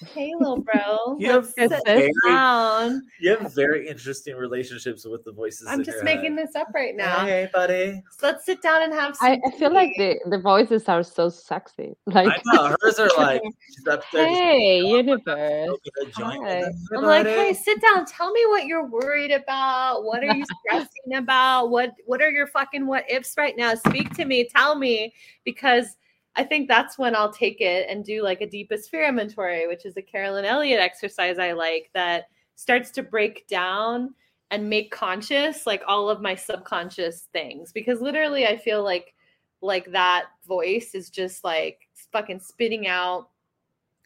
Hey, 0.05 0.31
little 0.37 0.61
bro. 0.61 1.17
you 1.17 1.31
have 1.31 1.51
very, 1.55 2.13
down. 2.27 3.01
You 3.19 3.35
have 3.35 3.51
very 3.55 3.87
interesting 3.87 4.35
relationships 4.35 5.05
with 5.05 5.23
the 5.23 5.31
voices. 5.31 5.65
I'm 5.67 5.83
just 5.83 6.03
making 6.03 6.37
head. 6.37 6.47
this 6.47 6.55
up 6.55 6.67
right 6.73 6.95
now. 6.95 7.25
Hey, 7.25 7.49
buddy. 7.51 8.03
So 8.11 8.27
let's 8.27 8.45
sit 8.45 8.61
down 8.61 8.83
and 8.83 8.93
have. 8.93 9.15
Some 9.15 9.31
I, 9.31 9.39
I, 9.43 9.51
feel 9.57 9.73
like 9.73 9.93
the, 9.97 10.19
the 10.29 10.37
voices 10.37 10.87
are 10.87 11.01
so 11.01 11.29
sexy. 11.29 11.95
Like 12.17 12.29
I 12.29 12.41
know 12.45 12.75
hers 12.81 12.99
are 12.99 13.09
like. 13.17 13.41
She's 13.67 13.83
there 13.83 14.01
hey, 14.11 14.81
universe. 14.81 15.77
Hi. 16.15 16.63
I'm 16.95 17.03
like, 17.03 17.25
hey, 17.25 17.53
sit 17.53 17.81
down. 17.81 18.05
Tell 18.05 18.31
me 18.31 18.45
what 18.47 18.65
you're 18.65 18.85
worried 18.85 19.31
about. 19.31 20.03
What 20.03 20.23
are 20.23 20.33
you 20.33 20.45
stressing 20.65 21.15
about? 21.15 21.67
What 21.67 21.93
What 22.05 22.21
are 22.21 22.29
your 22.29 22.47
fucking 22.47 22.85
what 22.85 23.09
ifs 23.09 23.35
right 23.37 23.55
now? 23.57 23.73
Speak 23.75 24.13
to 24.15 24.25
me. 24.25 24.47
Tell 24.55 24.75
me 24.75 25.13
because 25.43 25.95
I 26.37 26.43
think 26.43 26.67
that's 26.67 26.97
when 26.97 27.15
I'll 27.15 27.33
take 27.33 27.61
it 27.61 27.87
and 27.89 28.05
do 28.05 28.21
like 28.21 28.41
a 28.41 28.49
deepest 28.49 28.91
fear 28.91 29.07
inventory, 29.09 29.67
which 29.67 29.85
is 29.85 29.97
a 29.97 30.01
Carolyn 30.01 30.45
Elliott 30.45 30.79
exercise 30.79 31.39
I 31.39 31.53
like 31.53 31.89
that 31.93 32.25
starts 32.55 32.91
to 32.91 33.03
break 33.03 33.47
down 33.47 34.13
and 34.51 34.69
make 34.69 34.91
conscious 34.91 35.65
like 35.65 35.81
all 35.87 36.09
of 36.09 36.21
my 36.21 36.35
subconscious 36.35 37.27
things 37.33 37.73
because 37.73 37.99
literally 37.99 38.45
I 38.45 38.55
feel 38.55 38.83
like 38.83 39.13
like 39.61 39.91
that 39.91 40.27
voice 40.47 40.91
is 40.93 41.09
just 41.09 41.43
like 41.43 41.79
fucking 42.11 42.39
spitting 42.39 42.87
out 42.87 43.29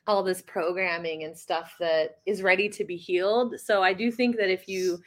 all 0.08 0.24
this 0.24 0.42
programming 0.42 1.26
and 1.26 1.38
stuff 1.38 1.76
that 1.80 2.20
is 2.26 2.42
ready 2.42 2.68
to 2.70 2.84
be 2.84 2.96
healed. 2.96 3.60
So 3.60 3.84
I 3.84 3.94
do 3.94 4.10
think 4.12 4.38
that 4.38 4.50
if 4.50 4.68
you 4.68 5.00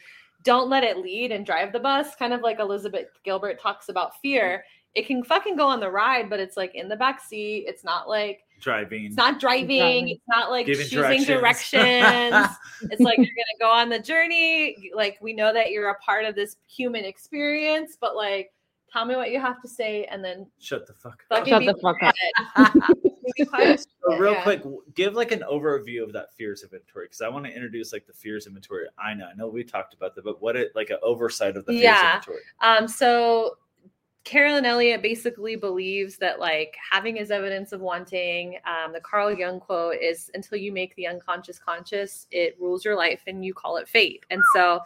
don't 0.45 0.69
let 0.69 0.85
it 0.85 0.99
lead 0.99 1.33
and 1.33 1.45
drive 1.45 1.73
the 1.73 1.81
bus, 1.81 2.15
kind 2.15 2.33
of 2.33 2.43
like 2.43 2.61
Elizabeth 2.61 3.09
Gilbert 3.25 3.61
talks 3.61 3.89
about 3.89 4.21
fear, 4.21 4.63
it 4.95 5.07
can 5.07 5.25
fucking 5.25 5.57
go 5.57 5.67
on 5.67 5.81
the 5.81 5.91
ride, 5.91 6.31
but 6.31 6.39
it's 6.41 6.57
like 6.57 6.75
in 6.75 6.89
the 6.89 6.97
back 6.97 7.21
seat. 7.21 7.65
It's 7.67 7.83
not 7.85 8.09
like 8.09 8.45
driving. 8.61 9.07
it's 9.07 9.17
not 9.17 9.41
driving. 9.41 9.79
Driving. 9.79 10.09
It's 10.11 10.23
not 10.29 10.51
like 10.51 10.67
Giving 10.67 10.87
choosing 10.87 11.25
directions. 11.25 11.73
directions. 11.81 12.57
it's 12.91 13.01
like 13.01 13.19
you're 13.19 13.27
gonna 13.27 13.59
go 13.61 13.71
on 13.71 13.89
the 13.89 13.99
journey. 13.99 14.91
Like 14.95 15.19
we 15.21 15.33
know 15.33 15.53
that 15.53 15.71
you're 15.71 15.91
a 15.91 15.99
part 15.99 16.25
of 16.25 16.35
this 16.35 16.57
human 16.69 17.05
experience, 17.05 17.97
but 18.01 18.15
like 18.17 18.53
tell 18.93 19.05
me 19.05 19.17
what 19.17 19.33
you 19.33 19.41
have 19.41 19.61
to 19.61 19.67
say 19.67 20.05
and 20.05 20.25
then 20.25 20.47
Shut 20.61 20.87
the 20.87 20.93
fuck 20.93 21.25
up. 21.33 21.47
Shut 21.49 21.65
the 21.65 21.75
fuck 21.83 21.97
up. 22.01 22.15
quiet. 22.55 22.73
Be 23.37 23.45
quiet. 23.47 23.81
So 24.07 24.17
real 24.17 24.35
Yeah. 24.35 24.43
quick, 24.45 24.63
give 24.95 25.15
like 25.15 25.33
an 25.33 25.43
overview 25.51 26.05
of 26.05 26.13
that 26.13 26.33
fears 26.35 26.63
inventory 26.63 27.07
because 27.07 27.21
I 27.21 27.29
want 27.29 27.47
to 27.47 27.53
introduce 27.53 27.93
like 27.93 28.07
the 28.07 28.13
fears 28.13 28.47
inventory. 28.47 28.87
I 28.97 29.15
know, 29.15 29.27
I 29.27 29.35
know 29.35 29.49
we 29.49 29.65
talked 29.65 29.95
about 29.95 30.15
that, 30.15 30.25
but 30.25 30.41
what 30.41 30.55
it 30.55 30.71
like 30.77 30.91
an 30.91 30.99
oversight 31.03 31.57
of 31.57 31.65
the 31.67 31.73
fears 31.73 31.83
Yeah. 31.83 32.07
inventory. 32.15 32.43
Um, 32.61 32.87
so 32.87 33.57
Carolyn 34.25 34.65
Elliott 34.65 35.03
basically 35.03 35.55
believes 35.55 36.17
that 36.17 36.41
like 36.41 36.77
having 36.91 37.19
is 37.19 37.31
evidence 37.31 37.73
of 37.73 37.83
wanting. 37.83 38.59
Um, 38.67 38.93
the 38.93 39.01
Carl 39.01 39.33
Jung 39.33 39.61
quote 39.61 39.97
is 40.01 40.31
until 40.33 40.57
you 40.59 40.73
make 40.73 40.97
the 40.97 41.07
unconscious 41.07 41.59
conscious, 41.59 42.27
it 42.31 42.57
rules 42.59 42.85
your 42.85 42.97
life 42.97 43.23
and 43.27 43.45
you 43.45 43.53
call 43.53 43.77
it 43.77 43.87
fate. 43.87 44.25
And 44.31 44.41
so 44.55 44.81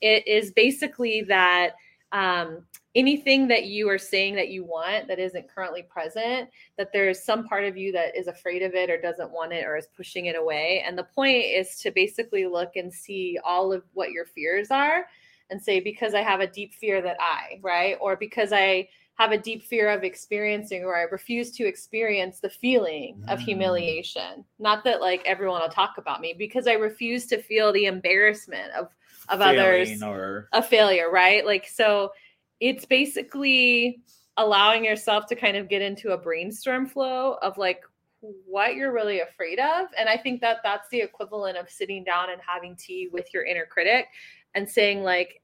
it 0.00 0.26
is 0.26 0.52
basically 0.52 1.22
that 1.22 1.74
um, 2.12 2.64
anything 2.94 3.46
that 3.48 3.66
you 3.66 3.90
are 3.90 3.98
saying 3.98 4.34
that 4.36 4.48
you 4.48 4.64
want 4.64 5.06
that 5.08 5.18
isn't 5.18 5.48
currently 5.48 5.82
present, 5.82 6.48
that 6.78 6.90
there's 6.90 7.22
some 7.22 7.46
part 7.46 7.64
of 7.64 7.76
you 7.76 7.92
that 7.92 8.16
is 8.16 8.26
afraid 8.26 8.62
of 8.62 8.74
it 8.74 8.88
or 8.88 8.98
doesn't 8.98 9.30
want 9.30 9.52
it 9.52 9.66
or 9.66 9.76
is 9.76 9.88
pushing 9.94 10.26
it 10.26 10.36
away. 10.36 10.82
And 10.86 10.96
the 10.96 11.04
point 11.04 11.44
is 11.44 11.78
to 11.80 11.90
basically 11.90 12.46
look 12.46 12.76
and 12.76 12.90
see 12.90 13.38
all 13.44 13.70
of 13.70 13.84
what 13.92 14.12
your 14.12 14.24
fears 14.24 14.70
are 14.70 15.04
and 15.50 15.62
say 15.62 15.80
because 15.80 16.14
i 16.14 16.20
have 16.22 16.40
a 16.40 16.46
deep 16.46 16.74
fear 16.74 17.00
that 17.02 17.16
i 17.20 17.58
right? 17.62 17.96
Or 18.00 18.16
because 18.16 18.52
i 18.52 18.88
have 19.14 19.32
a 19.32 19.38
deep 19.38 19.64
fear 19.64 19.88
of 19.90 20.04
experiencing 20.04 20.84
or 20.84 20.96
i 20.96 21.02
refuse 21.02 21.50
to 21.52 21.66
experience 21.66 22.38
the 22.40 22.50
feeling 22.50 23.22
of 23.28 23.38
Mm. 23.40 23.42
humiliation. 23.42 24.44
Not 24.58 24.84
that 24.84 25.00
like 25.00 25.22
everyone 25.26 25.60
will 25.60 25.68
talk 25.68 25.94
about 25.98 26.20
me 26.20 26.34
because 26.38 26.66
i 26.66 26.74
refuse 26.74 27.26
to 27.26 27.42
feel 27.42 27.72
the 27.72 27.86
embarrassment 27.86 28.72
of 28.72 28.88
of 29.28 29.40
others 29.40 30.02
or 30.02 30.48
a 30.52 30.62
failure 30.62 31.10
right? 31.10 31.44
Like 31.44 31.66
so 31.66 32.12
it's 32.60 32.84
basically 32.84 34.00
allowing 34.36 34.84
yourself 34.84 35.26
to 35.26 35.34
kind 35.34 35.56
of 35.56 35.68
get 35.68 35.82
into 35.82 36.12
a 36.12 36.16
brainstorm 36.18 36.86
flow 36.86 37.36
of 37.42 37.58
like 37.58 37.80
what 38.20 38.74
you're 38.74 38.92
really 38.92 39.20
afraid 39.20 39.58
of 39.60 39.86
and 39.96 40.08
i 40.08 40.16
think 40.16 40.40
that 40.40 40.58
that's 40.64 40.88
the 40.90 41.00
equivalent 41.00 41.56
of 41.56 41.70
sitting 41.70 42.02
down 42.02 42.30
and 42.30 42.40
having 42.44 42.74
tea 42.74 43.08
with 43.12 43.32
your 43.32 43.44
inner 43.44 43.64
critic 43.66 44.06
and 44.54 44.68
saying 44.68 45.02
like 45.02 45.42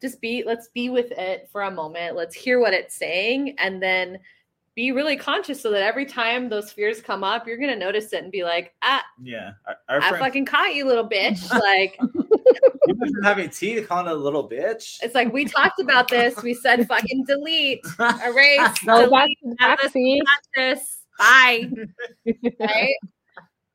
just 0.00 0.20
be 0.20 0.42
let's 0.46 0.68
be 0.68 0.88
with 0.90 1.10
it 1.12 1.48
for 1.52 1.62
a 1.62 1.70
moment 1.70 2.16
let's 2.16 2.34
hear 2.34 2.58
what 2.60 2.72
it's 2.72 2.94
saying 2.94 3.54
and 3.58 3.82
then 3.82 4.18
be 4.76 4.92
really 4.92 5.16
conscious 5.16 5.60
so 5.60 5.70
that 5.70 5.82
every 5.82 6.06
time 6.06 6.48
those 6.48 6.72
fears 6.72 7.02
come 7.02 7.22
up 7.24 7.46
you're 7.46 7.56
going 7.58 7.70
to 7.70 7.76
notice 7.76 8.12
it 8.12 8.22
and 8.22 8.32
be 8.32 8.44
like 8.44 8.72
ah 8.82 9.02
yeah. 9.22 9.52
Our, 9.66 9.76
our 9.88 10.00
i 10.00 10.08
friend, 10.08 10.24
fucking 10.24 10.44
caught 10.46 10.74
you 10.74 10.86
little 10.86 11.08
bitch 11.08 11.50
like 11.60 11.98
you 12.00 12.94
went 12.98 13.12
from 13.14 13.22
having 13.24 13.50
tea 13.50 13.74
to 13.74 13.82
calling 13.82 14.06
it 14.06 14.12
a 14.12 14.14
little 14.14 14.48
bitch. 14.48 14.98
it's 15.02 15.14
like 15.14 15.32
we 15.32 15.44
talked 15.44 15.80
about 15.80 16.08
this 16.08 16.40
we 16.42 16.54
said 16.54 16.86
fucking 16.88 17.24
delete 17.24 17.80
erase 18.24 18.78
Go 18.86 19.10
back 19.10 19.28
delete 19.28 19.38
to 19.42 19.48
the 19.50 19.56
have 19.58 19.80
us 19.80 19.92
backseat. 19.92 20.20
this 20.56 20.98
bye 21.18 21.68
right 22.60 22.94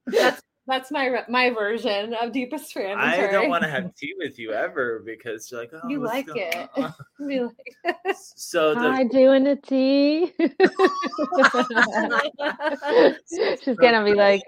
that's 0.07 0.41
that's 0.67 0.91
my 0.91 1.23
my 1.29 1.49
version 1.51 2.13
of 2.15 2.31
deepest 2.31 2.73
fear 2.73 2.95
I 2.97 3.27
don't 3.31 3.49
want 3.49 3.63
to 3.63 3.69
have 3.69 3.93
tea 3.97 4.13
with 4.17 4.39
you 4.39 4.51
ever 4.51 5.03
because 5.05 5.51
you're 5.51 5.61
like, 5.61 5.71
oh, 5.73 5.87
You 5.87 5.99
like 6.03 6.27
it. 6.29 6.69
on? 6.75 6.93
Be 7.27 7.41
like- 7.41 8.15
so 8.35 8.73
the, 8.73 8.79
Hi, 8.79 9.03
doing 9.03 9.43
the 9.43 9.55
tea. 9.55 10.33
She's 13.63 13.77
gonna 13.77 14.03
be 14.03 14.13
like. 14.13 14.41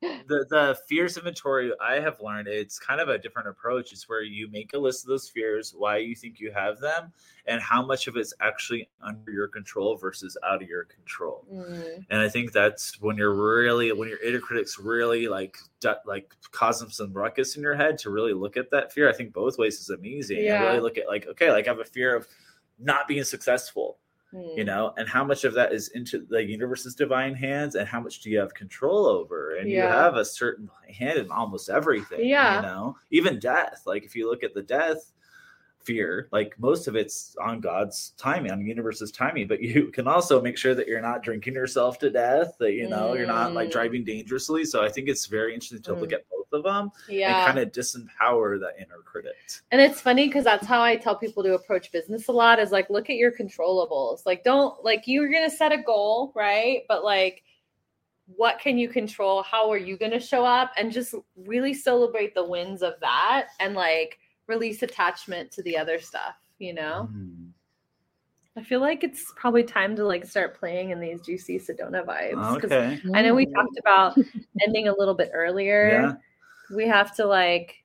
The 0.00 0.46
the 0.48 0.78
fears 0.88 1.16
inventory 1.16 1.72
I 1.80 2.00
have 2.00 2.20
learned 2.20 2.48
it's 2.48 2.78
kind 2.78 3.00
of 3.00 3.08
a 3.08 3.18
different 3.18 3.48
approach. 3.48 3.92
It's 3.92 4.08
where 4.08 4.22
you 4.22 4.50
make 4.50 4.72
a 4.72 4.78
list 4.78 5.04
of 5.04 5.08
those 5.08 5.28
fears, 5.28 5.74
why 5.76 5.98
you 5.98 6.14
think 6.14 6.40
you 6.40 6.52
have 6.52 6.80
them, 6.80 7.12
and 7.46 7.60
how 7.60 7.84
much 7.84 8.06
of 8.06 8.16
it's 8.16 8.32
actually 8.40 8.88
under 9.02 9.30
your 9.30 9.48
control 9.48 9.96
versus 9.96 10.36
out 10.46 10.62
of 10.62 10.68
your 10.68 10.84
control. 10.84 11.46
Mm, 11.52 12.06
And 12.10 12.20
I 12.20 12.28
think 12.28 12.52
that's 12.52 13.00
when 13.00 13.16
you're 13.16 13.34
really 13.34 13.92
when 13.92 14.08
your 14.08 14.22
inner 14.22 14.40
critics 14.40 14.78
really 14.78 15.28
like 15.28 15.58
like 16.06 16.34
causing 16.50 16.88
some 16.88 17.12
ruckus 17.12 17.56
in 17.56 17.62
your 17.62 17.74
head 17.74 17.98
to 17.98 18.10
really 18.10 18.32
look 18.32 18.56
at 18.56 18.70
that 18.70 18.92
fear. 18.92 19.08
I 19.08 19.12
think 19.12 19.32
both 19.32 19.58
ways 19.58 19.80
is 19.80 19.90
amazing. 19.90 20.38
And 20.38 20.64
really 20.64 20.80
look 20.80 20.98
at 20.98 21.08
like 21.08 21.26
okay, 21.26 21.50
like 21.50 21.66
I 21.66 21.70
have 21.70 21.80
a 21.80 21.84
fear 21.84 22.16
of 22.16 22.26
not 22.78 23.06
being 23.06 23.24
successful 23.24 23.98
mm. 24.34 24.56
you 24.56 24.64
know 24.64 24.92
and 24.96 25.08
how 25.08 25.24
much 25.24 25.44
of 25.44 25.54
that 25.54 25.72
is 25.72 25.88
into 25.88 26.26
the 26.28 26.42
universe's 26.42 26.94
divine 26.94 27.34
hands 27.34 27.74
and 27.74 27.88
how 27.88 28.00
much 28.00 28.20
do 28.20 28.30
you 28.30 28.38
have 28.38 28.52
control 28.54 29.06
over 29.06 29.56
and 29.56 29.70
you 29.70 29.80
have 29.80 30.16
a 30.16 30.24
certain 30.24 30.68
hand 30.88 31.18
in 31.18 31.30
almost 31.30 31.68
everything 31.68 32.26
Yeah. 32.28 32.56
you 32.56 32.62
know 32.62 32.96
even 33.10 33.38
death 33.38 33.82
like 33.86 34.04
if 34.04 34.14
you 34.14 34.28
look 34.28 34.42
at 34.42 34.54
the 34.54 34.62
death 34.62 35.12
fear 35.82 36.28
like 36.30 36.54
most 36.58 36.86
of 36.88 36.94
it's 36.96 37.34
on 37.42 37.60
god's 37.60 38.12
timing 38.18 38.50
on 38.52 38.58
the 38.58 38.64
universe's 38.66 39.10
timing 39.10 39.46
but 39.48 39.60
you 39.70 39.86
can 39.92 40.06
also 40.06 40.40
make 40.40 40.56
sure 40.58 40.74
that 40.74 40.86
you're 40.86 41.00
not 41.00 41.22
drinking 41.22 41.54
yourself 41.54 41.98
to 41.98 42.10
death 42.10 42.54
that 42.58 42.72
you 42.72 42.88
know 42.88 43.14
you're 43.14 43.26
not 43.26 43.52
like 43.54 43.68
Mm. 43.68 43.72
driving 43.72 44.04
dangerously 44.04 44.64
so 44.64 44.82
i 44.82 44.88
think 44.88 45.08
it's 45.08 45.26
very 45.26 45.54
interesting 45.54 45.82
to 45.82 45.94
look 45.94 46.10
Mm. 46.10 46.14
at 46.14 46.28
both 46.30 46.46
of 46.52 46.62
them 46.64 46.90
yeah 47.08 47.36
and 47.36 47.46
kind 47.46 47.58
of 47.58 47.72
disempower 47.72 48.58
that 48.60 48.74
inner 48.78 48.98
critic 49.04 49.34
And 49.70 49.80
it's 49.80 50.00
funny 50.00 50.26
because 50.26 50.44
that's 50.44 50.66
how 50.66 50.82
I 50.82 50.96
tell 50.96 51.16
people 51.16 51.42
to 51.44 51.54
approach 51.54 51.92
business 51.92 52.28
a 52.28 52.32
lot 52.32 52.58
is 52.58 52.70
like, 52.72 52.90
look 52.90 53.08
at 53.10 53.16
your 53.16 53.32
controllables. 53.32 54.24
Like, 54.26 54.42
don't, 54.44 54.82
like, 54.84 55.02
you're 55.06 55.28
to 55.28 55.50
set 55.50 55.72
a 55.72 55.78
goal, 55.78 56.32
right? 56.34 56.82
But 56.88 57.04
like, 57.04 57.42
what 58.26 58.58
can 58.60 58.78
you 58.78 58.88
control? 58.88 59.42
How 59.42 59.70
are 59.70 59.76
you 59.78 59.96
going 59.96 60.12
to 60.12 60.20
show 60.20 60.44
up? 60.44 60.72
And 60.76 60.92
just 60.92 61.14
really 61.36 61.74
celebrate 61.74 62.34
the 62.34 62.44
wins 62.44 62.82
of 62.82 62.94
that 63.00 63.48
and 63.58 63.74
like 63.74 64.18
release 64.50 64.82
attachment 64.82 65.50
to 65.52 65.62
the 65.62 65.78
other 65.78 65.98
stuff, 65.98 66.34
you 66.58 66.74
know? 66.74 67.08
Mm. 67.10 67.48
I 68.56 68.62
feel 68.62 68.80
like 68.80 69.02
it's 69.04 69.32
probably 69.36 69.62
time 69.62 69.96
to 69.96 70.04
like 70.04 70.26
start 70.26 70.58
playing 70.58 70.90
in 70.90 71.00
these 71.00 71.22
juicy 71.22 71.58
Sedona 71.58 72.04
vibes. 72.04 72.62
okay 72.62 73.00
I 73.14 73.22
know 73.22 73.34
we 73.34 73.46
talked 73.46 73.78
about 73.78 74.18
ending 74.66 74.88
a 74.88 74.92
little 74.92 75.14
bit 75.14 75.30
earlier 75.32 76.02
yeah 76.02 76.12
we 76.70 76.86
have 76.86 77.14
to 77.16 77.26
like 77.26 77.84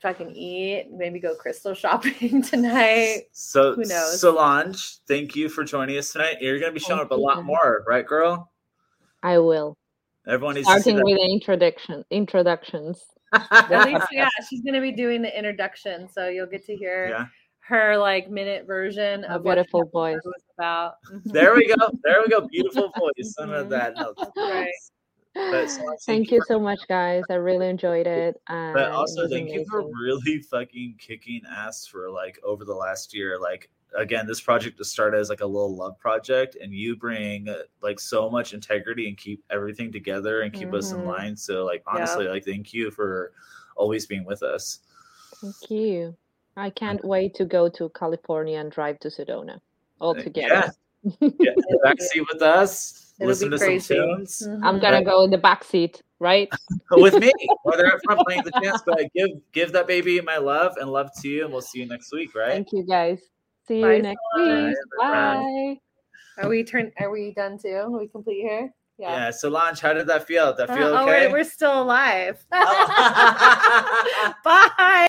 fucking 0.00 0.30
eat, 0.30 0.88
maybe 0.90 1.18
go 1.18 1.34
crystal 1.34 1.74
shopping 1.74 2.42
tonight. 2.50 3.24
So, 3.32 3.74
Who 3.74 3.84
knows? 3.84 4.20
Solange, 4.20 4.98
thank 5.06 5.36
you 5.36 5.48
for 5.48 5.64
joining 5.64 5.98
us 5.98 6.12
tonight. 6.12 6.36
You're 6.40 6.58
going 6.58 6.70
to 6.72 6.74
be 6.74 6.80
showing 6.80 7.00
Thank 7.00 7.12
up 7.12 7.18
a 7.18 7.20
lot 7.20 7.44
more, 7.44 7.84
right, 7.86 8.06
girl? 8.06 8.50
I 9.22 9.38
will. 9.38 9.76
Everyone 10.26 10.56
needs 10.56 10.66
to 10.66 10.74
see 10.74 10.80
Starting 10.80 10.96
that. 10.96 11.04
with 11.04 11.16
the 11.16 11.32
introduction 11.32 12.04
introductions. 12.10 13.04
At 13.32 13.86
least, 13.86 14.06
yeah, 14.12 14.28
she's 14.48 14.62
gonna 14.62 14.80
be 14.80 14.92
doing 14.92 15.22
the 15.22 15.36
introduction, 15.36 16.08
so 16.08 16.28
you'll 16.28 16.46
get 16.46 16.64
to 16.66 16.76
hear 16.76 17.08
yeah. 17.08 17.26
her 17.60 17.96
like 17.96 18.30
minute 18.30 18.66
version 18.66 19.24
A 19.24 19.36
of 19.36 19.44
what 19.44 19.54
beautiful 19.56 19.80
episode 19.80 19.92
voice. 19.92 20.20
was 20.24 20.42
about. 20.58 20.94
There 21.24 21.54
we 21.54 21.66
go. 21.66 21.88
There 22.04 22.20
we 22.22 22.28
go. 22.28 22.46
Beautiful 22.46 22.92
voice. 22.98 23.34
Some 23.34 23.50
of 23.50 23.66
Mhm. 23.66 23.70
that. 23.70 23.96
No, 23.96 24.14
Right. 24.36 24.70
but 25.34 25.66
Solange, 25.68 25.98
Thank 26.06 26.30
you 26.30 26.40
so 26.46 26.58
much, 26.58 26.80
guys. 26.88 27.24
I 27.28 27.34
really 27.34 27.68
enjoyed 27.68 28.06
it. 28.06 28.40
And 28.48 28.72
But 28.74 28.90
also, 28.92 29.22
was 29.22 29.30
thank 29.32 29.50
you 29.50 29.66
for 29.68 29.82
really 29.82 30.40
fucking 30.42 30.96
kicking 30.98 31.42
ass 31.50 31.86
for 31.86 32.08
like 32.10 32.38
over 32.42 32.64
the 32.64 32.74
last 32.74 33.12
year. 33.14 33.38
Like, 33.38 33.68
again, 33.94 34.26
this 34.26 34.40
project 34.40 34.78
just 34.78 34.90
started 34.90 35.18
as 35.18 35.28
like 35.30 35.40
a 35.40 35.46
little 35.46 35.74
love 35.74 35.98
project, 35.98 36.56
and 36.60 36.72
you 36.72 36.96
bring 36.96 37.48
like 37.82 38.00
so 38.00 38.28
much 38.30 38.54
integrity 38.54 39.08
and 39.08 39.16
keep 39.16 39.44
everything 39.50 39.92
together 39.92 40.40
and 40.42 40.52
keep 40.52 40.72
us 40.74 40.92
in 40.92 40.98
Mhm. 40.98 41.04
line. 41.06 41.36
So, 41.36 41.64
like, 41.64 41.82
Yeah. 41.86 41.94
honestly, 41.94 42.26
like, 42.28 42.44
thank 42.44 42.72
you 42.74 42.90
for 42.90 43.32
always 43.76 44.06
being 44.06 44.24
with 44.24 44.42
us. 44.42 44.80
Thank 45.40 45.70
you. 45.70 46.16
I 46.56 46.70
can't 46.70 47.04
wait 47.04 47.34
to 47.36 47.44
go 47.44 47.68
to 47.68 47.90
California 47.90 48.58
and 48.58 48.70
drive 48.72 48.98
to 49.00 49.08
Sedona 49.08 49.60
all 50.00 50.16
Uh, 50.16 50.22
together. 50.22 50.72
Yeah, 51.20 51.52
the 51.56 51.80
backseat 51.84 52.24
with 52.32 52.42
us. 52.42 53.12
It'll 53.20 53.28
listen 53.28 53.50
to 53.50 53.58
crazy. 53.58 53.94
some 53.94 54.06
tunes 54.16 54.42
Mhm. 54.46 54.60
I'm 54.64 54.78
gonna 54.80 54.96
Right. 54.96 55.04
go 55.06 55.24
in 55.24 55.30
the 55.30 55.38
back 55.38 55.64
seat, 55.64 56.02
right? 56.18 56.48
with 56.90 57.18
me, 57.18 57.32
or 57.64 57.76
they're 57.76 57.92
up 57.94 58.00
front 58.04 58.20
playing 58.26 58.42
the 58.44 58.50
dance. 58.62 58.82
But 58.84 59.12
give 59.14 59.30
give 59.52 59.72
that 59.72 59.86
baby 59.86 60.20
my 60.20 60.38
love 60.38 60.76
and 60.78 60.90
love 60.90 61.10
to 61.22 61.28
you, 61.28 61.44
and 61.44 61.52
we'll 61.52 61.62
see 61.62 61.80
you 61.80 61.86
next 61.86 62.12
week, 62.12 62.34
right? 62.34 62.50
Thank 62.52 62.72
you, 62.72 62.82
guys. 62.84 63.20
See 63.68 63.82
Bye, 63.82 63.94
you 63.96 64.02
next 64.02 64.20
Solange. 64.34 64.68
week. 64.68 64.76
Bye. 64.98 65.34
Bye. 66.36 66.42
Are 66.42 66.48
we 66.48 66.62
turn? 66.64 66.92
Are 66.98 67.10
we 67.10 67.32
done 67.32 67.58
too? 67.58 67.74
Are 67.74 67.90
we 67.90 68.06
complete 68.08 68.42
here? 68.42 68.70
Yeah. 68.98 69.10
Yeah. 69.12 69.30
Solange, 69.30 69.80
how 69.80 69.92
did 69.92 70.06
that 70.06 70.26
feel? 70.26 70.46
Did 70.54 70.68
that 70.68 70.70
Uh, 70.70 70.76
feel 70.76 70.86
oh, 70.88 71.02
okay? 71.02 71.26
we're, 71.26 71.32
we're 71.38 71.44
still 71.44 71.82
alive. 71.82 72.44
Bye. 72.50 72.64